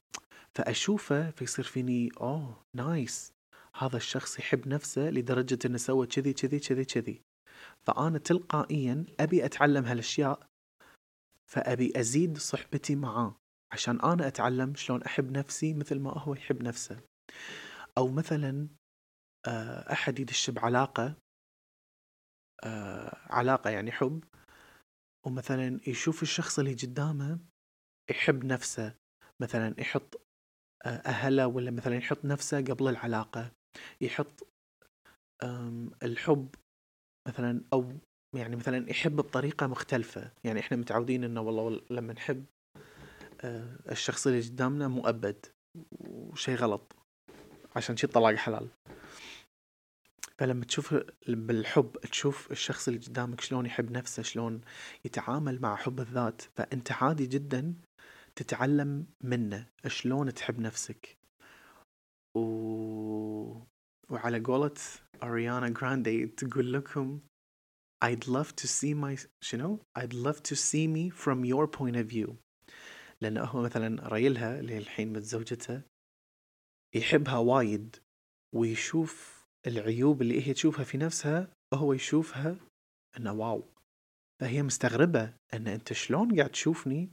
فأشوفه 0.55 1.31
فيصير 1.31 1.65
فيني 1.65 2.09
أوه 2.21 2.63
نايس 2.75 3.33
هذا 3.75 3.97
الشخص 3.97 4.39
يحب 4.39 4.67
نفسه 4.67 5.09
لدرجة 5.09 5.59
أنه 5.65 5.77
سوى 5.77 6.07
كذي 6.07 6.33
كذي 6.33 6.59
كذي 6.59 6.85
كذي. 6.85 7.21
فأنا 7.87 8.17
تلقائيا 8.17 9.05
أبي 9.19 9.45
أتعلم 9.45 9.85
هالأشياء 9.85 10.47
فأبي 11.51 11.93
أزيد 11.99 12.37
صحبتي 12.37 12.95
معاه 12.95 13.35
عشان 13.73 14.01
أنا 14.01 14.27
أتعلم 14.27 14.75
شلون 14.75 15.03
أحب 15.03 15.31
نفسي 15.31 15.73
مثل 15.73 15.99
ما 15.99 16.17
هو 16.17 16.33
يحب 16.33 16.63
نفسه. 16.63 16.99
أو 17.97 18.07
مثلا 18.07 18.67
أحد 19.91 20.19
يدش 20.19 20.49
بعلاقة 20.49 21.15
آه، 22.63 23.17
علاقة 23.29 23.69
يعني 23.69 23.91
حب 23.91 24.23
ومثلا 25.25 25.79
يشوف 25.87 26.23
الشخص 26.23 26.59
اللي 26.59 26.73
قدامه 26.73 27.39
يحب 28.09 28.45
نفسه 28.45 28.95
مثلا 29.41 29.75
يحط 29.81 30.21
آه، 30.85 30.89
أهله 30.89 31.47
ولا 31.47 31.71
مثلا 31.71 31.95
يحط 31.95 32.25
نفسه 32.25 32.57
قبل 32.61 32.87
العلاقة 32.87 33.51
يحط 34.01 34.47
الحب 36.03 36.55
مثلا 37.27 37.61
أو 37.73 37.91
يعني 38.35 38.55
مثلا 38.55 38.89
يحب 38.89 39.15
بطريقة 39.15 39.67
مختلفة. 39.67 40.31
يعني 40.43 40.59
إحنا 40.59 40.77
متعودين 40.77 41.23
إنه 41.23 41.41
والله 41.41 41.81
لما 41.89 42.13
نحب 42.13 42.45
الشخص 43.91 44.27
اللي 44.27 44.41
قدامنا 44.41 44.87
مؤبد 44.87 45.45
وشي 45.91 46.55
غلط 46.55 46.95
عشان 47.75 47.97
شي 47.97 48.07
الطلاق 48.07 48.35
حلال. 48.35 48.69
فلما 50.39 50.65
تشوف 50.65 50.95
بالحب 51.27 51.97
تشوف 51.97 52.51
الشخص 52.51 52.87
اللي 52.87 52.99
قدامك 52.99 53.41
شلون 53.41 53.65
يحب 53.65 53.91
نفسه 53.91 54.23
شلون 54.23 54.61
يتعامل 55.05 55.61
مع 55.61 55.75
حب 55.75 55.99
الذات 55.99 56.41
فأنت 56.41 56.91
عادي 56.91 57.25
جدا 57.25 57.73
تتعلم 58.35 59.07
منه 59.23 59.67
شلون 59.87 60.33
تحب 60.33 60.59
نفسك. 60.59 61.17
و... 62.37 62.39
وعلى 64.09 64.39
قولة 64.39 64.73
أريانا 65.23 65.69
جراندي 65.69 66.27
تقول 66.27 66.73
لكم 66.73 67.19
I'd 68.05 68.27
love 68.27 68.53
to 68.55 68.67
see 68.67 68.93
my 68.93 69.25
شنو؟ 69.41 69.79
I'd 69.99 70.13
love 70.13 70.43
to 70.43 70.55
see 70.55 70.87
me 70.87 71.09
from 71.09 71.45
your 71.45 71.67
point 71.67 71.95
of 71.95 72.05
view. 72.07 72.35
لأنه 73.21 73.43
هو 73.43 73.61
مثلا 73.61 74.07
ريلها 74.07 74.59
اللي 74.59 74.77
الحين 74.77 75.13
متزوجته 75.13 75.81
يحبها 76.95 77.37
وايد 77.37 77.95
ويشوف 78.55 79.42
العيوب 79.67 80.21
اللي 80.21 80.47
هي 80.47 80.53
تشوفها 80.53 80.83
في 80.83 80.97
نفسها 80.97 81.47
هو 81.73 81.93
يشوفها 81.93 82.57
إنه 83.17 83.33
واو. 83.33 83.63
فهي 84.41 84.63
مستغربة 84.63 85.33
إن 85.53 85.67
أنت 85.67 85.93
شلون 85.93 86.35
قاعد 86.35 86.49
تشوفني 86.49 87.09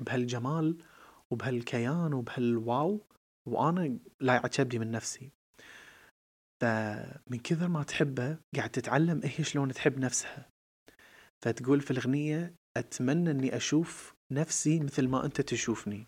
بهالجمال 0.00 0.84
وبهالكيان 1.30 2.14
وبهالواو 2.14 3.00
وأنا 3.48 3.98
لا 4.20 4.32
عجبني 4.32 4.78
من 4.78 4.90
نفسي. 4.90 5.30
فمن 6.62 7.38
كثر 7.44 7.68
ما 7.68 7.82
تحبه 7.82 8.38
قاعد 8.56 8.70
تتعلم 8.70 9.20
هي 9.24 9.44
شلون 9.44 9.72
تحب 9.72 9.98
نفسها. 9.98 10.48
فتقول 11.44 11.80
في 11.80 11.90
الأغنية 11.90 12.54
أتمنى 12.76 13.30
أني 13.30 13.56
أشوف 13.56 14.14
نفسي 14.32 14.80
مثل 14.80 15.08
ما 15.08 15.24
أنت 15.24 15.40
تشوفني. 15.40 16.06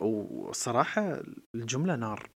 وصراحة 0.00 1.22
الجملة 1.54 1.96
نار. 1.96 2.30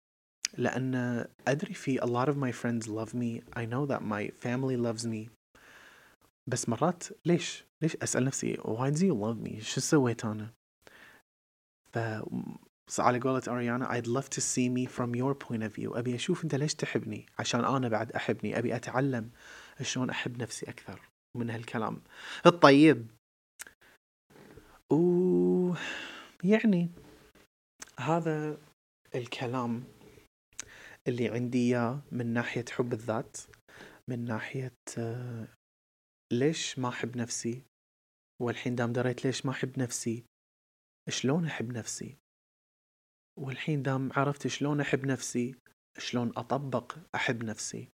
لأن 0.59 1.25
أدري 1.49 1.75
في 1.75 2.01
a 2.01 2.05
lot 2.05 2.29
of 2.29 2.37
my 2.37 2.53
friends 2.53 2.89
love 2.89 3.15
me. 3.15 3.43
I 3.57 3.65
know 3.65 3.87
that 3.87 4.03
my 4.03 4.29
family 4.29 4.77
loves 4.77 5.07
me. 5.07 5.31
بس 6.47 6.69
مرات 6.69 7.05
ليش؟ 7.27 7.65
ليش 7.83 7.97
أسأل 7.97 8.25
نفسي 8.25 8.57
why 8.57 8.91
do 8.91 9.01
you 9.01 9.15
love 9.15 9.49
me 9.49 9.63
شو 9.63 9.81
سويت 9.81 10.25
أنا؟ 10.25 10.51
ف 11.93 11.99
على 12.99 13.21
قولة 13.21 13.43
أريانا 13.49 14.01
I'd 14.01 14.07
love 14.07 14.29
to 14.31 14.41
see 14.41 14.69
me 14.69 14.87
from 14.87 15.15
your 15.15 15.35
point 15.35 15.63
of 15.63 15.75
view. 15.75 15.97
أبي 15.97 16.15
أشوف 16.15 16.45
أنت 16.45 16.55
ليش 16.55 16.75
تحبني؟ 16.75 17.27
عشان 17.39 17.65
أنا 17.65 17.89
بعد 17.89 18.13
أحبني. 18.13 18.59
أبي 18.59 18.77
أتعلم 18.77 19.31
شلون 19.83 20.11
أحب 20.11 20.43
نفسي 20.43 20.71
أكثر 20.71 21.01
من 21.37 21.51
هالكلام. 21.51 22.03
الطيب. 22.47 23.07
و 24.91 25.75
يعني 26.45 26.91
هذا 27.99 28.59
الكلام. 29.15 29.85
اللي 31.09 31.29
عندي 31.29 31.59
إياه 31.59 32.03
من 32.13 32.27
ناحية 32.27 32.65
حب 32.71 32.93
الذات 32.93 33.37
من 34.09 34.25
ناحية 34.25 34.77
آه، 34.99 35.49
ليش 36.33 36.79
ما 36.79 36.89
أحب 36.89 37.17
نفسي؟ 37.17 37.63
والحين 38.43 38.75
دام 38.75 38.93
دريت 38.93 39.25
ليش 39.25 39.47
ما 39.47 39.53
أحب 39.53 39.79
نفسي 39.79 40.25
شلون 41.09 41.45
أحب 41.47 41.73
نفسي؟ 41.73 42.17
والحين 43.39 43.83
دام 43.83 44.13
عرفت 44.13 44.47
شلون 44.47 44.81
أحب 44.81 45.07
نفسي 45.07 45.55
شلون 45.99 46.33
أطبق 46.37 46.97
أحب 47.15 47.45
نفسي؟ 47.45 47.89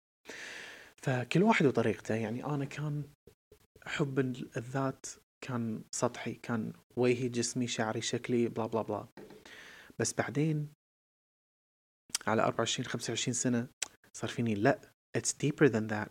فكل 0.98 1.44
واحد 1.44 1.66
وطريقته. 1.66 2.16
يعني 2.16 2.46
أنا 2.46 2.66
كان 2.66 3.04
حب 3.86 4.20
الذات 4.58 5.06
كان 5.42 5.84
سطحي 5.92 6.34
كان 6.34 6.74
وجهي 6.96 7.30
جسمي 7.30 7.68
شعري 7.68 8.02
شكلي 8.02 8.48
بلا 8.48 8.66
بلا 8.66 8.82
بلا. 8.82 9.08
بس 10.00 10.14
بعدين 10.14 10.70
على 12.28 12.42
24 12.42 12.86
25 12.86 13.34
سنة 13.34 13.68
صار 14.18 14.30
فيني 14.30 14.56
لا 14.56 14.80
it's 15.18 15.34
deeper 15.34 15.70
than 15.70 15.88
that. 15.88 16.10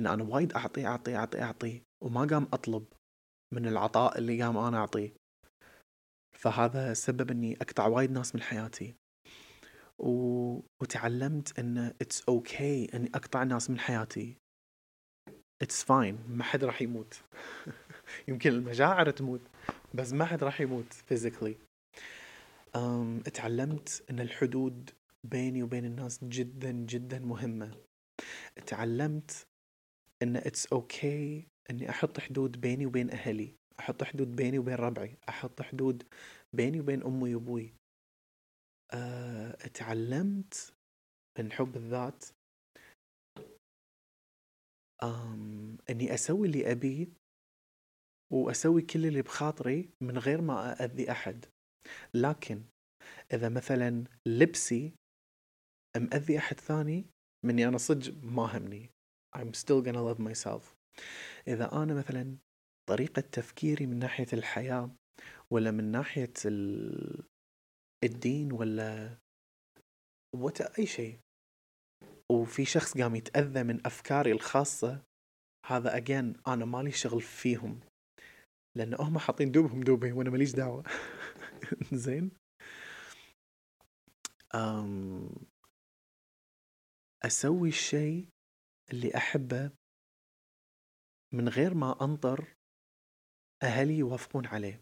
إن 0.00 0.06
أنا 0.06 0.24
وايد 0.24 0.52
أعطي 0.52 0.86
أعطي 0.86 1.16
أعطي 1.16 1.42
أعطي 1.42 1.82
وما 2.04 2.24
قام 2.24 2.48
أطلب 2.52 2.84
من 3.54 3.66
العطاء 3.66 4.18
اللي 4.18 4.42
قام 4.42 4.56
أنا 4.56 4.78
أعطيه. 4.78 5.12
فهذا 6.38 6.94
سبب 6.94 7.30
إني 7.30 7.56
أقطع 7.56 7.86
وايد 7.86 8.10
ناس 8.10 8.34
من 8.34 8.42
حياتي. 8.42 8.94
و... 9.98 10.10
وتعلمت 10.82 11.58
إن 11.58 11.78
it's 11.78 12.22
okay 12.28 12.86
okay 12.86 12.94
إني 12.94 13.10
أقطع 13.14 13.42
ناس 13.42 13.70
من 13.70 13.78
حياتي. 13.78 14.36
it's 15.62 15.84
fine 15.84 16.18
ما 16.28 16.44
حد 16.44 16.64
راح 16.64 16.82
يموت. 16.82 17.20
يمكن 18.28 18.50
المشاعر 18.50 19.10
تموت 19.10 19.40
بس 19.94 20.12
ما 20.12 20.24
حد 20.24 20.44
راح 20.44 20.60
يموت 20.60 20.92
physically 20.92 21.56
تعلمت 23.34 24.02
إن 24.10 24.20
الحدود 24.20 24.90
بيني 25.24 25.62
وبين 25.62 25.84
الناس 25.84 26.24
جدا 26.24 26.72
جدا 26.72 27.18
مهمة. 27.18 27.84
تعلمت 28.66 29.46
إن 30.22 30.36
it's 30.36 30.66
okay 30.66 31.42
okay 31.42 31.46
إني 31.70 31.90
أحط 31.90 32.20
حدود 32.20 32.60
بيني 32.60 32.86
وبين 32.86 33.10
أهلي 33.10 33.54
أحط 33.80 34.04
حدود 34.04 34.36
بيني 34.36 34.58
وبين 34.58 34.74
ربعي 34.74 35.16
أحط 35.28 35.62
حدود 35.62 36.02
بيني 36.52 36.80
وبين 36.80 37.02
أمي 37.02 37.34
وأبوي. 37.34 37.74
أه 38.94 39.52
تعلمت 39.52 40.74
من 41.38 41.52
حب 41.52 41.76
الذات 41.76 42.24
أم 45.02 45.78
إني 45.90 46.14
أسوي 46.14 46.46
اللي 46.46 46.72
ابيه 46.72 47.06
وأسوي 48.32 48.82
كل 48.82 49.06
اللي 49.06 49.22
بخاطري 49.22 49.90
من 50.00 50.18
غير 50.18 50.40
ما 50.40 50.84
اذي 50.84 51.10
أحد. 51.10 51.46
لكن 52.14 52.62
إذا 53.32 53.48
مثلا 53.48 54.04
لبسي 54.26 54.92
مأذي 55.96 56.38
أحد 56.38 56.60
ثاني 56.60 57.06
مني 57.44 57.68
أنا 57.68 57.78
صدق 57.78 58.14
ما 58.22 58.42
همني. 58.42 58.90
I'm 59.36 59.54
still 59.54 59.82
gonna 59.82 60.02
love 60.02 60.18
myself. 60.18 60.74
إذا 61.48 61.72
أنا 61.72 61.94
مثلا 61.94 62.36
طريقة 62.88 63.20
تفكيري 63.20 63.86
من 63.86 63.98
ناحية 63.98 64.26
الحياة 64.32 64.90
ولا 65.50 65.70
من 65.70 65.84
ناحية 65.84 66.32
الدين 68.04 68.52
ولا 68.52 69.18
أي 70.78 70.86
شيء. 70.86 71.18
وفي 72.32 72.64
شخص 72.64 72.98
قام 72.98 73.16
يتأذى 73.16 73.62
من 73.62 73.86
أفكاري 73.86 74.32
الخاصة 74.32 75.02
هذا 75.66 75.96
أجين 75.96 76.32
أنا 76.48 76.64
مالي 76.64 76.92
شغل 76.92 77.22
فيهم. 77.22 77.80
لأن 78.76 78.94
هم 78.94 79.18
حاطين 79.18 79.52
دوبهم 79.52 79.80
دوبي 79.80 80.12
وأنا 80.12 80.30
ماليش 80.30 80.52
دعوة. 80.52 80.82
زين؟ 81.92 82.30
أم 84.54 85.49
أسوي 87.26 87.68
الشيء 87.68 88.28
اللي 88.90 89.16
أحبه 89.16 89.70
من 91.34 91.48
غير 91.48 91.74
ما 91.74 92.04
أنطر 92.04 92.54
أهلي 93.62 93.98
يوافقون 93.98 94.46
عليه. 94.46 94.80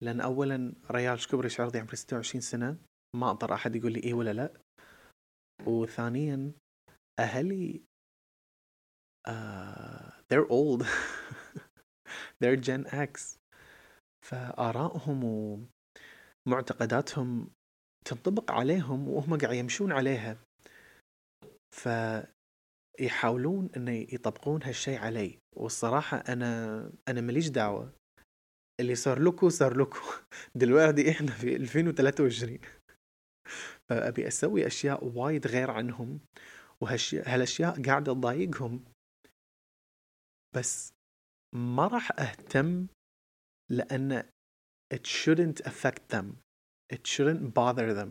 لأن 0.00 0.20
أولا 0.20 0.74
ريال 0.90 1.20
شكبري 1.20 1.48
عرضي 1.58 1.78
عمري 1.78 1.96
26 1.96 2.40
سنة. 2.40 2.78
ما 3.16 3.30
أقدر 3.30 3.54
أحد 3.54 3.76
يقول 3.76 3.92
لي 3.92 4.00
إيه 4.00 4.14
ولا 4.14 4.32
لأ. 4.32 4.60
وثانيا 5.66 6.52
أهلي 7.18 7.84
uh, 9.28 10.10
they're 10.28 10.48
old. 10.48 10.86
they're 12.40 12.56
Gen 12.56 12.86
X. 12.86 13.38
فآرائهم 14.24 15.24
ومعتقداتهم 16.46 17.50
تنطبق 18.04 18.52
عليهم 18.52 19.08
وهم 19.08 19.38
قاعد 19.38 19.54
يمشون 19.54 19.92
عليها. 19.92 20.43
فيحاولون 22.98 23.70
انه 23.76 23.92
يطبقون 23.92 24.62
هالشيء 24.62 24.98
علي. 24.98 25.38
والصراحة 25.56 26.16
أنا 26.16 26.92
أنا 27.08 27.20
ماليش 27.20 27.48
دعوة. 27.48 27.92
اللي 28.80 28.94
صار 28.94 29.22
لكم 29.22 29.48
صار 29.48 29.76
لكم 29.76 30.00
دلوقتي 30.60 31.10
إحنا 31.10 31.30
في 31.30 31.56
2023 31.56 32.58
فأبي 33.90 34.28
أسوي 34.28 34.66
أشياء 34.66 35.04
وايد 35.04 35.46
غير 35.46 35.70
عنهم 35.70 36.20
وهالاشياء 36.80 37.82
قاعدة 37.82 38.12
تضايقهم. 38.12 38.84
بس 40.56 40.92
ما 41.54 41.86
راح 41.86 42.20
أهتم 42.20 42.86
لأن 43.70 44.22
it 44.94 45.06
shouldn't 45.06 45.60
affect 45.66 46.08
them. 46.10 46.26
It 46.92 47.06
shouldn't 47.06 47.54
bother 47.54 47.94
them. 47.94 48.08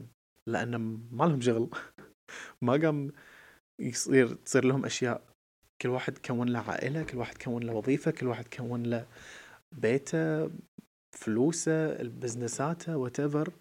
لأن 0.47 0.75
ما 1.11 1.25
لهم 1.25 1.41
شغل. 1.41 1.69
ما 2.61 2.73
قام 2.73 3.11
يصير 3.79 4.33
تصير 4.33 4.65
لهم 4.65 4.85
أشياء. 4.85 5.33
كل 5.81 5.89
واحد 5.89 6.17
كون 6.17 6.49
له 6.49 6.59
عائلة 6.59 7.03
كل 7.03 7.17
واحد 7.17 7.37
كون 7.37 7.63
له 7.63 7.73
وظيفة 7.73 8.11
كل 8.11 8.27
واحد 8.27 8.47
كون 8.47 8.83
له 8.83 9.07
بيته 9.71 10.51
فلوسه 11.19 12.01
البزنساته 12.01 13.05
ايفر 13.05 13.53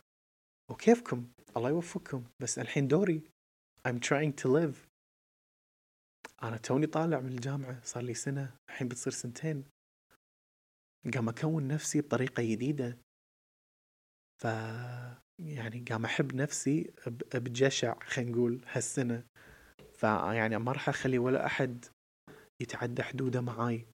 وكيفكم؟ 0.71 1.29
الله 1.57 1.69
يوفقكم. 1.69 2.25
بس 2.43 2.59
الحين 2.59 2.89
دوري. 2.89 3.23
I'm 3.89 3.99
trying 3.99 4.33
to 4.43 4.49
live. 4.49 4.77
أنا 6.43 6.57
توني 6.57 6.87
طالع 6.87 7.21
من 7.21 7.33
الجامعة. 7.33 7.85
صار 7.85 8.03
لي 8.03 8.15
سنة. 8.15 8.57
الحين 8.71 8.89
بتصير 8.89 9.13
سنتين. 9.13 9.65
قام 11.15 11.29
أكون 11.29 11.69
نفسي 11.69 12.01
بطريقة 12.01 12.43
جديدة. 12.43 12.99
ف 14.43 14.45
يعني 15.39 15.85
قام 15.91 16.05
أحب 16.05 16.35
نفسي 16.35 16.95
بجشع 17.35 17.99
خلينا 18.01 18.31
نقول 18.31 18.61
هالسنة. 18.67 19.25
فيعني 20.03 20.59
ما 20.59 20.73
راح 20.73 20.89
أخلي 20.89 21.19
ولا 21.19 21.47
أحد 21.47 21.85
يتعدى 22.63 23.03
حدوده 23.03 23.41
معاي. 23.41 23.87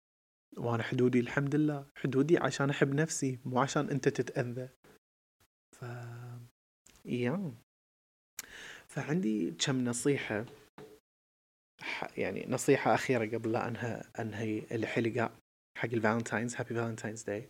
وأنا 0.56 0.82
حدودي 0.82 1.20
الحمد 1.20 1.54
لله. 1.54 1.86
حدودي 1.96 2.38
عشان 2.38 2.70
أحب 2.70 2.94
نفسي 2.94 3.38
مو 3.44 3.60
عشان 3.60 3.90
أنت 3.90 4.08
تتأذى. 4.08 4.68
ف 5.76 5.84
yeah. 7.04 7.54
فعندي 8.88 9.50
كم 9.50 9.84
نصيحة. 9.84 10.44
يعني 12.16 12.46
نصيحة 12.48 12.94
أخيرة 12.94 13.36
قبل 13.36 13.52
لا 13.52 13.68
أنهى 13.68 14.02
أنهي 14.20 14.58
الحلقة 14.58 15.38
حق 15.78 15.88
ال 15.92 15.97
Valentine's. 15.97 16.56
Happy 16.56 16.74
Valentine's 16.74 17.22
Day 17.22 17.48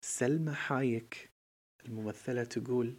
سلمى 0.00 0.54
حايك 0.54 1.30
الممثلة 1.86 2.44
تقول 2.44 2.96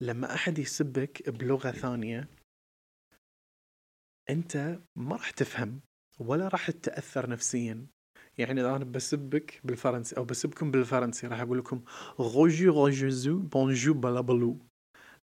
لما 0.00 0.34
أحد 0.34 0.58
يسبك 0.58 1.30
بلغة 1.30 1.70
ثانية 1.70 2.28
أنت 4.30 4.80
ما 4.96 5.16
راح 5.16 5.30
تفهم 5.30 5.80
ولا 6.18 6.48
راح 6.48 6.70
تتأثر 6.70 7.30
نفسيا. 7.30 7.86
يعني 8.38 8.60
إذا 8.60 8.76
أنا 8.76 8.84
بسبك 8.84 9.60
بالفرنسي 9.64 10.16
أو 10.16 10.24
بسبكم 10.24 10.70
بالفرنسي 10.70 11.26
راح 11.26 11.40
أقول 11.40 11.58
لكم 11.58 11.82
غوجي 12.20 12.68
غوجزو 12.68 13.38
بونجو 13.38 13.94
بلابلو 13.94 14.58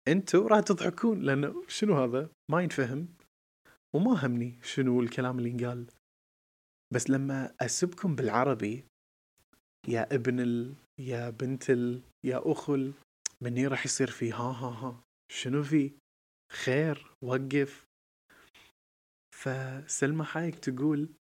أنتوا 0.08 0.48
راح 0.48 0.60
تضحكون 0.60 1.20
لأن 1.20 1.54
شنو 1.68 2.02
هذا؟ 2.02 2.30
ما 2.50 2.62
ينفهم 2.62 3.08
وما 3.94 4.26
همني 4.26 4.58
شنو 4.62 5.00
الكلام 5.00 5.38
اللي 5.38 5.50
ينقال. 5.50 5.86
بس 6.94 7.10
لما 7.10 7.54
أسبكم 7.60 8.14
بالعربي 8.14 8.84
يا 9.88 10.14
ابن 10.14 10.40
ال... 10.40 10.74
يا 11.00 11.30
بنت 11.30 11.70
ال... 11.70 12.02
يا 12.24 12.52
أخل 12.52 12.92
مني 13.42 13.66
راح 13.66 13.84
يصير 13.84 14.10
في 14.10 14.32
ها 14.32 14.36
ها 14.36 14.70
ها. 14.70 15.04
شنو 15.32 15.62
في؟ 15.62 15.98
خير 16.52 17.16
وقف. 17.22 17.86
فسلمى 19.34 20.24
حايك 20.24 20.58
تقول 20.58 21.14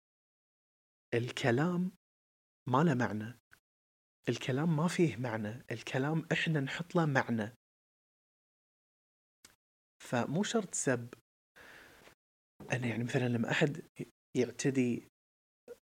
الكلام 1.13 1.91
ما 2.67 2.83
له 2.83 2.93
معنى. 2.93 3.39
الكلام 4.29 4.75
ما 4.75 4.87
فيه 4.87 5.17
معنى. 5.17 5.65
الكلام 5.71 6.27
إحنا 6.31 6.59
نحط 6.59 6.95
له 6.95 7.05
معنى. 7.05 7.53
فمو 10.03 10.43
شرط 10.43 10.75
سب. 10.75 11.13
أنا 12.71 12.87
يعني 12.87 13.03
مثلا 13.03 13.27
لما 13.27 13.51
أحد 13.51 13.87
يعتدي 14.37 15.07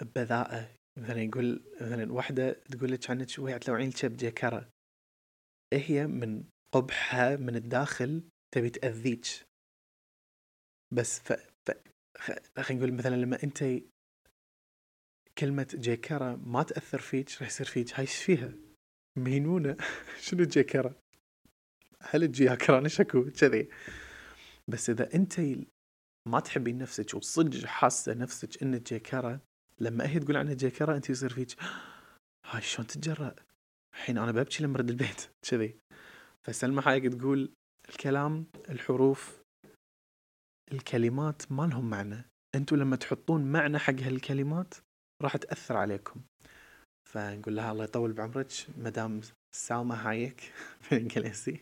ببذاءة 0.03 0.74
مثلا 0.99 1.22
يقول 1.22 1.64
مثلا 1.81 2.12
واحدة 2.12 2.53
تقول 2.53 2.93
لك 2.93 3.11
عنك 3.11 3.39
وهي 3.39 3.59
تلوعين 3.59 3.91
لك 3.91 4.09
بجيكرة 4.09 4.78
هي 5.75 6.07
من 6.07 6.45
قبحها 6.73 7.37
من 7.37 7.57
الداخل 7.57 8.23
تبي 8.55 8.71
تأذيك. 8.71 9.27
بس 10.95 11.21
ف... 11.21 11.33
ف... 11.33 11.71
خلينا 12.61 12.85
نقول 12.85 12.93
مثلا 12.93 13.16
لما 13.16 13.43
أنت 13.43 13.64
كلمة 15.39 15.66
جيكرة 15.75 16.37
ما 16.37 16.62
تأثر 16.62 16.99
فيك 16.99 17.31
راح 17.33 17.49
يصير 17.49 17.66
فيك. 17.66 17.95
هاي 17.95 18.07
فيها؟ 18.07 18.53
مينونة. 19.16 19.77
شنو 20.25 20.45
جيكرة 20.45 21.01
هل 22.01 22.25
الجيكرة 22.25 22.89
شكو 22.89 23.31
كذي. 23.31 23.69
بس 24.69 24.91
إذا 24.91 25.14
أنت 25.14 25.41
ما 26.29 26.41
تحبين 26.41 26.79
نفسك 26.79 27.14
وصدق 27.14 27.64
حاسة 27.66 28.14
نفسك 28.14 28.62
إنك 28.62 28.83
جيكرة 28.83 29.41
لما 29.81 30.09
هي 30.11 30.19
تقول 30.19 30.37
عنها 30.37 30.55
جيكرة 30.55 30.97
أنت 30.97 31.11
يصير 31.11 31.33
فيك 31.33 31.57
هاي 32.51 32.62
شلون 32.62 32.87
تتجرأ؟ 32.87 33.35
الحين 33.99 34.18
أنا 34.18 34.32
ببكي 34.32 34.62
لما 34.62 34.76
أرد 34.76 34.90
البيت 34.90 35.30
كذي. 35.51 35.76
فسلمى 36.46 36.82
حايق 36.82 37.11
تقول 37.11 37.53
الكلام 37.88 38.46
الحروف 38.68 39.42
الكلمات 40.72 41.53
ما 41.53 41.62
لهم 41.62 41.90
معنى. 41.90 42.24
أنتوا 42.55 42.76
لما 42.76 42.96
تحطون 42.96 43.53
معنى 43.53 43.78
حق 43.78 43.94
هالكلمات 44.01 44.74
راح 45.22 45.36
تأثر 45.36 45.76
عليكم. 45.76 46.20
فنقول 47.09 47.57
لها 47.57 47.72
الله 47.72 47.84
يطول 47.84 48.12
بعمرك 48.12 48.53
مدام 48.78 49.20
سالمة 49.55 49.94
هايك 49.94 50.53
بالإنجليزي. 50.90 51.61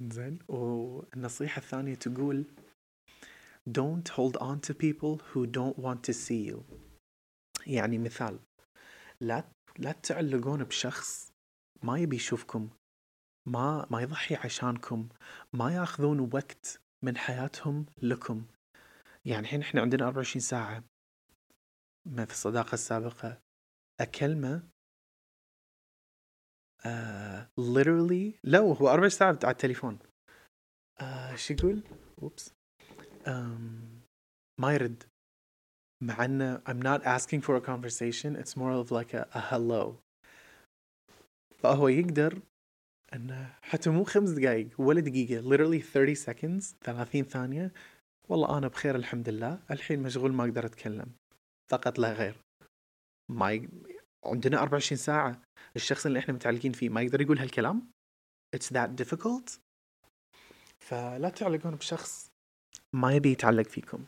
زين 0.00 0.38
والنصيحة 0.48 1.58
الثانية 1.58 1.94
تقول 1.94 2.44
don't 3.68 4.08
hold 4.08 4.36
on 4.40 4.60
to 4.60 4.74
people 4.74 5.20
who 5.30 5.46
don't 5.46 5.78
want 5.78 6.02
to 6.02 6.12
see 6.12 6.50
you. 6.50 6.64
يعني 7.66 7.98
مثال 7.98 8.38
لا 9.20 9.44
لا 9.78 9.92
تعلقون 9.92 10.64
بشخص 10.64 11.32
ما 11.82 11.98
يبي 11.98 12.16
يشوفكم 12.16 12.70
ما 13.48 13.86
ما 13.90 14.02
يضحي 14.02 14.34
عشانكم 14.34 15.08
ما 15.52 15.74
ياخذون 15.74 16.20
وقت 16.34 16.80
من 17.04 17.16
حياتهم 17.16 17.86
لكم. 18.02 18.46
يعني 19.24 19.40
الحين 19.42 19.60
إحنا 19.60 19.80
عندنا 19.80 20.06
24 20.06 20.40
ساعة 20.40 20.84
ما 22.06 22.24
في 22.24 22.32
الصداقة 22.32 22.74
السابقة. 22.74 23.40
أكلمة 24.00 24.68
uh, 26.82 27.46
literally 27.58 28.38
لا 28.44 28.58
هو 28.58 28.88
24 28.88 29.08
ساعة 29.10 29.38
على 29.44 29.52
التليفون. 29.52 29.98
uh, 31.00 31.34
شو 31.34 31.54
يقول؟ 31.54 31.82
أوبس. 32.22 32.54
ما 34.60 34.74
يرد. 34.74 35.04
مع 36.02 36.24
انه 36.24 36.62
I'm 36.68 36.82
not 36.82 37.02
asking 37.04 37.40
for 37.40 37.56
a 37.56 37.60
conversation. 37.60 38.36
It's 38.36 38.56
more 38.56 38.72
of 38.72 38.90
like 38.90 39.14
a, 39.14 39.26
a 39.34 39.40
hello. 39.40 39.94
فهو 41.58 41.88
يقدر 41.88 42.42
انه 43.14 43.54
حتى 43.62 43.90
مو 43.90 44.04
خمس 44.04 44.30
دقايق 44.30 44.80
ولا 44.80 45.00
دقيقة 45.00 45.42
literally 45.42 45.82
30 45.82 46.14
seconds 46.14 46.74
30 46.84 47.22
ثانية. 47.22 47.72
والله 48.28 48.58
أنا 48.58 48.68
بخير 48.68 48.96
الحمد 48.96 49.28
لله. 49.28 49.60
الحين 49.70 50.02
مشغول 50.02 50.32
ما 50.32 50.44
أقدر 50.44 50.66
أتكلم. 50.66 51.06
فقط 51.70 51.98
لا 51.98 52.12
غير. 52.12 52.36
ما 53.30 53.52
ي... 53.52 53.68
عندنا 54.24 54.62
24 54.62 54.98
ساعة. 54.98 55.42
الشخص 55.76 56.06
اللي 56.06 56.18
إحنا 56.18 56.34
متعلقين 56.34 56.72
فيه 56.72 56.88
ما 56.88 57.02
يقدر 57.02 57.20
يقول 57.20 57.38
هالكلام. 57.38 57.90
It's 58.56 58.68
that 58.68 59.04
difficult. 59.04 59.58
فلا 60.80 61.28
تعلقون 61.28 61.74
بشخص 61.74 62.30
ما 62.92 63.12
يبي 63.12 63.32
يتعلق 63.32 63.66
فيكم. 63.68 64.04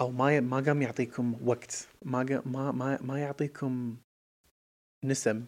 أو 0.00 0.10
ما 0.10 0.40
ما 0.40 0.60
قام 0.60 0.82
يعطيكم 0.82 1.48
وقت. 1.48 1.88
ما 2.04 2.42
ما 2.46 2.72
ما, 2.72 3.02
ما 3.02 3.20
يعطيكم 3.20 3.96
نسم. 5.04 5.46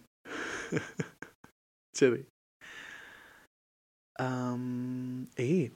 كذي. 2.00 2.24
أم... 4.20 5.26
إيه. 5.38 5.72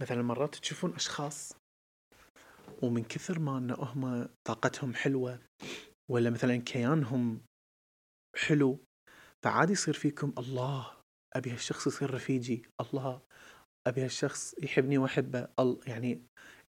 مثلا 0.00 0.22
مرات 0.22 0.54
تشوفون 0.54 0.94
أشخاص 0.94 1.52
ومن 2.82 3.04
كثر 3.04 3.38
ما 3.38 3.58
إن 3.58 3.70
هم 3.70 4.28
طاقتهم 4.44 4.94
حلوة 4.94 5.40
ولا 6.10 6.30
مثلا 6.30 6.56
كيانهم 6.56 7.40
حلو 8.36 8.78
فعادي 9.44 9.72
يصير 9.72 9.94
فيكم 9.94 10.32
الله 10.38 10.92
أبي 11.36 11.50
هالشخص 11.50 11.86
يصير 11.86 12.14
رفيجي 12.14 12.62
الله 12.80 13.22
أبي 13.86 14.04
هالشخص 14.04 14.54
يحبني 14.58 14.98
وأحبه 14.98 15.48
يعني 15.86 16.22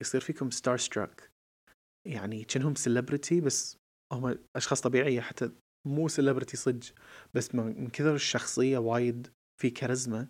يصير 0.02 0.22
فيكم 0.22 0.52
star 0.52 0.78
starstruck 0.78 1.32
يعني 2.08 2.44
كأنهم 2.44 2.76
celebrity 2.76 3.42
بس 3.42 3.78
هم 4.14 4.40
أشخاص 4.56 4.82
طبيعية 4.82 5.22
حتى 5.22 5.52
مو 5.88 6.08
celebrity 6.08 6.58
صدق 6.58 6.94
بس 7.34 7.56
من 7.56 7.88
كثر 7.88 8.16
الشخصية 8.16 8.78
وايد 8.78 9.28
في 9.62 9.70
كاريزما 9.70 10.28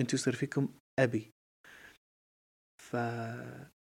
أنتوا 0.00 0.18
يصير 0.18 0.34
فيكم 0.34 0.74
أبي. 0.98 1.30
ف 2.82 2.96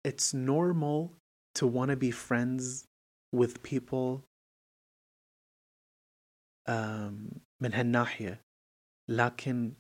it's 0.09 0.35
normal 0.35 1.11
to 1.59 1.67
wanna 1.67 1.97
be 1.97 2.11
friends 2.11 2.85
with 3.37 3.63
people 3.63 4.23
من 7.63 7.73
هالناحية. 7.75 8.41
لكن 9.11 9.73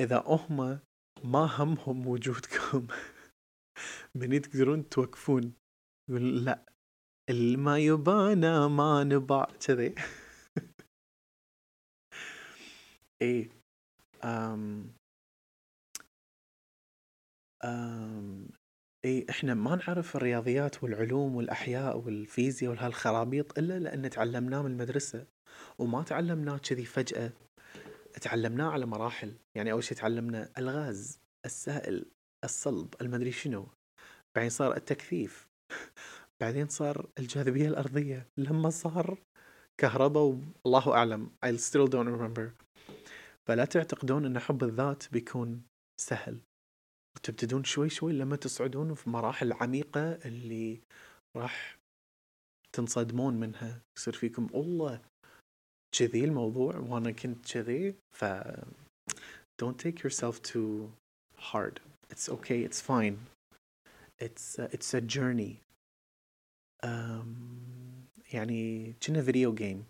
إذا 0.00 0.24
هم 0.26 0.80
ما 1.24 1.44
همهم 1.44 2.06
وجودكم. 2.06 2.86
من 4.14 4.42
تقدرون 4.42 4.88
توقفون. 4.88 5.52
يقول 6.10 6.44
لا 6.44 6.70
اللي 7.30 7.56
ما 7.56 7.78
يبانا 7.78 8.68
ما 8.68 9.04
نباع 9.04 9.48
كذي. 9.66 9.94
إيه. 13.22 13.50
أم. 14.24 14.92
أم. 17.64 18.48
اي 19.04 19.26
إحنا 19.30 19.54
ما 19.54 19.76
نعرف 19.76 20.16
الرياضيات 20.16 20.82
والعلوم 20.82 21.36
والأحياء 21.36 21.98
والفيزياء 21.98 22.72
وهالخرابيط 22.72 23.58
إلا 23.58 23.78
لأن 23.78 24.10
تعلمناه 24.10 24.62
من 24.62 24.70
المدرسة. 24.70 25.26
وما 25.78 26.02
تعلمناه 26.02 26.58
كذي 26.58 26.84
فجأة 26.84 27.32
تعلمناه 28.20 28.70
على 28.70 28.86
مراحل. 28.86 29.34
يعني 29.56 29.72
أول 29.72 29.84
شيء 29.84 29.96
تعلمنا 29.98 30.52
الغاز 30.58 31.20
السائل. 31.44 32.10
الصلب 32.44 32.94
المدري 33.00 33.32
شنو. 33.32 33.66
بعدين 34.36 34.50
صار 34.50 34.76
التكثيف. 34.76 35.48
بعدين 36.40 36.68
صار 36.68 37.08
الجاذبية 37.18 37.68
الأرضية. 37.68 38.26
لما 38.36 38.70
صار 38.70 39.18
كهرباء 39.80 40.40
والله 40.64 40.92
أعلم. 40.94 41.30
I 41.46 41.48
still 41.48 41.88
don't 41.88 42.08
remember. 42.08 42.50
فلا 43.48 43.64
تعتقدون 43.64 44.24
أن 44.26 44.38
حب 44.38 44.64
الذات 44.64 45.12
بيكون 45.12 45.62
سهل. 46.00 46.40
تبتدون 47.22 47.64
شوي 47.64 47.88
شوي 47.88 48.12
لما 48.12 48.36
تصعدون 48.36 48.94
في 48.94 49.10
مراحل 49.10 49.52
عميقة 49.52 50.12
اللي 50.12 50.80
راح 51.36 51.78
تنصدمون 52.72 53.34
منها. 53.34 53.80
يصير 53.98 54.14
فيكم 54.14 54.48
الله 54.54 55.00
كذي 55.98 56.24
الموضوع 56.24 56.76
وأنا 56.76 57.10
كنت 57.10 57.52
كذي 57.52 57.94
ف 58.10 58.24
don't 59.62 59.76
take 59.76 59.98
yourself 60.04 60.42
too 60.42 60.88
hard. 61.36 61.89
It's 62.10 62.28
okay 62.28 62.60
it's 62.68 62.80
fine. 62.80 63.18
It's 64.18 64.58
a, 64.58 64.68
it's 64.72 64.94
a 64.94 65.00
journey. 65.00 65.62
Um, 66.82 68.08
يعني 68.32 68.92
كنا 68.92 69.22
فيديو 69.22 69.54
جيم 69.54 69.84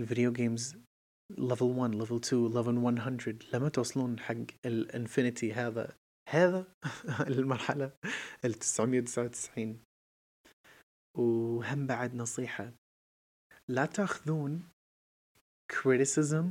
ال 0.00 0.05
video 0.05 0.32
games 0.32 0.76
level 1.38 1.64
1 1.64 1.94
level 1.94 2.16
2 2.16 2.48
level 2.48 2.74
100 2.74 3.38
لما 3.52 3.68
توصلون 3.68 4.20
حق 4.20 4.34
ال 4.66 4.76
infinity 4.76 5.52
هذا. 5.52 5.96
هذا 6.28 6.66
المرحلة 7.28 7.92
ال 8.44 8.54
999 8.54 9.80
وهم 11.16 11.86
بعد 11.86 12.14
نصيحة. 12.14 12.72
لا 13.68 13.86
تاخذون 13.86 14.68
criticism 15.72 16.44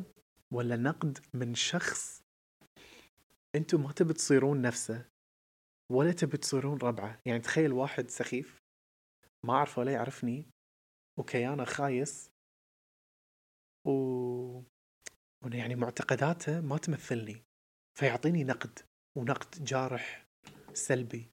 ولا 0.52 0.76
نقد 0.76 1.20
من 1.34 1.56
شخص 1.56 2.23
أنتم 3.56 3.84
ما 3.84 3.92
تبي 3.92 4.14
تصيرون 4.14 4.62
نفسه 4.62 5.06
ولا 5.92 6.12
تبي 6.12 6.38
تصيرون 6.38 6.78
ربعه. 6.78 7.20
يعني 7.26 7.40
تخيل 7.40 7.74
واحد 7.74 8.10
سخيف 8.10 8.60
ما 9.46 9.54
أعرفه 9.54 9.80
ولا 9.80 9.92
يعرفني 9.92 10.46
وكيانه 11.20 11.64
خايس 11.64 12.30
و 13.88 14.62
يعني 15.54 15.76
معتقداته 15.76 16.62
ما 16.62 16.78
تمثلني. 16.78 17.44
فيعطيني 18.00 18.44
نقد 18.44 18.80
ونقد 19.18 19.64
جارح 19.64 20.26
سلبي. 20.74 21.30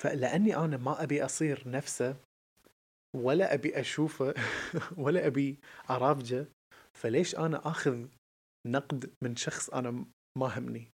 فلأني 0.00 0.56
أنا 0.56 0.76
ما 0.76 1.02
أبي 1.02 1.24
أصير 1.24 1.68
نفسه 1.68 2.16
ولا 3.16 3.54
أبي 3.54 3.80
أشوفه 3.80 4.34
ولا 5.04 5.26
أبي 5.26 5.58
ارافجه 5.90 6.46
فليش 6.94 7.36
أنا 7.36 7.68
آخذ 7.70 8.08
نقد 8.66 9.14
من 9.22 9.36
شخص 9.36 9.70
أنا 9.70 10.04
ما 10.38 10.58
همني. 10.58 10.90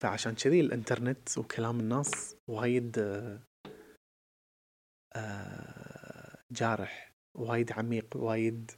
فعشان 0.00 0.34
كذي 0.34 0.60
الإنترنت 0.60 1.38
وكلام 1.38 1.80
الناس 1.80 2.36
وايد 2.50 2.98
آه، 5.16 6.42
جارح 6.52 7.12
وايد 7.36 7.72
عميق 7.72 8.16
وايد 8.16 8.70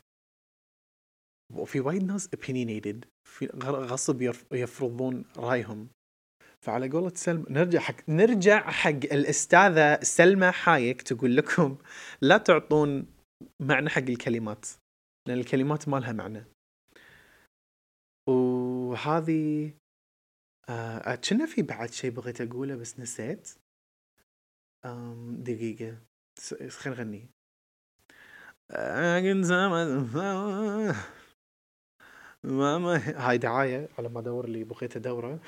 وفي 1.52 1.80
وايد 1.80 2.02
ناس 2.02 2.28
opinionated 2.28 3.08
في 3.28 3.46
غصب 3.64 4.22
يفرضون 4.52 5.24
رأيهم. 5.36 5.88
فعلى 6.64 6.88
قولة 6.88 7.14
سلمى 7.14 7.44
نرجع 7.50 7.80
حق 7.80 7.94
نرجع 8.08 8.70
حق 8.70 8.90
الأستاذة 8.90 10.00
سلمى 10.00 10.50
حايك 10.50 11.02
تقول 11.02 11.36
لكم 11.36 11.78
لا 12.20 12.38
تعطون 12.38 13.06
معنى 13.62 13.90
حق 13.90 14.02
الكلمات 14.02 14.66
لأن 15.28 15.38
الكلمات 15.38 15.88
ما 15.88 15.96
لها 15.96 16.12
معنى. 16.12 16.44
وهذه 18.26 19.72
آه 20.68 21.14
كنا 21.14 21.46
في 21.46 21.62
بعد 21.62 21.90
شيء 21.90 22.10
بغيت 22.10 22.40
أقوله 22.40 22.76
بس 22.76 23.00
نسيت. 23.00 23.48
دقيقة 25.30 25.98
خلينا 26.68 27.02
نغني. 27.02 27.28
ما 32.44 32.78
ما 32.78 32.96
هاي 33.28 33.38
دعاية 33.38 33.88
على 33.98 34.08
ما 34.08 34.20
أدور 34.20 34.48
لي 34.48 34.64
بغيت 34.64 34.96
أدوره. 34.96 35.40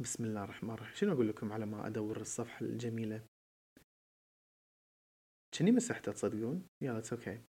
بسم 0.00 0.24
الله 0.24 0.44
الرحمن 0.44 0.70
الرحيم. 0.70 0.94
شنو 0.94 1.12
أقول 1.12 1.28
لكم 1.28 1.52
على 1.52 1.66
ما 1.66 1.86
أدور 1.86 2.20
الصفحة 2.20 2.66
الجميلة؟ 2.66 3.24
كني 5.54 5.72
مسحتها 5.72 6.12
تصدقون؟ 6.12 6.66
يلا 6.82 6.98
it's 6.98 7.12
okay 7.12 7.40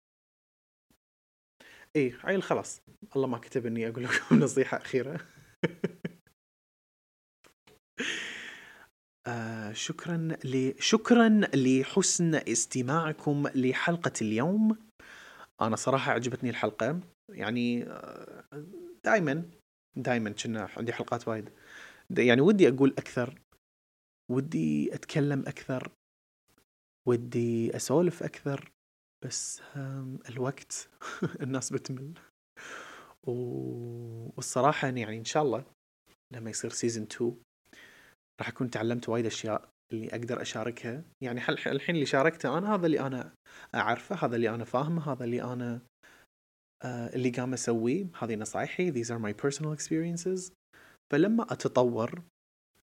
اي 1.95 2.15
عيل 2.23 2.43
خلاص. 2.43 2.81
الله 3.15 3.27
ما 3.27 3.37
كتب 3.37 3.65
إني 3.65 3.89
أقول 3.89 4.03
لكم 4.03 4.39
نصيحة 4.43 4.77
أخيرة. 4.77 5.19
آه 9.27 9.73
شكرا 9.73 10.17
ل... 10.43 10.73
شكرا 10.79 11.41
لحسن 11.55 12.35
استماعكم 12.35 13.47
لحلقة 13.55 14.13
اليوم. 14.21 14.77
أنا 15.61 15.75
صراحة 15.75 16.11
عجبتني 16.11 16.49
الحلقة. 16.49 16.99
يعني 17.29 17.83
آه، 17.83 18.43
دائما 19.05 19.49
دائما 19.97 20.29
كنا 20.29 20.69
عندي 20.77 20.93
حلقات 20.93 21.27
وايد. 21.27 21.49
يعني 22.17 22.41
ودي 22.41 22.69
أقول 22.69 22.89
أكثر. 22.97 23.39
ودي 24.31 24.93
أتكلم 24.95 25.39
أكثر. 25.47 25.91
ودي 27.09 27.75
أسولف 27.75 28.23
أكثر 28.23 28.71
بس 29.25 29.61
الوقت 30.29 30.89
الناس 31.43 31.73
بتمل. 31.73 32.13
والصراحة 34.37 34.87
يعني 34.87 35.17
إن 35.17 35.25
شاء 35.25 35.43
الله 35.43 35.65
لما 36.33 36.49
يصير 36.49 36.69
سيزن 36.71 37.03
2 37.03 37.35
راح 38.39 38.47
أكون 38.47 38.69
تعلمت 38.69 39.09
وايد 39.09 39.25
أشياء 39.25 39.69
اللي 39.93 40.09
أقدر 40.09 40.41
أشاركها. 40.41 41.03
يعني 41.23 41.49
الحين 41.49 41.95
اللي 41.95 42.05
شاركته 42.05 42.57
أنا 42.57 42.75
هذا 42.75 42.85
اللي 42.85 42.99
أنا 42.99 43.33
أعرفه 43.75 44.15
هذا 44.15 44.35
اللي 44.35 44.49
أنا 44.49 44.63
فاهمه 44.63 45.11
هذا 45.11 45.23
اللي 45.23 45.43
أنا 45.43 45.81
آه 46.83 47.15
اللي 47.15 47.29
قام 47.29 47.53
أسويه. 47.53 48.07
هذه 48.19 48.35
نصايحي 48.35 48.91
these 48.91 49.07
are 49.07 49.19
my 49.19 49.33
personal 49.33 49.73
experiences. 49.79 50.51
فلما 51.11 51.43
أتطور 51.43 52.23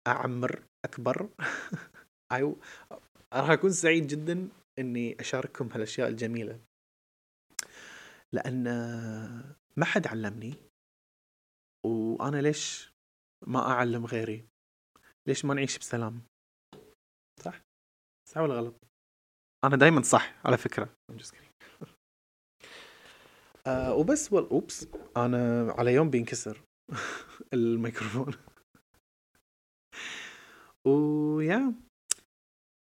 أعمر 0.06 0.62
أكبر 0.84 1.28
راح 3.34 3.50
أكون 3.50 3.70
سعيد 3.70 4.06
جدا 4.06 4.48
إني 4.78 5.20
أشارككم 5.20 5.68
هالأشياء 5.72 6.08
الجميلة. 6.08 6.60
لأن 8.32 8.64
ما 9.76 9.84
حد 9.84 10.06
علمني 10.06 10.54
وأنا 11.86 12.36
ليش 12.36 12.92
ما 13.46 13.58
أعلم 13.58 14.06
غيري؟ 14.06 14.48
ليش 15.26 15.44
ما 15.44 15.54
نعيش 15.54 15.78
بسلام؟ 15.78 16.22
صح؟ 17.40 17.62
صح 18.28 18.40
ولا 18.40 18.54
غلط؟ 18.54 18.74
أنا 19.64 19.76
دائما 19.76 20.02
صح 20.02 20.46
على 20.46 20.58
فكرة. 20.58 20.96
آه 23.66 23.94
وبس 23.94 24.32
وال 24.32 24.48
أوبس. 24.50 24.86
أنا 25.16 25.72
على 25.78 25.94
يوم 25.94 26.10
بينكسر 26.10 26.64
الميكروفون. 27.54 28.34
ويا 30.86 31.74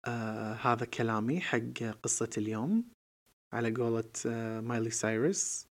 آه 0.07 0.53
هذا 0.53 0.85
كلامي 0.85 1.41
حق 1.41 1.83
قصة 2.03 2.31
اليوم 2.39 2.85
على 3.53 3.75
قولة 3.75 4.13
آه 4.27 4.61
مايلي 4.61 4.91
سايرس 4.91 5.71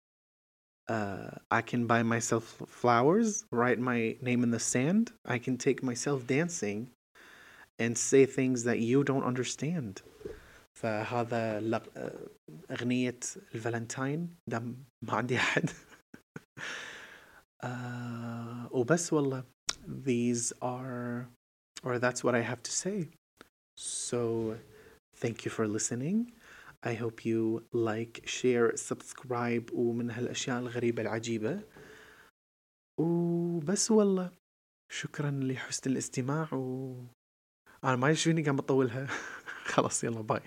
uh, 0.89 1.31
I 1.51 1.61
can 1.61 1.85
buy 1.85 2.03
myself 2.03 2.61
flowers, 2.67 3.45
write 3.51 3.79
my 3.79 4.15
name 4.21 4.43
in 4.43 4.51
the 4.51 4.59
sand. 4.59 5.11
I 5.25 5.37
can 5.37 5.57
take 5.57 5.83
myself 5.83 6.25
dancing 6.27 6.91
and 7.79 7.97
say 7.97 8.25
things 8.25 8.63
that 8.63 8.79
you 8.79 9.03
don't 9.03 9.23
understand. 9.23 10.01
فهذا 10.77 11.59
لق... 11.59 11.83
أغنية 12.71 13.19
الفالنتاين 13.55 14.35
دام 14.49 14.83
ما 15.01 15.13
عندي 15.13 15.37
أحد 15.37 15.69
uh, 17.63 18.71
وبس 18.71 19.13
والله 19.13 19.43
these 19.87 20.53
are 20.61 21.29
or 21.83 21.99
that's 21.99 22.23
what 22.23 22.35
I 22.35 22.41
have 22.41 22.61
to 22.63 22.71
say 22.71 23.09
So 23.82 24.56
thank 25.16 25.44
you 25.44 25.50
for 25.50 25.66
listening. 25.66 26.32
I 26.84 26.94
hope 26.94 27.24
you 27.24 27.64
like 27.72 28.22
share 28.26 28.76
subscribe 28.76 29.70
ومن 29.72 30.10
هالأشياء 30.10 30.58
الغريبة 30.58 31.02
العجيبة. 31.02 31.60
وبس 33.00 33.90
والله. 33.90 34.30
شكرا 34.92 35.30
لحسن 35.30 35.90
الاستماع 35.90 36.54
و 36.54 36.96
أنا 37.84 37.96
ما 37.96 38.10
يشفيني 38.10 38.42
قام 38.42 38.58
أطولها 38.58 39.06
خلاص 39.72 40.04
يلا 40.04 40.20
باي. 40.20 40.40